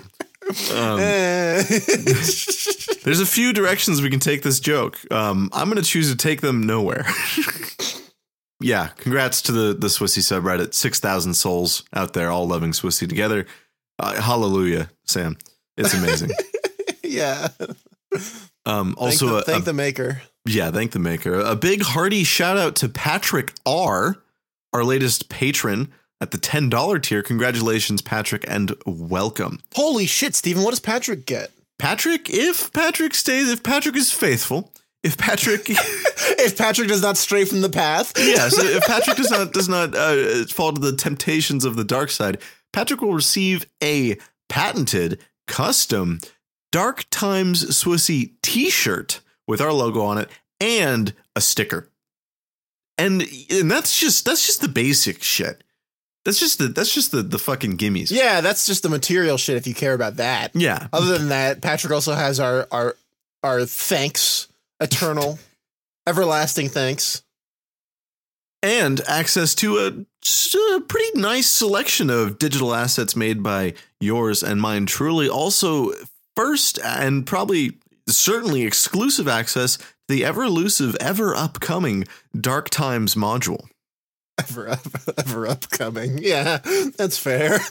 Um, 0.73 0.99
there's 3.03 3.21
a 3.21 3.27
few 3.27 3.53
directions 3.53 4.03
we 4.03 4.11
can 4.11 4.21
take 4.21 4.43
this 4.43 4.61
joke. 4.61 4.99
Um, 5.13 5.49
I'm 5.53 5.69
going 5.71 5.83
to 5.83 5.89
choose 5.89 6.11
to 6.11 6.17
take 6.17 6.41
them 6.41 6.63
nowhere. 6.65 7.07
yeah, 8.61 8.89
congrats 8.99 9.43
to 9.43 9.53
the 9.53 9.75
the 9.75 9.89
Swissy 9.89 10.21
subreddit. 10.21 10.75
Six 10.75 11.01
thousand 11.01 11.35
souls 11.35 11.85
out 11.95 12.13
there, 12.13 12.31
all 12.31 12.47
loving 12.47 12.73
Swissy 12.73 13.09
together. 13.09 13.47
Uh, 13.99 14.21
hallelujah, 14.21 14.91
Sam. 15.05 15.37
It's 15.77 15.95
amazing. 15.95 16.31
yeah. 17.03 17.49
Um, 18.67 18.95
Thank, 18.95 19.01
also, 19.01 19.27
the, 19.27 19.37
a- 19.37 19.43
thank 19.43 19.63
a- 19.63 19.67
the 19.67 19.73
maker. 19.73 20.23
Yeah, 20.47 20.71
thank 20.71 20.93
the 20.93 20.99
maker. 20.99 21.41
A 21.41 21.57
big 21.57 21.83
hearty 21.83 22.23
shout 22.23 22.59
out 22.59 22.77
to 22.77 22.89
Patrick 22.89 23.55
R, 23.65 24.17
our 24.75 24.85
latest 24.85 25.31
patron 25.31 25.91
at 26.25 26.33
the 26.33 26.39
$10 26.39 27.03
tier. 27.03 27.23
Congratulations, 27.23 28.03
Patrick, 28.03 28.45
and 28.49 28.75
welcome. 28.87 29.61
Holy 29.75 30.07
shit, 30.07 30.35
Stephen. 30.35 30.63
What 30.63 30.71
does 30.71 30.81
Patrick 30.81 31.27
get? 31.27 31.53
Patrick, 31.79 32.31
if 32.31 32.73
Patrick 32.73 33.15
stays, 33.15 33.51
if 33.51 33.63
Patrick 33.63 33.97
is 33.97 34.11
faithful, 34.11 34.73
if 35.03 35.19
Patrick, 35.19 35.69
If 36.39 36.57
Patrick 36.57 36.89
does 36.89 37.03
not 37.03 37.17
stray 37.17 37.45
from 37.45 37.61
the 37.61 37.69
path. 37.69 38.13
yes, 38.17 38.59
if 38.59 38.85
Patrick 38.85 39.17
does 39.17 39.31
not 39.31 39.53
does 39.53 39.69
not 39.69 39.95
uh, 39.95 40.45
fall 40.47 40.73
to 40.73 40.81
the 40.81 40.97
temptations 40.97 41.65
of 41.65 41.77
the 41.77 41.85
dark 41.85 42.11
side, 42.11 42.41
Patrick 42.73 43.01
will 43.01 43.15
receive 43.15 43.67
a 43.83 44.17
patented, 44.49 45.21
custom 45.47 46.21
Dark 46.73 47.05
Times 47.11 47.65
Swissy 47.67 48.33
T-shirt 48.43 49.21
with 49.47 49.61
our 49.61 49.73
logo 49.73 50.03
on 50.03 50.19
it 50.19 50.29
and 50.61 51.13
a 51.37 51.41
sticker. 51.41 51.91
And 52.97 53.25
and 53.51 53.71
that's 53.71 53.99
just 53.99 54.25
that's 54.25 54.47
just 54.47 54.61
the 54.61 54.69
basic 54.69 55.23
shit. 55.23 55.63
That's 56.25 56.41
just 56.41 56.59
the 56.59 56.69
that's 56.69 56.93
just 56.93 57.11
the 57.13 57.23
the 57.23 57.39
fucking 57.39 57.77
gimmies. 57.77 58.11
Yeah, 58.11 58.41
that's 58.41 58.67
just 58.67 58.83
the 58.83 58.89
material 58.89 59.37
shit 59.37 59.57
if 59.57 59.67
you 59.67 59.75
care 59.75 59.93
about 59.93 60.17
that. 60.17 60.53
Yeah. 60.55 60.89
Other 60.93 61.19
than 61.19 61.29
that, 61.29 61.61
Patrick 61.61 61.93
also 61.93 62.15
has 62.15 62.41
our 62.41 62.67
our 62.71 62.97
our 63.43 63.67
thanks, 63.67 64.49
eternal, 64.81 65.39
everlasting 66.07 66.71
thanks. 66.71 67.23
and 68.63 69.03
access 69.07 69.55
to 69.57 69.77
a, 69.79 70.77
a 70.77 70.81
pretty 70.81 71.21
nice 71.21 71.49
selection 71.49 72.09
of 72.09 72.39
digital 72.39 72.75
assets 72.75 73.15
made 73.15 73.43
by 73.43 73.75
yours 74.01 74.43
and 74.43 74.61
mine 74.63 74.87
truly. 74.87 75.29
Also, 75.29 75.91
first 76.35 76.79
and 76.83 77.27
probably 77.27 77.73
certainly 78.09 78.63
exclusive 78.63 79.29
access 79.29 79.77
to 79.77 79.85
the 80.09 80.25
ever 80.25 80.45
elusive, 80.45 80.97
ever 81.01 81.35
upcoming 81.35 82.05
Dark 82.39 82.71
Times 82.71 83.15
module. 83.15 83.69
Ever 84.41 84.69
up, 84.69 84.87
ever 85.17 85.47
upcoming. 85.47 86.19
Yeah, 86.21 86.59
that's 86.97 87.17
fair. 87.19 87.61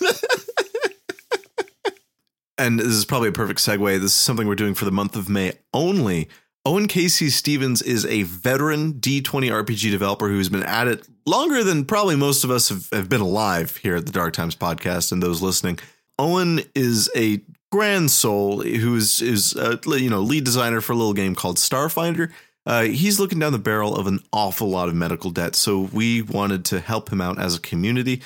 And 2.57 2.79
this 2.79 2.87
is 2.87 3.05
probably 3.05 3.29
a 3.29 3.33
perfect 3.33 3.59
segue. 3.59 3.99
This 3.99 4.11
is 4.11 4.13
something 4.13 4.47
we're 4.47 4.55
doing 4.55 4.75
for 4.75 4.85
the 4.85 4.91
month 4.91 5.15
of 5.15 5.27
May 5.27 5.53
only. 5.73 6.29
Owen 6.65 6.87
KC 6.87 7.29
Stephens 7.29 7.81
is 7.81 8.05
a 8.05 8.23
veteran 8.23 8.93
D20 8.93 9.49
RPG 9.49 9.91
developer 9.91 10.29
who's 10.29 10.49
been 10.49 10.63
at 10.63 10.87
it 10.87 11.07
longer 11.25 11.63
than 11.63 11.83
probably 11.83 12.15
most 12.15 12.43
of 12.43 12.51
us 12.51 12.69
have, 12.69 12.87
have 12.93 13.09
been 13.09 13.21
alive 13.21 13.77
here 13.77 13.95
at 13.95 14.05
the 14.05 14.11
Dark 14.11 14.33
Times 14.33 14.55
podcast 14.55 15.11
and 15.11 15.21
those 15.21 15.41
listening. 15.41 15.79
Owen 16.19 16.61
is 16.75 17.09
a 17.15 17.41
grand 17.71 18.11
soul 18.11 18.61
who 18.61 18.95
is 18.95 19.19
is 19.19 19.55
you 19.87 20.09
know 20.09 20.21
lead 20.21 20.43
designer 20.43 20.79
for 20.79 20.93
a 20.93 20.95
little 20.95 21.13
game 21.13 21.33
called 21.35 21.57
Starfinder. 21.57 22.31
Uh, 22.65 22.83
he's 22.83 23.19
looking 23.19 23.39
down 23.39 23.51
the 23.51 23.59
barrel 23.59 23.95
of 23.95 24.07
an 24.07 24.19
awful 24.31 24.69
lot 24.69 24.87
of 24.87 24.95
medical 24.95 25.31
debt, 25.31 25.55
so 25.55 25.79
we 25.79 26.21
wanted 26.21 26.63
to 26.65 26.79
help 26.79 27.11
him 27.11 27.19
out 27.19 27.39
as 27.39 27.55
a 27.55 27.61
community. 27.61 28.21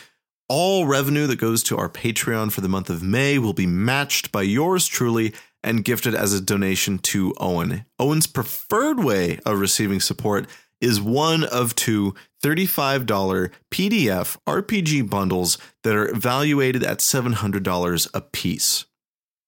All 0.47 0.85
revenue 0.85 1.27
that 1.27 1.39
goes 1.39 1.63
to 1.63 1.77
our 1.77 1.89
Patreon 1.89 2.51
for 2.51 2.61
the 2.61 2.69
month 2.69 2.89
of 2.89 3.03
May 3.03 3.37
will 3.37 3.53
be 3.53 3.65
matched 3.65 4.31
by 4.31 4.43
yours 4.43 4.87
truly 4.87 5.33
and 5.63 5.83
gifted 5.83 6.15
as 6.15 6.33
a 6.33 6.41
donation 6.41 6.99
to 6.99 7.33
Owen. 7.39 7.85
Owen's 7.99 8.27
preferred 8.27 9.03
way 9.03 9.39
of 9.45 9.59
receiving 9.59 9.99
support 9.99 10.47
is 10.79 11.01
one 11.01 11.43
of 11.43 11.75
two 11.75 12.13
$35 12.43 13.51
PDF 13.71 14.37
RPG 14.47 15.09
bundles 15.09 15.57
that 15.83 15.95
are 15.95 16.07
evaluated 16.09 16.83
at 16.83 16.99
$700 16.99 18.07
a 18.13 18.21
piece. 18.21 18.85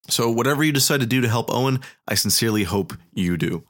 So, 0.10 0.32
whatever 0.32 0.64
you 0.64 0.72
decide 0.72 1.02
to 1.02 1.06
do 1.06 1.22
to 1.22 1.30
help 1.30 1.54
Owen, 1.54 1.82
I 2.08 2.16
sincerely 2.16 2.64
hope 2.64 2.94
you 3.14 3.38
do. 3.38 3.64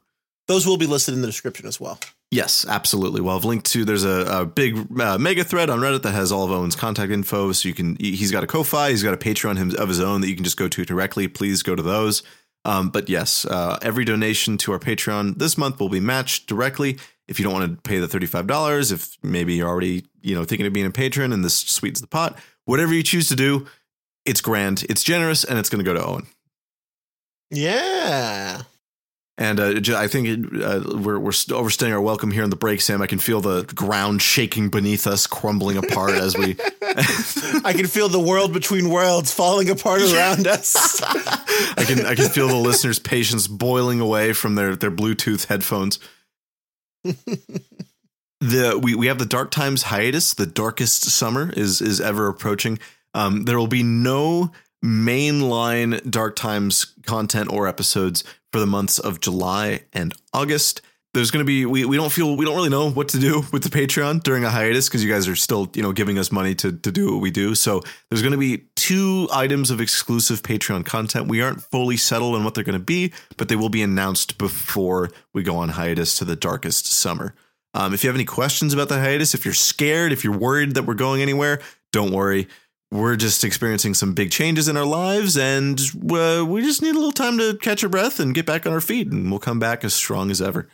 Those 0.49 0.65
will 0.65 0.77
be 0.77 0.87
listed 0.87 1.13
in 1.13 1.21
the 1.21 1.27
description 1.27 1.67
as 1.67 1.79
well. 1.79 1.99
Yes, 2.31 2.65
absolutely. 2.67 3.21
Well, 3.21 3.37
I've 3.37 3.45
linked 3.45 3.67
to 3.67 3.85
there's 3.85 4.03
a, 4.03 4.41
a 4.41 4.45
big 4.47 4.99
uh, 4.99 5.19
mega 5.19 5.43
thread 5.43 5.69
on 5.69 5.77
Reddit 5.77 6.01
that 6.01 6.13
has 6.13 6.31
all 6.31 6.43
of 6.43 6.49
Owen's 6.49 6.75
contact 6.75 7.11
info. 7.11 7.51
So 7.51 7.69
you 7.69 7.75
can 7.75 7.95
he's 7.97 8.31
got 8.31 8.43
a 8.43 8.47
Ko-fi, 8.47 8.89
he's 8.89 9.03
got 9.03 9.13
a 9.13 9.17
Patreon 9.17 9.75
of 9.75 9.87
his 9.87 9.99
own 9.99 10.21
that 10.21 10.27
you 10.27 10.33
can 10.33 10.43
just 10.43 10.57
go 10.57 10.67
to 10.67 10.83
directly. 10.83 11.27
Please 11.27 11.61
go 11.61 11.75
to 11.75 11.83
those. 11.83 12.23
Um, 12.65 12.89
but 12.89 13.09
yes, 13.09 13.45
uh, 13.45 13.77
every 13.83 14.05
donation 14.05 14.57
to 14.57 14.71
our 14.71 14.79
Patreon 14.79 15.37
this 15.37 15.55
month 15.55 15.79
will 15.79 15.87
be 15.87 15.99
matched 15.99 16.47
directly. 16.47 16.97
If 17.27 17.37
you 17.37 17.43
don't 17.43 17.53
want 17.53 17.75
to 17.75 17.81
pay 17.87 17.99
the 17.99 18.07
thirty 18.07 18.25
five 18.25 18.47
dollars, 18.47 18.91
if 18.91 19.19
maybe 19.21 19.53
you're 19.53 19.69
already 19.69 20.05
you 20.23 20.33
know 20.33 20.45
thinking 20.45 20.65
of 20.65 20.73
being 20.73 20.87
a 20.87 20.91
patron 20.91 21.31
and 21.31 21.45
this 21.45 21.59
sweets 21.59 22.01
the 22.01 22.07
pot, 22.07 22.39
whatever 22.65 22.91
you 22.91 23.03
choose 23.03 23.29
to 23.29 23.35
do, 23.35 23.67
it's 24.25 24.41
grand, 24.41 24.83
it's 24.89 25.03
generous, 25.03 25.43
and 25.43 25.59
it's 25.59 25.69
going 25.69 25.85
to 25.85 25.87
go 25.87 25.93
to 25.93 26.03
Owen. 26.03 26.25
Yeah. 27.51 28.63
And 29.39 29.61
uh, 29.61 29.97
I 29.97 30.07
think 30.07 30.53
uh, 30.61 30.81
we're 30.85 31.17
we're 31.17 31.31
overstaying 31.53 31.93
our 31.93 32.01
welcome 32.01 32.29
here 32.29 32.43
in 32.43 32.49
the 32.49 32.57
break, 32.57 32.81
Sam. 32.81 33.01
I 33.01 33.07
can 33.07 33.19
feel 33.19 33.39
the 33.39 33.63
ground 33.63 34.21
shaking 34.21 34.67
beneath 34.67 35.07
us, 35.07 35.27
crumbling 35.27 35.77
apart 35.77 36.11
as 36.11 36.37
we. 36.37 36.57
I 37.63 37.71
can 37.73 37.87
feel 37.87 38.09
the 38.09 38.19
world 38.19 38.51
between 38.51 38.89
worlds 38.89 39.33
falling 39.33 39.69
apart 39.69 40.01
around 40.01 40.45
us. 40.45 41.01
I 41.05 41.85
can 41.87 42.05
I 42.05 42.15
can 42.15 42.27
feel 42.27 42.49
the 42.49 42.55
listeners' 42.55 42.99
patience 42.99 43.47
boiling 43.47 44.01
away 44.01 44.33
from 44.33 44.55
their 44.55 44.75
their 44.75 44.91
Bluetooth 44.91 45.45
headphones. 45.45 45.99
the 47.03 48.77
we 48.83 48.93
we 48.93 49.07
have 49.07 49.19
the 49.19 49.25
Dark 49.25 49.51
Times 49.51 49.83
hiatus. 49.83 50.33
The 50.33 50.47
darkest 50.47 51.05
summer 51.05 51.49
is 51.55 51.79
is 51.79 52.01
ever 52.01 52.27
approaching. 52.27 52.77
Um, 53.13 53.45
there 53.45 53.57
will 53.57 53.67
be 53.67 53.83
no 53.83 54.51
mainline 54.83 56.09
Dark 56.09 56.35
Times 56.35 56.93
content 57.05 57.51
or 57.51 57.67
episodes 57.67 58.23
for 58.51 58.59
the 58.59 58.65
months 58.65 58.99
of 58.99 59.19
July 59.19 59.81
and 59.93 60.13
August. 60.33 60.81
There's 61.13 61.31
going 61.31 61.43
to 61.43 61.47
be 61.47 61.65
we, 61.65 61.85
we 61.85 61.97
don't 61.97 62.11
feel 62.11 62.37
we 62.37 62.45
don't 62.45 62.55
really 62.55 62.69
know 62.69 62.91
what 62.91 63.09
to 63.09 63.19
do 63.19 63.43
with 63.51 63.63
the 63.63 63.69
Patreon 63.69 64.21
during 64.21 64.43
a 64.43 64.49
hiatus 64.49 64.87
because 64.87 65.03
you 65.03 65.11
guys 65.11 65.27
are 65.27 65.35
still 65.35 65.69
you 65.73 65.81
know 65.81 65.91
giving 65.91 66.19
us 66.19 66.31
money 66.31 66.53
to 66.55 66.71
to 66.71 66.91
do 66.91 67.13
what 67.13 67.21
we 67.21 67.31
do. 67.31 67.55
So 67.55 67.81
there's 68.09 68.21
going 68.21 68.33
to 68.33 68.37
be 68.37 68.65
two 68.75 69.27
items 69.33 69.71
of 69.71 69.81
exclusive 69.81 70.43
Patreon 70.43 70.85
content. 70.85 71.27
We 71.27 71.41
aren't 71.41 71.63
fully 71.63 71.97
settled 71.97 72.35
on 72.35 72.43
what 72.43 72.53
they're 72.53 72.63
going 72.63 72.77
to 72.77 72.85
be, 72.85 73.11
but 73.37 73.49
they 73.49 73.55
will 73.55 73.69
be 73.69 73.81
announced 73.81 74.37
before 74.37 75.09
we 75.33 75.41
go 75.41 75.57
on 75.57 75.69
hiatus 75.69 76.15
to 76.19 76.25
the 76.25 76.35
darkest 76.35 76.85
summer. 76.85 77.33
Um, 77.73 77.93
if 77.93 78.03
you 78.03 78.09
have 78.09 78.15
any 78.15 78.25
questions 78.25 78.73
about 78.73 78.89
the 78.89 78.99
hiatus, 78.99 79.33
if 79.33 79.45
you're 79.45 79.53
scared, 79.53 80.11
if 80.11 80.23
you're 80.23 80.37
worried 80.37 80.75
that 80.75 80.83
we're 80.83 80.95
going 80.95 81.21
anywhere, 81.21 81.59
don't 81.91 82.11
worry. 82.11 82.47
We're 82.91 83.15
just 83.15 83.43
experiencing 83.43 83.93
some 83.93 84.13
big 84.13 84.31
changes 84.31 84.67
in 84.67 84.75
our 84.75 84.85
lives, 84.85 85.37
and 85.37 85.79
uh, 86.11 86.43
we 86.47 86.63
just 86.63 86.81
need 86.81 86.91
a 86.91 86.97
little 86.97 87.11
time 87.11 87.37
to 87.37 87.55
catch 87.61 87.83
our 87.83 87.89
breath 87.89 88.19
and 88.19 88.33
get 88.33 88.47
back 88.47 88.65
on 88.65 88.73
our 88.73 88.81
feet, 88.81 89.11
and 89.11 89.29
we'll 89.29 89.39
come 89.39 89.59
back 89.59 89.83
as 89.83 89.93
strong 89.93 90.31
as 90.31 90.41
ever. 90.41 90.67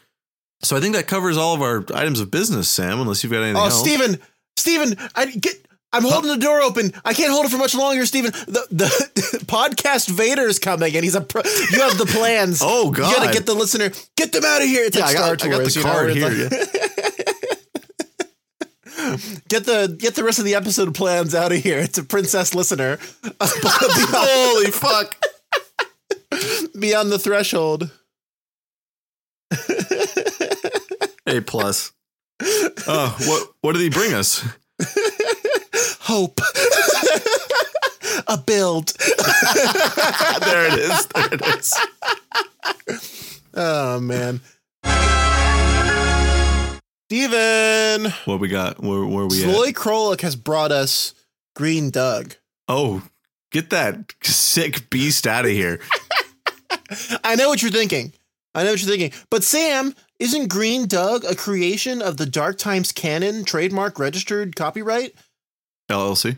So 0.61 0.78
I 0.78 0.80
think 0.80 0.95
that 0.95 1.07
covers 1.07 1.36
all 1.36 1.53
of 1.53 1.61
our 1.61 1.84
items 1.93 2.22
of 2.22 2.32
business, 2.32 2.70
Sam. 2.70 3.01
Unless 3.01 3.24
you've 3.24 3.34
got 3.34 3.41
anything 3.43 3.57
oh, 3.57 3.66
else. 3.66 3.80
Stephen, 3.80 4.20
Stephen, 4.55 4.95
I 5.13 5.26
get. 5.26 5.55
I'm 5.91 6.03
holding 6.03 6.30
the 6.30 6.38
door 6.38 6.61
open. 6.61 6.91
I 7.05 7.13
can't 7.13 7.32
hold 7.32 7.45
it 7.45 7.49
for 7.49 7.57
much 7.57 7.76
longer, 7.76 8.05
Stephen. 8.05 8.32
The 8.32 8.66
the 8.72 8.86
podcast 9.45 10.09
Vader's 10.09 10.57
coming, 10.57 10.95
and 10.95 11.03
he's 11.03 11.16
a 11.16 11.22
pro. 11.22 11.41
You 11.72 11.82
have 11.82 11.97
the 11.97 12.05
plans. 12.05 12.59
Oh, 12.63 12.91
god. 12.91 13.09
You 13.11 13.16
gotta 13.18 13.34
get 13.34 13.45
the 13.45 13.53
listener. 13.53 13.91
Get 14.16 14.32
them 14.32 14.43
out 14.45 14.61
of 14.61 14.68
here. 14.68 14.86
It's 14.86 14.97
Yeah, 14.97 15.05
like 15.05 15.16
I 15.18 15.20
Star 15.20 15.36
got, 15.36 15.45
I 15.45 15.49
got 15.49 15.57
Tours. 15.57 15.74
the 15.74 16.13
you 16.16 16.22
know, 16.22 16.30
here. 16.30 16.49
like- 16.49 17.34
Get 19.47 19.66
the 19.66 19.95
get 19.97 20.16
the 20.16 20.24
rest 20.24 20.39
of 20.39 20.45
the 20.45 20.56
episode 20.56 20.93
plans 20.95 21.36
out 21.36 21.51
of 21.51 21.60
here. 21.60 21.80
It's 21.80 21.97
a 21.97 22.03
princess 22.03 22.56
listener. 22.56 22.97
Holy 23.41 24.72
fuck! 24.72 25.16
beyond 26.78 27.12
the 27.12 27.20
threshold. 27.20 27.91
A 31.28 31.41
plus. 31.41 31.91
Oh, 32.88 33.16
what 33.22 33.49
what 33.62 33.74
did 33.74 33.82
he 33.82 33.89
bring 33.89 34.14
us? 34.14 34.43
Hope. 36.01 36.39
a 38.28 38.38
build. 38.38 38.88
there 40.41 40.68
it 40.68 40.80
is. 40.80 41.06
There 41.08 41.34
it 41.34 41.41
is. 41.41 41.74
Oh 43.53 43.99
man. 43.99 44.41
Stephen. 47.08 48.12
What 48.26 48.39
we 48.39 48.47
got? 48.47 48.82
Where 48.82 49.06
where 49.06 49.28
we 49.28 49.43
at? 49.43 49.49
Zloy 49.49 49.74
Krolik 49.74 50.22
has 50.22 50.36
brought 50.36 50.72
us 50.72 51.14
Green 51.56 51.91
Doug. 51.91 52.36
Oh, 52.68 53.03
get 53.51 53.70
that 53.70 54.14
sick 54.24 54.89
beast 54.89 55.28
out 55.28 55.45
of 55.45 55.51
here. 55.51 55.80
I 57.24 57.36
know 57.36 57.49
what 57.49 57.62
you're 57.62 57.72
thinking. 57.72 58.14
I 58.56 58.64
know 58.64 58.72
what 58.72 58.82
you're 58.82 58.89
thinking. 58.89 59.12
But 59.30 59.43
Sam, 59.43 59.93
isn't 60.20 60.47
Green 60.47 60.88
Doug 60.88 61.26
a 61.26 61.36
creation 61.36 62.01
of 62.01 62.18
the 62.18 62.26
Dark 62.26 62.58
Times 62.58 62.91
canon, 62.91 63.45
trademark, 63.45 63.99
registered, 63.99 64.56
copyright? 64.56 65.14
LLC. 65.91 66.38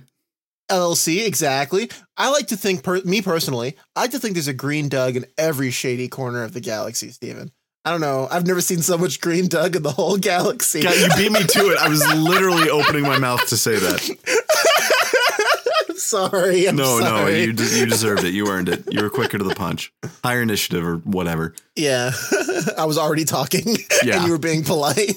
LLC, 0.70 1.26
exactly. 1.26 1.89
I 2.18 2.30
like 2.30 2.47
to 2.47 2.57
think, 2.57 2.84
per- 2.84 3.01
me 3.03 3.22
personally, 3.22 3.78
I 3.95 4.01
like 4.01 4.11
to 4.11 4.20
think 4.20 4.34
there's 4.34 4.49
a 4.49 4.53
Green 4.53 4.89
Doug 4.89 5.15
in 5.15 5.26
every 5.38 5.72
shady 5.72 6.09
corner 6.09 6.43
of 6.43 6.53
the 6.53 6.59
galaxy, 6.59 7.09
Stephen. 7.11 7.51
I 7.88 7.91
don't 7.91 8.01
know. 8.01 8.27
I've 8.29 8.45
never 8.45 8.59
seen 8.59 8.81
so 8.81 8.97
much 8.97 9.21
Green 9.21 9.47
Doug 9.47 9.77
in 9.77 9.81
the 9.81 9.93
whole 9.93 10.17
galaxy. 10.17 10.81
God, 10.81 10.97
you 10.97 11.07
beat 11.15 11.31
me 11.31 11.39
to 11.39 11.71
it. 11.71 11.77
I 11.77 11.88
was 11.88 12.05
literally 12.15 12.69
opening 12.69 13.03
my 13.03 13.17
mouth 13.17 13.47
to 13.47 13.55
say 13.55 13.77
that. 13.77 15.85
I'm 15.89 15.95
sorry. 15.95 16.67
I'm 16.67 16.75
no, 16.75 16.99
no, 16.99 17.27
you 17.27 17.53
de- 17.53 17.79
you 17.79 17.85
deserved 17.85 18.25
it. 18.25 18.33
You 18.33 18.49
earned 18.49 18.67
it. 18.67 18.83
You 18.91 19.03
were 19.03 19.09
quicker 19.09 19.38
to 19.38 19.43
the 19.45 19.55
punch. 19.55 19.93
Higher 20.21 20.41
initiative 20.41 20.85
or 20.85 20.97
whatever. 20.97 21.53
Yeah, 21.77 22.11
I 22.77 22.83
was 22.83 22.97
already 22.97 23.23
talking, 23.23 23.77
Yeah. 24.03 24.17
and 24.17 24.25
you 24.25 24.33
were 24.33 24.38
being 24.38 24.65
polite. 24.65 24.97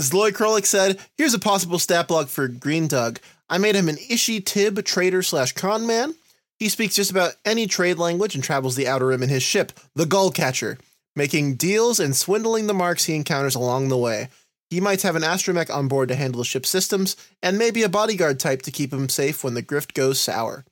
Zloy 0.00 0.32
Krolik 0.32 0.66
said, 0.66 0.98
"Here's 1.16 1.34
a 1.34 1.38
possible 1.38 1.78
stat 1.78 2.08
block 2.08 2.26
for 2.26 2.48
Green 2.48 2.88
Doug. 2.88 3.20
I 3.48 3.58
made 3.58 3.76
him 3.76 3.88
an 3.88 3.98
Ishi 4.10 4.40
Tib 4.40 4.84
trader 4.84 5.22
slash 5.22 5.52
con 5.52 5.86
man. 5.86 6.16
He 6.62 6.68
speaks 6.68 6.94
just 6.94 7.10
about 7.10 7.34
any 7.44 7.66
trade 7.66 7.98
language 7.98 8.36
and 8.36 8.44
travels 8.44 8.76
the 8.76 8.86
Outer 8.86 9.08
Rim 9.08 9.24
in 9.24 9.28
his 9.28 9.42
ship, 9.42 9.72
the 9.96 10.06
Gull 10.06 10.30
Catcher, 10.30 10.78
making 11.16 11.56
deals 11.56 11.98
and 11.98 12.14
swindling 12.14 12.68
the 12.68 12.72
marks 12.72 13.06
he 13.06 13.16
encounters 13.16 13.56
along 13.56 13.88
the 13.88 13.98
way. 13.98 14.28
He 14.70 14.80
might 14.80 15.02
have 15.02 15.16
an 15.16 15.22
astromech 15.24 15.74
on 15.74 15.88
board 15.88 16.08
to 16.10 16.14
handle 16.14 16.38
the 16.38 16.44
ship's 16.44 16.68
systems, 16.68 17.16
and 17.42 17.58
maybe 17.58 17.82
a 17.82 17.88
bodyguard 17.88 18.38
type 18.38 18.62
to 18.62 18.70
keep 18.70 18.92
him 18.92 19.08
safe 19.08 19.42
when 19.42 19.54
the 19.54 19.62
grift 19.64 19.92
goes 19.92 20.20
sour." 20.20 20.64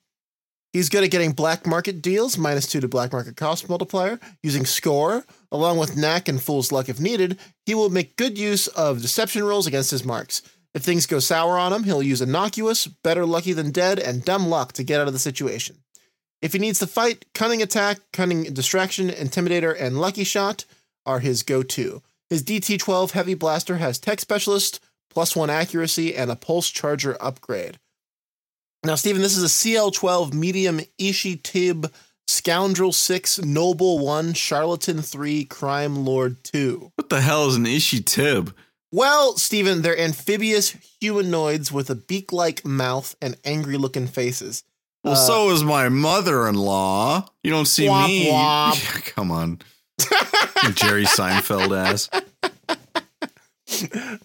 He's 0.72 0.90
good 0.90 1.02
at 1.02 1.10
getting 1.10 1.32
black 1.32 1.66
market 1.66 2.00
deals, 2.00 2.38
minus 2.38 2.68
two 2.68 2.78
to 2.78 2.86
black 2.86 3.10
market 3.10 3.36
cost 3.36 3.68
multiplier, 3.68 4.20
using 4.44 4.66
score, 4.66 5.26
along 5.50 5.78
with 5.78 5.96
knack 5.96 6.28
and 6.28 6.40
fool's 6.40 6.70
luck 6.70 6.88
if 6.88 7.00
needed. 7.00 7.36
He 7.66 7.74
will 7.74 7.90
make 7.90 8.14
good 8.14 8.38
use 8.38 8.68
of 8.68 9.02
deception 9.02 9.42
rolls 9.42 9.66
against 9.66 9.90
his 9.90 10.04
marks. 10.04 10.40
If 10.72 10.82
things 10.82 11.06
go 11.06 11.18
sour 11.18 11.58
on 11.58 11.72
him, 11.72 11.84
he'll 11.84 12.02
use 12.02 12.20
innocuous, 12.20 12.86
better 12.86 13.26
lucky 13.26 13.52
than 13.52 13.72
dead, 13.72 13.98
and 13.98 14.24
dumb 14.24 14.48
luck 14.48 14.72
to 14.74 14.84
get 14.84 15.00
out 15.00 15.08
of 15.08 15.12
the 15.12 15.18
situation. 15.18 15.78
If 16.40 16.52
he 16.52 16.58
needs 16.58 16.78
to 16.78 16.86
fight, 16.86 17.26
cunning 17.34 17.60
attack, 17.60 17.98
cunning 18.12 18.44
distraction, 18.44 19.08
intimidator, 19.08 19.74
and 19.78 20.00
lucky 20.00 20.24
shot 20.24 20.64
are 21.04 21.18
his 21.18 21.42
go-to. 21.42 22.02
His 22.28 22.44
DT12 22.44 23.10
heavy 23.10 23.34
blaster 23.34 23.78
has 23.78 23.98
tech 23.98 24.20
specialist, 24.20 24.80
plus 25.10 25.34
one 25.34 25.50
accuracy, 25.50 26.14
and 26.14 26.30
a 26.30 26.36
pulse 26.36 26.70
charger 26.70 27.16
upgrade. 27.20 27.78
Now, 28.84 28.94
Stephen, 28.94 29.20
this 29.20 29.36
is 29.36 29.42
a 29.42 29.46
CL12 29.46 30.32
medium 30.32 30.80
Ishi 30.96 31.36
Tib 31.36 31.92
Scoundrel 32.28 32.92
6 32.92 33.42
Noble 33.42 33.98
1 33.98 34.34
Charlatan 34.34 35.02
3 35.02 35.44
Crime 35.46 36.04
Lord 36.04 36.42
2. 36.44 36.92
What 36.94 37.10
the 37.10 37.20
hell 37.20 37.48
is 37.48 37.56
an 37.56 37.66
Ishi 37.66 38.00
Tib? 38.00 38.54
Well, 38.92 39.36
Stephen, 39.36 39.82
they're 39.82 39.98
amphibious 39.98 40.70
humanoids 41.00 41.70
with 41.70 41.90
a 41.90 41.94
beak 41.94 42.32
like 42.32 42.64
mouth 42.64 43.14
and 43.22 43.36
angry 43.44 43.76
looking 43.76 44.06
faces. 44.08 44.64
Well, 45.04 45.12
Uh, 45.14 45.16
so 45.16 45.50
is 45.50 45.62
my 45.64 45.88
mother-in-law. 45.88 47.26
You 47.44 47.50
don't 47.50 47.66
see 47.66 47.86
Womp 47.86 48.06
me. 48.08 48.26
womp. 48.32 49.04
Come 49.14 49.30
on, 49.30 49.58
Jerry 50.74 51.04
Seinfeld 51.04 51.76
ass. 51.76 52.10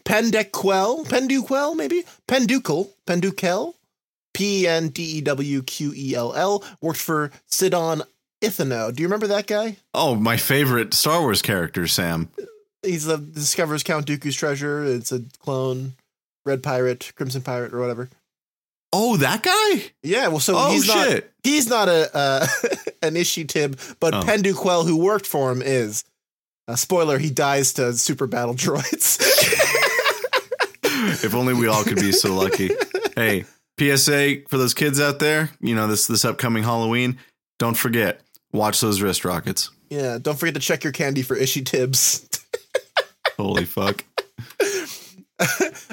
Pendequel, 0.03 1.05
Penduquel, 1.07 1.75
maybe? 1.75 2.03
Pendukel, 2.27 2.89
Pendukel, 3.05 3.73
P 4.33 4.67
N 4.67 4.89
D 4.89 5.03
E 5.17 5.21
W 5.21 5.61
Q 5.63 5.93
E 5.95 6.15
L 6.15 6.33
L, 6.33 6.63
worked 6.81 6.99
for 6.99 7.31
Sidon 7.45 8.01
Ithano. 8.41 8.93
Do 8.93 9.01
you 9.01 9.07
remember 9.07 9.27
that 9.27 9.47
guy? 9.47 9.77
Oh, 9.93 10.15
my 10.15 10.37
favorite 10.37 10.93
Star 10.93 11.21
Wars 11.21 11.41
character, 11.41 11.87
Sam. 11.87 12.29
He's 12.85 13.05
the 13.05 13.17
discovers 13.17 13.83
Count 13.83 14.05
Dooku's 14.07 14.35
treasure. 14.35 14.83
It's 14.83 15.11
a 15.11 15.21
clone, 15.39 15.93
Red 16.45 16.63
Pirate, 16.63 17.11
Crimson 17.15 17.41
Pirate, 17.41 17.73
or 17.73 17.79
whatever. 17.79 18.09
Oh, 18.93 19.17
that 19.17 19.43
guy. 19.43 19.91
Yeah, 20.03 20.27
well, 20.29 20.39
so 20.39 20.53
oh 20.55 20.71
he's 20.71 20.87
not 20.87 21.07
shit. 21.07 21.33
he's 21.43 21.67
not 21.67 21.89
a 21.89 22.15
uh, 22.15 22.47
an 23.01 23.17
Ishi 23.17 23.43
Tib, 23.45 23.79
but 23.99 24.13
Oh. 24.13 24.21
Penduquel, 24.21 24.87
who 24.87 24.97
worked 24.97 25.25
for 25.27 25.51
him, 25.51 25.61
is. 25.61 26.03
Uh, 26.67 26.75
spoiler: 26.75 27.19
He 27.19 27.29
dies 27.29 27.73
to 27.73 27.93
super 27.93 28.25
battle 28.25 28.55
droids. 28.55 29.19
if 31.23 31.33
only 31.35 31.53
we 31.53 31.67
all 31.67 31.83
could 31.83 31.97
be 31.97 32.11
so 32.11 32.33
lucky. 32.33 32.71
Hey, 33.15 33.45
PSA 33.79 34.37
for 34.47 34.57
those 34.57 34.73
kids 34.73 34.99
out 34.99 35.19
there, 35.19 35.51
you 35.61 35.75
know, 35.75 35.87
this 35.87 36.07
this 36.07 36.25
upcoming 36.25 36.63
Halloween, 36.63 37.17
don't 37.59 37.75
forget, 37.77 38.21
watch 38.51 38.81
those 38.81 39.01
wrist 39.01 39.25
rockets. 39.25 39.69
yeah, 39.89 40.17
don't 40.19 40.39
forget 40.39 40.55
to 40.55 40.59
check 40.59 40.83
your 40.83 40.93
candy 40.93 41.21
for 41.21 41.35
Ishi 41.35 41.61
Tibs. 41.63 42.24
Holy 43.37 43.65
fuck. 43.65 44.03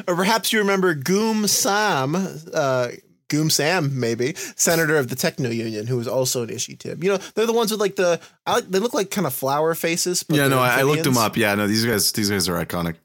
or 0.07 0.15
perhaps 0.17 0.53
you 0.53 0.61
remember 0.61 0.95
Goom 0.95 1.49
Sam, 1.49 2.17
uh, 2.55 2.89
Goom 3.29 3.51
Sam, 3.51 3.99
maybe 3.99 4.35
senator 4.57 4.97
of 4.97 5.09
the 5.09 5.17
Techno 5.17 5.51
Union, 5.51 5.87
who 5.87 5.97
was 5.97 6.07
also 6.07 6.43
an 6.43 6.51
Ishi 6.51 6.77
Tib. 6.77 7.03
You 7.03 7.13
know, 7.13 7.19
they're 7.35 7.47
the 7.47 7.53
ones 7.53 7.71
with 7.71 7.81
like 7.81 7.97
the 7.97 8.21
I, 8.47 8.61
they 8.61 8.79
look 8.79 8.95
like 8.95 9.11
kind 9.11 9.27
of 9.27 9.35
flower 9.35 9.75
faces. 9.75 10.23
but 10.23 10.37
yeah, 10.37 10.49
no, 10.49 10.59
I, 10.59 10.81
I 10.81 10.83
looked 10.83 11.05
them 11.05 11.19
up. 11.19 11.37
Yeah, 11.37 11.55
no, 11.55 11.67
these 11.67 11.85
guys 11.85 12.13
these 12.13 12.31
guys 12.31 12.49
are 12.49 12.65
iconic. 12.65 12.97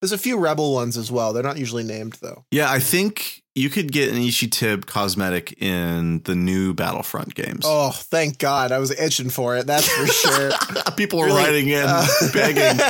There's 0.00 0.12
a 0.12 0.18
few 0.18 0.38
rebel 0.38 0.72
ones 0.72 0.96
as 0.96 1.10
well. 1.12 1.32
They're 1.32 1.42
not 1.42 1.58
usually 1.58 1.84
named 1.84 2.14
though. 2.22 2.44
Yeah, 2.50 2.70
I 2.70 2.78
think 2.78 3.42
you 3.54 3.68
could 3.68 3.92
get 3.92 4.10
an 4.10 4.16
Ishi 4.16 4.48
Tib 4.48 4.86
cosmetic 4.86 5.60
in 5.60 6.22
the 6.22 6.34
new 6.34 6.72
Battlefront 6.72 7.34
games. 7.34 7.64
Oh, 7.66 7.90
thank 7.90 8.38
God! 8.38 8.72
I 8.72 8.78
was 8.78 8.90
itching 8.98 9.28
for 9.28 9.56
it. 9.58 9.66
That's 9.66 9.86
for 9.88 10.06
sure. 10.06 10.52
People 10.96 11.20
are 11.20 11.26
Really? 11.26 11.42
writing 11.42 11.68
in, 11.68 11.84
Uh, 11.86 12.06
begging. 12.32 12.80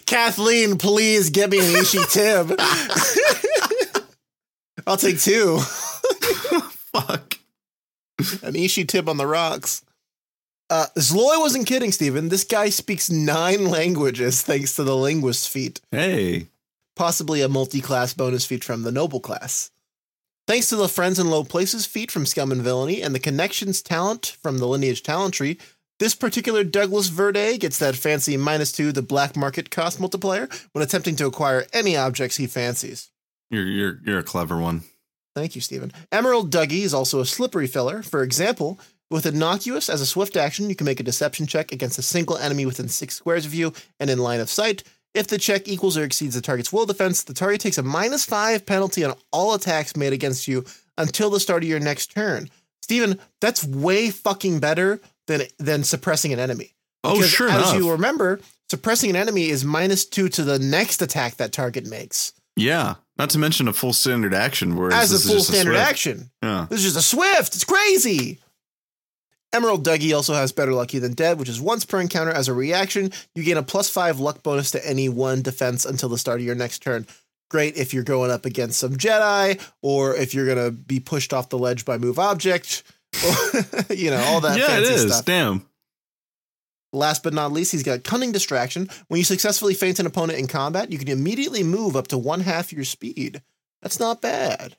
Kathleen, 0.06 0.78
please 0.78 1.30
get 1.30 1.50
me 1.50 1.58
an 1.58 1.74
Ishi 1.76 1.98
Tib. 2.10 2.54
I'll 4.86 4.96
take 4.96 5.20
two. 5.20 5.58
Fuck. 6.94 7.34
An 8.42 8.56
Ishi 8.56 8.84
Tib 8.84 9.08
on 9.08 9.16
the 9.16 9.26
rocks. 9.26 9.82
Uh, 10.70 10.86
Zloy 10.98 11.38
wasn't 11.40 11.66
kidding, 11.66 11.92
Stephen. 11.92 12.28
This 12.28 12.44
guy 12.44 12.68
speaks 12.68 13.10
nine 13.10 13.66
languages 13.66 14.42
thanks 14.42 14.76
to 14.76 14.84
the 14.84 14.96
linguist 14.96 15.48
feat, 15.48 15.80
Hey. 15.90 16.48
possibly 16.94 17.40
a 17.40 17.48
multi 17.48 17.80
class 17.80 18.12
bonus 18.12 18.44
feat 18.44 18.62
from 18.64 18.82
the 18.82 18.92
noble 18.92 19.20
class. 19.20 19.70
Thanks 20.46 20.68
to 20.68 20.76
the 20.76 20.88
Friends 20.88 21.18
in 21.18 21.30
Low 21.30 21.44
Places 21.44 21.86
feat 21.86 22.10
from 22.10 22.26
Scum 22.26 22.52
and 22.52 22.62
Villainy 22.62 23.02
and 23.02 23.14
the 23.14 23.18
Connections 23.20 23.80
talent 23.82 24.36
from 24.42 24.58
the 24.58 24.66
Lineage 24.66 25.02
talent 25.02 25.34
tree, 25.34 25.58
this 25.98 26.14
particular 26.14 26.64
Douglas 26.64 27.08
Verde 27.08 27.58
gets 27.58 27.78
that 27.78 27.96
fancy 27.96 28.36
minus 28.36 28.70
two 28.72 28.92
the 28.92 29.02
black 29.02 29.36
market 29.36 29.70
cost 29.70 29.98
multiplier 29.98 30.48
when 30.72 30.82
attempting 30.84 31.16
to 31.16 31.26
acquire 31.26 31.66
any 31.72 31.96
objects 31.96 32.36
he 32.36 32.46
fancies. 32.46 33.10
You're 33.50 33.66
you're 33.66 34.00
you're 34.04 34.18
a 34.18 34.22
clever 34.22 34.58
one. 34.58 34.82
Thank 35.34 35.54
you, 35.54 35.60
Stephen. 35.60 35.92
Emerald 36.12 36.50
Dougie 36.52 36.82
is 36.82 36.92
also 36.94 37.20
a 37.20 37.26
slippery 37.26 37.66
filler. 37.66 38.02
For 38.02 38.22
example, 38.22 38.78
with 39.10 39.26
Innocuous 39.26 39.88
as 39.88 40.00
a 40.00 40.06
swift 40.06 40.36
action, 40.36 40.68
you 40.68 40.74
can 40.76 40.84
make 40.84 41.00
a 41.00 41.04
deception 41.04 41.46
check 41.46 41.72
against 41.72 41.98
a 41.98 42.02
single 42.02 42.36
enemy 42.36 42.66
within 42.66 42.88
six 42.88 43.14
squares 43.14 43.46
of 43.46 43.54
you 43.54 43.72
and 43.98 44.10
in 44.10 44.18
line 44.18 44.40
of 44.40 44.50
sight. 44.50 44.82
If 45.14 45.26
the 45.28 45.38
check 45.38 45.66
equals 45.66 45.96
or 45.96 46.04
exceeds 46.04 46.34
the 46.34 46.40
target's 46.42 46.72
will 46.72 46.84
defense, 46.86 47.22
the 47.22 47.32
target 47.34 47.60
takes 47.60 47.78
a 47.78 47.82
minus 47.82 48.24
five 48.24 48.66
penalty 48.66 49.04
on 49.04 49.16
all 49.32 49.54
attacks 49.54 49.96
made 49.96 50.12
against 50.12 50.46
you 50.46 50.64
until 50.98 51.30
the 51.30 51.40
start 51.40 51.62
of 51.62 51.68
your 51.68 51.80
next 51.80 52.12
turn. 52.12 52.50
Stephen, 52.82 53.18
that's 53.40 53.64
way 53.64 54.10
fucking 54.10 54.60
better 54.60 55.00
than 55.26 55.42
than 55.58 55.84
suppressing 55.84 56.32
an 56.32 56.38
enemy. 56.38 56.74
Oh, 57.04 57.14
Because 57.16 57.30
sure 57.30 57.48
as 57.48 57.54
enough. 57.70 57.74
you 57.76 57.90
remember, 57.92 58.40
suppressing 58.68 59.08
an 59.10 59.16
enemy 59.16 59.48
is 59.48 59.64
minus 59.64 60.04
two 60.04 60.28
to 60.30 60.42
the 60.42 60.58
next 60.58 61.00
attack 61.00 61.36
that 61.36 61.52
target 61.52 61.86
makes. 61.86 62.32
Yeah. 62.56 62.96
Not 63.16 63.30
to 63.30 63.38
mention 63.38 63.68
a 63.68 63.72
full 63.72 63.92
standard 63.92 64.34
action. 64.34 64.76
Whereas 64.76 65.12
As 65.12 65.24
a 65.24 65.28
full 65.28 65.40
standard 65.40 65.72
Swift. 65.74 65.88
action. 65.88 66.30
Yeah. 66.42 66.66
This 66.68 66.80
is 66.84 66.92
just 66.94 66.96
a 66.96 67.16
Swift. 67.16 67.54
It's 67.54 67.64
crazy. 67.64 68.38
Emerald 69.52 69.84
Dougie 69.84 70.14
also 70.14 70.34
has 70.34 70.52
Better 70.52 70.74
Lucky 70.74 70.98
Than 70.98 71.14
Dead, 71.14 71.38
which 71.38 71.48
is 71.48 71.60
once 71.60 71.84
per 71.84 72.00
encounter 72.00 72.30
as 72.30 72.48
a 72.48 72.52
reaction. 72.52 73.10
You 73.34 73.42
gain 73.42 73.56
a 73.56 73.62
plus 73.62 73.88
five 73.88 74.20
luck 74.20 74.42
bonus 74.42 74.70
to 74.72 74.86
any 74.86 75.08
one 75.08 75.40
defense 75.40 75.86
until 75.86 76.10
the 76.10 76.18
start 76.18 76.40
of 76.40 76.46
your 76.46 76.54
next 76.54 76.82
turn. 76.82 77.06
Great 77.50 77.76
if 77.76 77.94
you're 77.94 78.02
going 78.02 78.30
up 78.30 78.44
against 78.44 78.78
some 78.78 78.96
Jedi, 78.96 79.58
or 79.80 80.14
if 80.14 80.34
you're 80.34 80.44
going 80.44 80.64
to 80.64 80.70
be 80.70 81.00
pushed 81.00 81.32
off 81.32 81.48
the 81.48 81.58
ledge 81.58 81.86
by 81.86 81.96
move 81.96 82.18
object, 82.18 82.82
or, 83.24 83.94
you 83.94 84.10
know, 84.10 84.22
all 84.26 84.42
that 84.42 84.58
yeah, 84.58 84.64
it 84.64 84.84
fancy 84.84 84.92
is. 84.92 85.14
stuff. 85.14 85.24
Damn. 85.24 85.66
Last 86.92 87.22
but 87.22 87.34
not 87.34 87.52
least, 87.52 87.72
he's 87.72 87.82
got 87.82 88.04
Cunning 88.04 88.32
Distraction. 88.32 88.88
When 89.08 89.18
you 89.18 89.24
successfully 89.24 89.74
feint 89.74 89.98
an 89.98 90.06
opponent 90.06 90.38
in 90.38 90.46
combat, 90.46 90.90
you 90.92 90.98
can 90.98 91.08
immediately 91.08 91.62
move 91.62 91.96
up 91.96 92.08
to 92.08 92.18
one 92.18 92.40
half 92.40 92.72
your 92.72 92.84
speed. 92.84 93.42
That's 93.82 94.00
not 94.00 94.20
bad. 94.20 94.76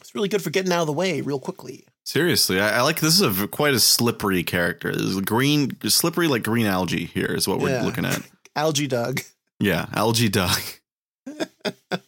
It's 0.00 0.14
really 0.14 0.28
good 0.28 0.42
for 0.42 0.50
getting 0.50 0.72
out 0.72 0.82
of 0.82 0.86
the 0.86 0.92
way 0.92 1.20
real 1.20 1.40
quickly. 1.40 1.84
Seriously, 2.06 2.60
I, 2.60 2.78
I 2.78 2.80
like 2.82 3.00
this 3.00 3.20
is 3.20 3.40
a 3.42 3.48
quite 3.48 3.74
a 3.74 3.80
slippery 3.80 4.42
character. 4.44 4.92
This 4.92 5.02
is 5.02 5.20
green, 5.20 5.76
slippery 5.88 6.28
like 6.28 6.44
green 6.44 6.66
algae. 6.66 7.04
Here 7.06 7.26
is 7.26 7.48
what 7.48 7.58
we're 7.58 7.70
Yeah. 7.70 7.82
looking 7.84 8.04
at. 8.04 8.20
Algae 8.56 8.86
Doug. 8.86 9.20
Yeah, 9.60 9.86
algae 9.92 10.28
duck. 10.28 10.80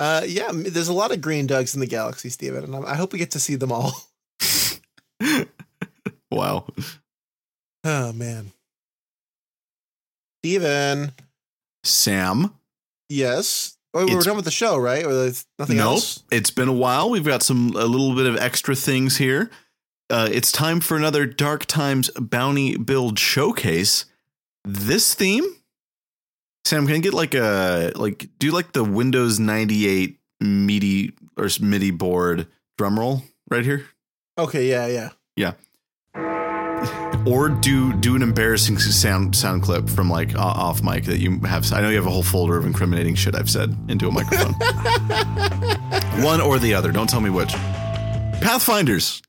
Uh, 0.00 0.22
yeah, 0.28 0.50
there's 0.52 0.86
a 0.86 0.92
lot 0.92 1.10
of 1.10 1.20
green 1.20 1.48
Dugs 1.48 1.74
in 1.74 1.80
the 1.80 1.86
galaxy, 1.86 2.28
Stephen, 2.28 2.62
and 2.62 2.76
I 2.76 2.92
I 2.92 2.94
hope 2.94 3.12
we 3.12 3.18
get 3.18 3.32
to 3.32 3.40
see 3.40 3.56
them 3.56 3.72
all. 3.72 3.92
Wow. 6.30 6.66
Oh, 7.82 8.12
man. 8.12 8.52
Stephen. 10.40 11.12
Sam. 11.82 12.52
Yes. 13.08 13.77
Oh, 13.94 14.06
we're 14.06 14.20
done 14.20 14.36
with 14.36 14.44
the 14.44 14.50
show, 14.50 14.76
right? 14.76 15.04
Or 15.04 15.14
there's 15.14 15.46
nothing 15.58 15.78
nope. 15.78 15.86
else? 15.86 16.22
It's 16.30 16.50
been 16.50 16.68
a 16.68 16.72
while. 16.72 17.10
We've 17.10 17.24
got 17.24 17.42
some 17.42 17.68
a 17.74 17.86
little 17.86 18.14
bit 18.14 18.26
of 18.26 18.36
extra 18.36 18.74
things 18.74 19.16
here. 19.16 19.50
Uh, 20.10 20.28
it's 20.30 20.52
time 20.52 20.80
for 20.80 20.96
another 20.96 21.26
Dark 21.26 21.66
Times 21.66 22.10
bounty 22.18 22.76
build 22.76 23.18
showcase. 23.18 24.04
This 24.64 25.14
theme, 25.14 25.44
Sam, 26.64 26.86
can 26.86 26.96
I 26.96 26.98
get 26.98 27.14
like 27.14 27.34
a 27.34 27.92
like 27.96 28.28
do 28.38 28.46
you 28.46 28.52
like 28.52 28.72
the 28.72 28.84
Windows 28.84 29.38
ninety 29.38 29.86
eight 29.88 30.18
MIDI 30.40 31.14
or 31.36 31.48
MIDI 31.60 31.90
board 31.90 32.46
drum 32.76 32.98
roll 32.98 33.22
right 33.50 33.64
here, 33.64 33.86
Okay, 34.38 34.68
yeah, 34.68 34.86
yeah, 34.86 35.10
yeah. 35.36 35.52
Or 37.28 37.48
do 37.48 37.92
do 37.92 38.16
an 38.16 38.22
embarrassing 38.22 38.78
sound 38.78 39.36
sound 39.36 39.62
clip 39.62 39.88
from 39.88 40.08
like 40.10 40.34
o- 40.34 40.38
off 40.40 40.82
mic 40.82 41.04
that 41.04 41.18
you 41.18 41.38
have. 41.40 41.70
I 41.72 41.80
know 41.80 41.88
you 41.90 41.96
have 41.96 42.06
a 42.06 42.10
whole 42.10 42.22
folder 42.22 42.56
of 42.56 42.64
incriminating 42.66 43.14
shit 43.14 43.34
I've 43.34 43.50
said 43.50 43.76
into 43.88 44.08
a 44.08 44.10
microphone. 44.10 44.54
One 46.24 46.40
or 46.40 46.58
the 46.58 46.74
other. 46.74 46.90
Don't 46.92 47.08
tell 47.08 47.20
me 47.20 47.30
which. 47.30 47.52
Pathfinders. 48.40 49.22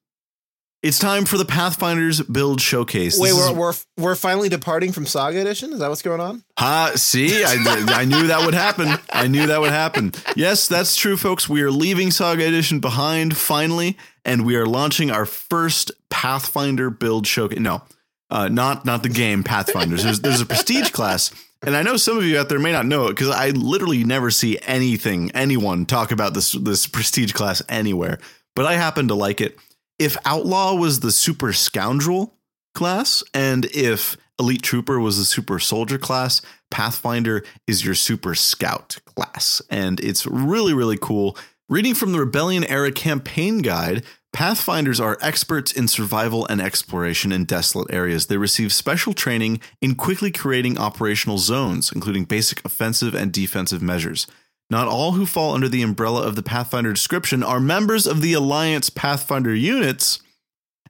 It's 0.81 0.97
time 0.97 1.25
for 1.25 1.37
the 1.37 1.43
Pathfinders 1.43 2.21
build 2.21 2.61
showcase. 2.61 3.19
Wait, 3.19 3.29
This 3.31 3.37
we're, 3.37 3.71
is- 3.71 3.85
we're 3.97 4.03
we're 4.05 4.15
finally 4.15 4.47
departing 4.47 4.93
from 4.93 5.05
Saga 5.05 5.41
Edition? 5.41 5.73
Is 5.73 5.79
that 5.79 5.89
what's 5.89 6.01
going 6.01 6.21
on? 6.21 6.41
Ha, 6.57 6.93
see, 6.95 7.43
I, 7.43 7.57
I 7.89 8.05
knew 8.05 8.27
that 8.27 8.45
would 8.45 8.53
happen. 8.53 8.87
I 9.11 9.27
knew 9.27 9.47
that 9.47 9.59
would 9.59 9.71
happen. 9.71 10.13
Yes, 10.37 10.69
that's 10.69 10.95
true, 10.95 11.17
folks. 11.17 11.49
We 11.49 11.61
are 11.63 11.71
leaving 11.71 12.11
Saga 12.11 12.47
Edition 12.47 12.79
behind 12.79 13.35
finally, 13.35 13.97
and 14.23 14.45
we 14.45 14.55
are 14.55 14.65
launching 14.65 15.11
our 15.11 15.25
first 15.25 15.91
Pathfinder 16.09 16.89
build 16.89 17.27
showcase. 17.27 17.59
No, 17.59 17.83
uh, 18.29 18.47
not 18.47 18.85
not 18.85 19.03
the 19.03 19.09
game 19.09 19.43
Pathfinders. 19.43 20.03
There's 20.03 20.19
there's 20.21 20.41
a 20.41 20.45
prestige 20.45 20.91
class, 20.91 21.31
and 21.61 21.75
I 21.75 21.81
know 21.81 21.97
some 21.97 22.17
of 22.17 22.23
you 22.23 22.37
out 22.37 22.49
there 22.49 22.59
may 22.59 22.71
not 22.71 22.85
know 22.85 23.07
it 23.07 23.11
because 23.11 23.29
I 23.29 23.49
literally 23.49 24.03
never 24.03 24.31
see 24.31 24.59
anything 24.63 25.31
anyone 25.31 25.85
talk 25.85 26.11
about 26.11 26.33
this 26.33 26.51
this 26.53 26.87
prestige 26.87 27.33
class 27.33 27.61
anywhere. 27.69 28.19
But 28.55 28.65
I 28.65 28.73
happen 28.73 29.07
to 29.07 29.15
like 29.15 29.41
it. 29.41 29.57
If 29.97 30.17
Outlaw 30.25 30.75
was 30.75 31.01
the 31.01 31.11
super 31.11 31.53
scoundrel 31.53 32.35
class, 32.73 33.23
and 33.33 33.65
if 33.65 34.17
Elite 34.39 34.61
Trooper 34.61 34.99
was 34.99 35.17
the 35.17 35.25
super 35.25 35.59
soldier 35.59 35.97
class, 35.97 36.41
Pathfinder 36.71 37.43
is 37.67 37.83
your 37.83 37.95
super 37.95 38.35
scout 38.35 38.97
class. 39.05 39.61
And 39.69 39.99
it's 39.99 40.25
really, 40.25 40.73
really 40.73 40.97
cool. 40.99 41.37
Reading 41.67 41.93
from 41.93 42.13
the 42.13 42.19
Rebellion 42.19 42.63
era 42.63 42.91
campaign 42.91 43.59
guide, 43.59 44.03
Pathfinders 44.31 44.99
are 44.99 45.17
experts 45.21 45.71
in 45.71 45.87
survival 45.87 46.45
and 46.47 46.61
exploration 46.61 47.31
in 47.31 47.45
desolate 47.45 47.91
areas. 47.91 48.27
They 48.27 48.37
receive 48.37 48.71
special 48.71 49.13
training 49.13 49.59
in 49.81 49.95
quickly 49.95 50.31
creating 50.31 50.77
operational 50.77 51.39
zones, 51.39 51.91
including 51.91 52.25
basic 52.25 52.63
offensive 52.63 53.15
and 53.15 53.33
defensive 53.33 53.81
measures. 53.81 54.27
Not 54.69 54.87
all 54.87 55.13
who 55.13 55.25
fall 55.25 55.55
under 55.55 55.67
the 55.67 55.81
umbrella 55.81 56.21
of 56.27 56.35
the 56.35 56.43
Pathfinder 56.43 56.93
description 56.93 57.41
are 57.41 57.59
members 57.59 58.05
of 58.05 58.21
the 58.21 58.33
Alliance 58.33 58.91
Pathfinder 58.91 59.53
units. 59.55 60.19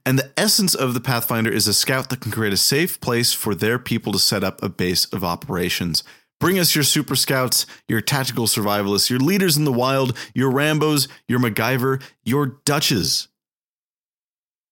And 0.05 0.19
the 0.19 0.31
essence 0.35 0.75
of 0.75 0.93
the 0.93 0.99
Pathfinder 0.99 1.51
is 1.51 1.67
a 1.67 1.73
scout 1.73 2.09
that 2.09 2.19
can 2.19 2.31
create 2.31 2.53
a 2.53 2.57
safe 2.57 2.99
place 2.99 3.31
for 3.33 3.55
their 3.55 3.79
people 3.79 4.11
to 4.11 4.19
set 4.19 4.43
up 4.43 4.61
a 4.61 4.69
base 4.69 5.05
of 5.05 5.23
operations. 5.23 6.03
Bring 6.39 6.57
us 6.57 6.73
your 6.73 6.83
super 6.83 7.15
scouts, 7.15 7.65
your 7.87 8.01
tactical 8.01 8.45
survivalists, 8.45 9.09
your 9.09 9.19
leaders 9.19 9.57
in 9.57 9.65
the 9.65 9.73
wild, 9.73 10.17
your 10.33 10.51
Rambos, 10.51 11.07
your 11.27 11.39
MacGyver, 11.39 12.01
your 12.23 12.59
Dutches. 12.65 13.27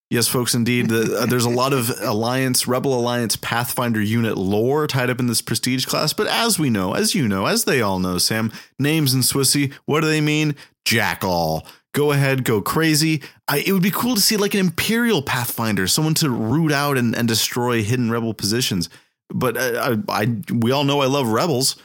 Yes, 0.10 0.30
folks, 0.30 0.54
indeed. 0.56 0.88
The, 0.88 1.20
uh, 1.20 1.26
there's 1.26 1.44
a 1.44 1.50
lot 1.50 1.74
of 1.74 1.92
Alliance, 2.02 2.66
Rebel 2.66 2.98
Alliance 2.98 3.36
Pathfinder 3.36 4.02
unit 4.02 4.38
lore 4.38 4.88
tied 4.88 5.10
up 5.10 5.20
in 5.20 5.28
this 5.28 5.42
prestige 5.42 5.86
class. 5.86 6.14
But 6.14 6.28
as 6.28 6.58
we 6.58 6.70
know, 6.70 6.94
as 6.94 7.14
you 7.14 7.28
know, 7.28 7.46
as 7.46 7.66
they 7.66 7.82
all 7.82 8.00
know, 8.00 8.18
Sam, 8.18 8.54
names 8.80 9.14
in 9.14 9.20
Swissy, 9.20 9.74
what 9.84 10.00
do 10.00 10.08
they 10.08 10.22
mean? 10.22 10.56
Jack 10.86 11.26
all. 11.26 11.68
Go 11.94 12.14
ahead, 12.14 12.46
go 12.46 12.62
crazy. 12.62 13.22
I, 13.50 13.58
it 13.66 13.74
would 13.74 13.84
be 13.84 13.92
cool 13.92 14.16
to 14.16 14.22
see 14.22 14.38
like 14.38 14.54
an 14.54 14.62
Imperial 14.62 15.22
Pathfinder, 15.22 15.88
someone 15.88 16.14
to 16.16 16.30
root 16.30 16.72
out 16.72 16.98
and, 16.98 17.14
and 17.14 17.28
destroy 17.28 17.84
hidden 17.84 18.10
Rebel 18.10 18.34
positions. 18.34 18.90
But 19.30 19.58
uh, 19.58 19.98
I, 20.10 20.22
I, 20.22 20.36
we 20.54 20.72
all 20.72 20.84
know 20.84 21.02
I 21.02 21.08
love 21.08 21.28
Rebels. 21.28 21.76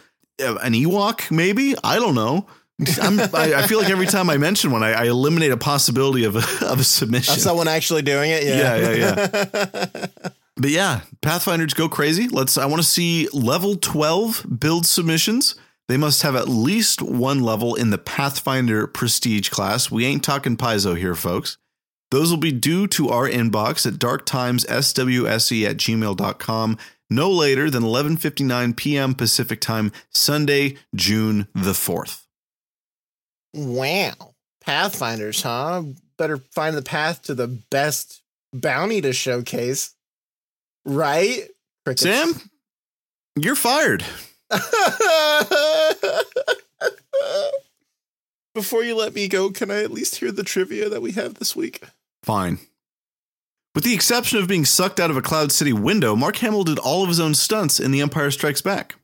Uh, 0.43 0.57
An 0.57 0.73
Ewok, 0.73 1.31
maybe? 1.31 1.75
I 1.83 1.97
don't 1.97 2.15
know. 2.15 2.47
I'm, 3.01 3.21
I, 3.21 3.55
I 3.55 3.67
feel 3.67 3.79
like 3.79 3.91
every 3.91 4.07
time 4.07 4.31
I 4.31 4.37
mention 4.39 4.71
one, 4.71 4.83
I, 4.83 4.93
I 4.93 5.05
eliminate 5.05 5.53
a 5.53 5.57
possibility 5.57 6.25
of 6.25 6.37
a, 6.37 6.67
of 6.67 6.81
a 6.81 6.85
submission. 6.85 7.35
Of 7.35 7.41
someone 7.41 7.69
actually 7.69 8.03
doing 8.03 8.31
it? 8.31 8.45
Yeah, 8.45 8.77
Yeah, 8.77 8.95
yeah, 8.95 10.07
But 10.57 10.71
yeah, 10.71 11.01
Pathfinders 11.23 11.75
go 11.75 11.89
crazy. 11.89 12.29
Let's. 12.29 12.59
I 12.59 12.67
want 12.67 12.83
to 12.83 12.89
see 12.89 13.29
level 13.33 13.77
twelve 13.77 14.47
build 14.61 14.87
submissions. 14.87 15.55
They 15.89 15.97
must 15.97 16.23
have 16.23 16.37
at 16.37 16.49
least 16.49 17.03
one 17.03 17.41
level 17.41 17.75
in 17.75 17.91
the 17.91 17.99
Pathfinder 17.99 18.87
Prestige 18.87 19.49
class. 19.49 19.91
We 19.91 20.05
ain't 20.05 20.23
talking 20.23 20.57
Paizo 20.57 20.97
here, 20.97 21.15
folks. 21.15 21.59
Those 22.11 22.31
will 22.31 22.39
be 22.39 22.53
due 22.53 22.87
to 22.89 23.09
our 23.09 23.29
inbox 23.29 23.87
at 23.87 23.95
darktimesswse 23.95 25.69
at 25.69 25.77
gmail.com 25.79 26.79
no 27.15 27.31
later 27.31 27.71
than 27.71 27.83
11.59 27.83 28.77
p.m. 28.77 29.15
Pacific 29.15 29.61
time, 29.61 29.93
Sunday, 30.11 30.77
June 30.95 31.49
the 31.55 31.73
4th. 31.73 32.23
Wow. 33.55 34.35
Pathfinders, 34.61 35.43
huh? 35.43 35.83
Better 36.17 36.39
find 36.39 36.77
the 36.77 36.83
path 36.83 37.23
to 37.23 37.35
the 37.35 37.49
best 37.49 38.23
bounty 38.53 39.01
to 39.01 39.13
showcase. 39.13 39.95
Right? 40.85 41.49
Crickets. 41.85 42.03
Sam, 42.03 42.35
you're 43.37 43.57
fired. 43.57 44.05
Before 48.55 48.85
you 48.85 48.95
let 48.95 49.15
me 49.15 49.29
go, 49.29 49.51
can 49.51 49.71
I 49.71 49.83
at 49.83 49.91
least 49.91 50.17
hear 50.17 50.31
the 50.31 50.43
trivia 50.43 50.91
that 50.91 51.01
we 51.01 51.13
have 51.13 51.35
this 51.35 51.57
week? 51.57 51.83
Fine. 52.23 52.59
With 53.75 53.85
the 53.85 53.95
exception 53.95 54.39
of 54.39 54.49
being 54.49 54.67
sucked 54.67 55.01
out 55.01 55.11
of 55.11 55.17
a 55.17 55.23
Cloud 55.23 55.51
City 55.51 55.73
window, 55.73 56.15
Mark 56.15 56.37
Hamill 56.37 56.65
did 56.65 56.79
all 56.79 57.03
of 57.03 57.09
his 57.09 57.21
own 57.21 57.35
stunts 57.35 57.81
in 57.81 57.91
The 57.91 58.03
Empire 58.03 58.31
Strikes 58.31 58.61
Back. 58.61 58.97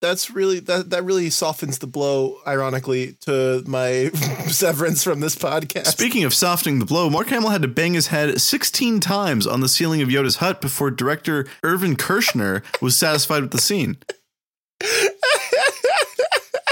That's 0.00 0.30
really 0.30 0.60
that 0.60 0.90
that 0.90 1.02
really 1.02 1.28
softens 1.28 1.78
the 1.78 1.88
blow, 1.88 2.38
ironically, 2.46 3.14
to 3.22 3.64
my 3.66 4.10
severance 4.46 5.02
from 5.02 5.18
this 5.18 5.34
podcast. 5.34 5.86
Speaking 5.86 6.22
of 6.22 6.32
softening 6.32 6.78
the 6.78 6.84
blow, 6.86 7.10
Mark 7.10 7.28
Hamill 7.28 7.50
had 7.50 7.62
to 7.62 7.68
bang 7.68 7.94
his 7.94 8.06
head 8.08 8.40
16 8.40 9.00
times 9.00 9.44
on 9.44 9.60
the 9.60 9.68
ceiling 9.68 10.00
of 10.00 10.08
Yoda's 10.08 10.36
hut 10.36 10.60
before 10.60 10.92
director 10.92 11.46
Irvin 11.64 11.96
Kershner 11.96 12.62
was 12.80 12.96
satisfied 12.96 13.42
with 13.42 13.50
the 13.50 13.60
scene. 13.60 13.96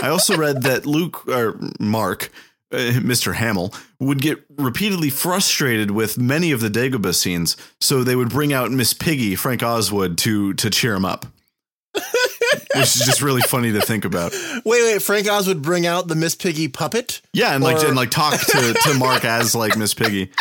I 0.03 0.09
also 0.09 0.37
read 0.37 0.63
that 0.63 0.87
Luke 0.87 1.27
or 1.27 1.59
Mark, 1.81 2.31
uh, 2.77 3.01
Mr. 3.01 3.35
Hamill, 3.35 3.73
would 3.99 4.21
get 4.21 4.45
repeatedly 4.57 5.11
frustrated 5.11 5.91
with 5.91 6.19
many 6.19 6.53
of 6.53 6.61
the 6.61 6.69
Dagobah 6.69 7.15
scenes, 7.15 7.57
so 7.81 8.05
they 8.05 8.17
would 8.17 8.31
bring 8.31 8.53
out 8.53 8.71
Miss 8.71 8.93
Piggy, 8.93 9.35
Frank 9.35 9.63
Oz 9.63 9.91
would, 9.91 10.19
to 10.19 10.55
to 10.55 10.71
cheer 10.71 10.95
him 10.95 11.05
up. 11.05 11.27
Which 11.95 12.95
is 12.97 13.03
just 13.07 13.23
really 13.23 13.41
funny 13.43 13.73
to 13.73 13.81
think 13.81 14.05
about. 14.05 14.33
Wait, 14.65 14.83
wait, 14.83 15.03
Frank 15.03 15.29
Oz 15.29 15.49
would 15.49 15.63
bring 15.63 15.87
out 15.87 16.09
the 16.09 16.15
Miss 16.15 16.35
Piggy 16.35 16.69
puppet? 16.69 17.23
Yeah, 17.33 17.55
and 17.55 17.65
like 17.65 17.83
and 17.83 17.97
like 17.97 18.11
talk 18.11 18.39
to, 18.39 18.75
to 18.75 18.95
Mark 18.95 19.25
as 19.25 19.55
like 19.55 19.77
Miss 19.77 19.95
Piggy. 19.95 20.31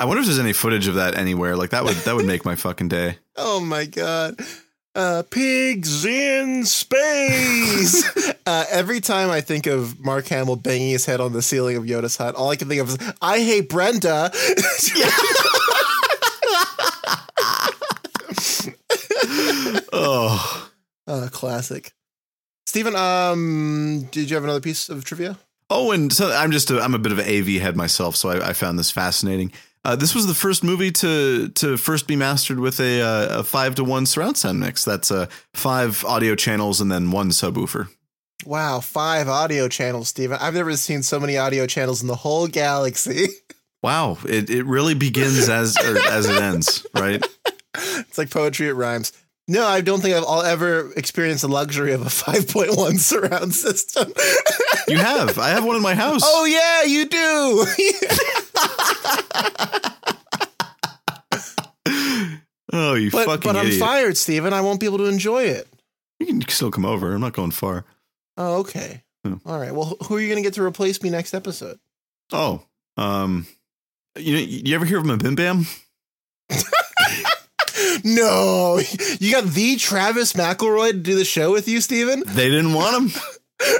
I 0.00 0.06
wonder 0.06 0.20
if 0.20 0.26
there's 0.26 0.38
any 0.38 0.52
footage 0.52 0.86
of 0.86 0.96
that 0.96 1.16
anywhere. 1.16 1.56
Like 1.56 1.70
that 1.70 1.84
would 1.84 1.96
that 1.96 2.14
would 2.14 2.26
make 2.26 2.44
my 2.44 2.54
fucking 2.56 2.88
day. 2.88 3.18
Oh 3.36 3.60
my 3.60 3.86
god. 3.86 4.38
Uh, 4.94 5.24
pigs 5.28 6.04
in 6.04 6.64
space. 6.64 8.08
uh, 8.46 8.64
every 8.70 9.00
time 9.00 9.28
I 9.28 9.40
think 9.40 9.66
of 9.66 9.98
Mark 9.98 10.26
Hamill 10.28 10.54
banging 10.56 10.90
his 10.90 11.04
head 11.04 11.20
on 11.20 11.32
the 11.32 11.42
ceiling 11.42 11.76
of 11.76 11.82
Yoda's 11.84 12.16
hut, 12.16 12.36
all 12.36 12.50
I 12.50 12.56
can 12.56 12.68
think 12.68 12.80
of 12.80 12.88
is, 12.90 12.98
I 13.20 13.40
hate 13.40 13.68
Brenda. 13.68 14.30
Oh. 19.96 20.70
uh, 21.06 21.28
classic. 21.30 21.92
Stephen, 22.66 22.96
um, 22.96 24.08
did 24.10 24.28
you 24.28 24.36
have 24.36 24.44
another 24.44 24.60
piece 24.60 24.88
of 24.88 25.04
trivia? 25.04 25.38
Oh, 25.70 25.92
and 25.92 26.12
so 26.12 26.30
I'm 26.30 26.50
just 26.50 26.70
a, 26.70 26.80
I'm 26.80 26.94
a 26.94 26.98
bit 26.98 27.12
of 27.12 27.18
an 27.18 27.28
AV 27.28 27.60
head 27.60 27.76
myself, 27.76 28.16
so 28.16 28.28
I, 28.28 28.50
I 28.50 28.52
found 28.52 28.78
this 28.78 28.90
fascinating. 28.90 29.52
Uh, 29.84 29.94
this 29.94 30.14
was 30.14 30.26
the 30.26 30.34
first 30.34 30.64
movie 30.64 30.90
to 30.90 31.48
to 31.50 31.76
first 31.76 32.06
be 32.06 32.16
mastered 32.16 32.58
with 32.58 32.80
a, 32.80 33.02
uh, 33.02 33.40
a 33.40 33.44
five 33.44 33.74
to 33.74 33.84
one 33.84 34.06
surround 34.06 34.38
sound 34.38 34.58
mix. 34.60 34.84
That's 34.84 35.10
uh, 35.10 35.26
five 35.52 36.04
audio 36.04 36.34
channels 36.34 36.80
and 36.80 36.90
then 36.90 37.10
one 37.10 37.30
subwoofer. 37.30 37.88
Wow, 38.46 38.80
five 38.80 39.28
audio 39.28 39.68
channels, 39.68 40.08
Stephen. 40.08 40.38
I've 40.40 40.54
never 40.54 40.74
seen 40.76 41.02
so 41.02 41.20
many 41.20 41.36
audio 41.36 41.66
channels 41.66 42.02
in 42.02 42.08
the 42.08 42.14
whole 42.16 42.46
galaxy. 42.46 43.28
Wow, 43.82 44.16
it, 44.26 44.48
it 44.48 44.64
really 44.64 44.94
begins 44.94 45.50
as 45.50 45.76
or 45.76 45.98
as 46.08 46.26
it 46.26 46.40
ends, 46.40 46.86
right? 46.94 47.22
it's 47.74 48.16
like 48.16 48.30
poetry, 48.30 48.68
it 48.68 48.72
rhymes. 48.72 49.12
No, 49.46 49.66
I 49.66 49.82
don't 49.82 50.00
think 50.00 50.16
I've 50.16 50.24
I'll 50.26 50.40
ever 50.40 50.90
experienced 50.96 51.42
the 51.42 51.48
luxury 51.48 51.92
of 51.92 52.00
a 52.00 52.04
5.1 52.08 52.98
surround 52.98 53.54
system. 53.54 54.10
You 54.88 54.96
have. 54.96 55.38
I 55.38 55.50
have 55.50 55.64
one 55.66 55.76
in 55.76 55.82
my 55.82 55.94
house. 55.94 56.22
oh, 56.24 56.46
yeah, 56.46 56.84
you 56.90 57.04
do. 57.04 57.66
Oh, 62.76 62.94
you 62.94 63.08
but 63.12 63.24
fucking 63.26 63.52
but 63.52 63.56
I'm 63.56 63.70
fired, 63.70 64.16
Stephen. 64.16 64.52
I 64.52 64.60
won't 64.60 64.80
be 64.80 64.86
able 64.86 64.98
to 64.98 65.04
enjoy 65.04 65.44
it. 65.44 65.68
You 66.18 66.26
can 66.26 66.40
still 66.48 66.72
come 66.72 66.84
over. 66.84 67.14
I'm 67.14 67.20
not 67.20 67.32
going 67.32 67.52
far. 67.52 67.84
Oh, 68.36 68.56
okay. 68.60 69.04
All 69.46 69.58
right. 69.58 69.72
Well, 69.72 69.96
who 70.04 70.16
are 70.16 70.20
you 70.20 70.26
going 70.26 70.42
to 70.42 70.42
get 70.42 70.54
to 70.54 70.62
replace 70.64 71.00
me 71.00 71.08
next 71.08 71.34
episode? 71.34 71.78
Oh, 72.32 72.64
um, 72.96 73.46
you 74.16 74.36
you 74.36 74.74
ever 74.74 74.84
hear 74.84 74.98
of 74.98 75.04
Mabim 75.04 75.36
Bam? 75.36 75.66
No, 78.04 78.80
you 79.18 79.32
got 79.32 79.44
the 79.44 79.76
Travis 79.76 80.34
McElroy 80.34 80.90
to 80.90 80.98
do 80.98 81.16
the 81.16 81.24
show 81.24 81.52
with 81.52 81.68
you, 81.68 81.80
Stephen. 81.80 82.22
They 82.26 82.50
didn't 82.50 82.74
want 82.74 83.14
him. 83.14 83.22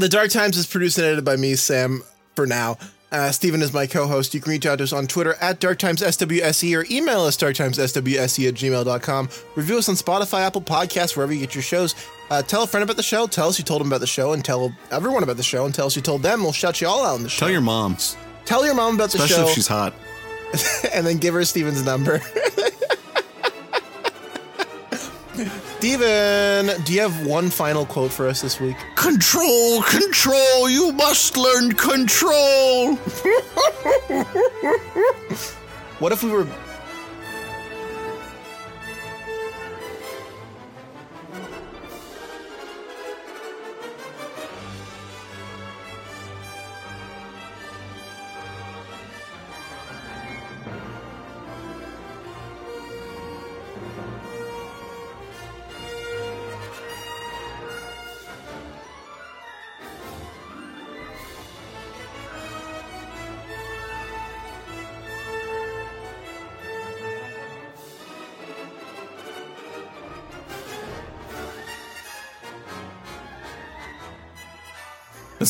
The 0.00 0.08
Dark 0.08 0.30
Times 0.30 0.56
is 0.56 0.66
produced 0.66 0.98
and 0.98 1.06
edited 1.06 1.24
by 1.24 1.36
me, 1.36 1.56
Sam, 1.56 2.02
for 2.36 2.46
now. 2.46 2.78
Uh, 3.10 3.32
Stephen 3.32 3.62
is 3.62 3.72
my 3.72 3.86
co-host. 3.86 4.34
You 4.34 4.40
can 4.40 4.50
reach 4.52 4.66
out 4.66 4.78
to 4.78 4.84
us 4.84 4.92
on 4.92 5.06
Twitter 5.06 5.34
at 5.40 5.60
Dark 5.60 5.78
Times 5.78 6.02
DarkTimesSWSE 6.02 6.78
or 6.78 6.86
email 6.90 7.22
us 7.22 7.36
darktimesswse 7.36 8.48
at 8.48 8.54
gmail.com. 8.54 9.28
Review 9.56 9.78
us 9.78 9.88
on 9.88 9.94
Spotify, 9.94 10.40
Apple 10.40 10.60
Podcasts, 10.60 11.16
wherever 11.16 11.32
you 11.32 11.40
get 11.40 11.54
your 11.54 11.62
shows. 11.62 11.94
Uh, 12.30 12.42
tell 12.42 12.62
a 12.62 12.66
friend 12.66 12.84
about 12.84 12.96
the 12.96 13.02
show. 13.02 13.26
Tell 13.26 13.48
us 13.48 13.58
you 13.58 13.64
told 13.64 13.80
them 13.80 13.88
about 13.88 14.00
the 14.00 14.06
show 14.06 14.34
and 14.34 14.44
tell 14.44 14.72
everyone 14.90 15.22
about 15.22 15.38
the 15.38 15.42
show 15.42 15.64
and 15.64 15.74
tell 15.74 15.86
us 15.86 15.96
you 15.96 16.02
told 16.02 16.22
them. 16.22 16.42
We'll 16.42 16.52
shout 16.52 16.80
you 16.80 16.86
all 16.86 17.04
out 17.04 17.14
on 17.14 17.22
the 17.22 17.28
show. 17.28 17.46
Tell 17.46 17.50
your 17.50 17.62
mom, 17.62 17.96
tell 18.44 18.64
your 18.64 18.74
mom 18.74 18.94
about 18.94 19.10
the 19.10 19.18
especially 19.18 19.44
show 19.44 19.48
if 19.48 19.54
she's 19.54 19.68
hot. 19.68 19.94
and 20.92 21.06
then 21.06 21.16
give 21.16 21.34
her 21.34 21.44
Stephen's 21.44 21.84
number. 21.84 22.20
Stephen, 25.78 26.82
do 26.82 26.92
you 26.92 27.00
have 27.00 27.24
one 27.24 27.50
final 27.50 27.86
quote 27.86 28.10
for 28.10 28.26
us 28.26 28.42
this 28.42 28.60
week? 28.60 28.76
Control, 28.96 29.80
control. 29.82 30.68
You 30.68 30.90
must 30.90 31.36
learn 31.36 31.70
control. 31.72 32.96
What 35.98 36.12
if 36.12 36.22
we 36.22 36.30
were 36.30 36.46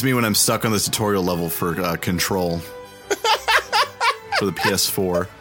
Me 0.03 0.15
when 0.15 0.25
I'm 0.25 0.35
stuck 0.35 0.65
on 0.65 0.71
the 0.71 0.79
tutorial 0.79 1.25
level 1.25 1.49
for 1.49 1.81
uh, 1.81 1.97
control 1.97 2.59
for 4.39 4.45
the 4.45 4.53
PS4. 4.53 5.27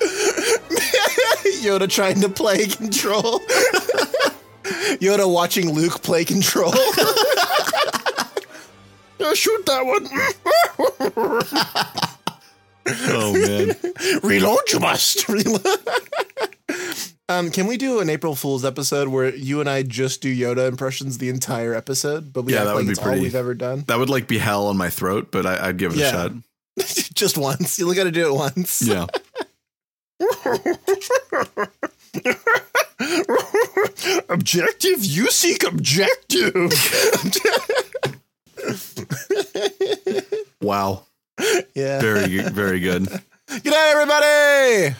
Yoda 1.63 1.87
trying 1.89 2.21
to 2.21 2.29
play 2.29 2.65
control? 2.65 3.39
Yoda 4.99 5.31
watching 5.31 5.71
Luke 5.73 6.01
play 6.01 6.25
control? 6.25 6.71
Oh, 9.19 9.33
shoot 9.33 9.65
that 9.65 9.85
one. 9.85 10.07
Oh 13.09 13.33
man, 13.33 13.75
Reload, 14.23 14.59
you 14.71 14.79
must. 14.79 15.27
Reload. 15.27 15.61
Um, 17.29 17.51
can 17.51 17.67
we 17.67 17.77
do 17.77 17.99
an 17.99 18.09
April 18.09 18.35
Fool's 18.35 18.63
episode 18.65 19.07
where 19.09 19.33
you 19.35 19.59
and 19.59 19.69
I 19.69 19.83
just 19.83 20.21
do 20.21 20.33
Yoda 20.35 20.67
impressions 20.67 21.17
the 21.17 21.29
entire 21.29 21.73
episode, 21.73 22.31
but 22.33 22.43
we 22.43 22.53
Yeah, 22.53 22.59
act 22.59 22.65
that 22.67 22.75
like 22.75 22.79
would 22.81 22.85
be 22.87 22.91
it's 22.91 22.99
all 22.99 23.05
pretty- 23.05 23.21
we've 23.21 23.35
ever 23.35 23.53
done? 23.53 23.83
that 23.87 23.97
would 23.99 24.09
like 24.09 24.27
be 24.27 24.37
hell 24.37 24.67
on 24.67 24.77
my 24.77 24.89
throat, 24.89 25.29
but 25.31 25.45
I, 25.45 25.69
I'd 25.69 25.77
give 25.77 25.93
it 25.93 25.97
Yeah. 25.99 26.07
a 26.07 26.11
shot. 26.11 26.31
just 27.13 27.37
once. 27.37 27.77
You 27.79 27.85
only 27.85 27.95
got 27.97 28.03
to 28.05 28.11
do 28.11 28.27
it 28.27 28.33
once. 28.33 28.81
Yeah. 28.81 29.05
objective. 34.29 35.03
You 35.03 35.29
seek 35.31 35.63
objective. 35.63 36.71
Wow. 40.59 41.03
yeah. 41.75 42.01
Very, 42.01 42.39
very 42.49 42.79
good. 42.79 43.05
Good 43.05 43.65
night, 43.65 43.91
everybody. 43.91 44.95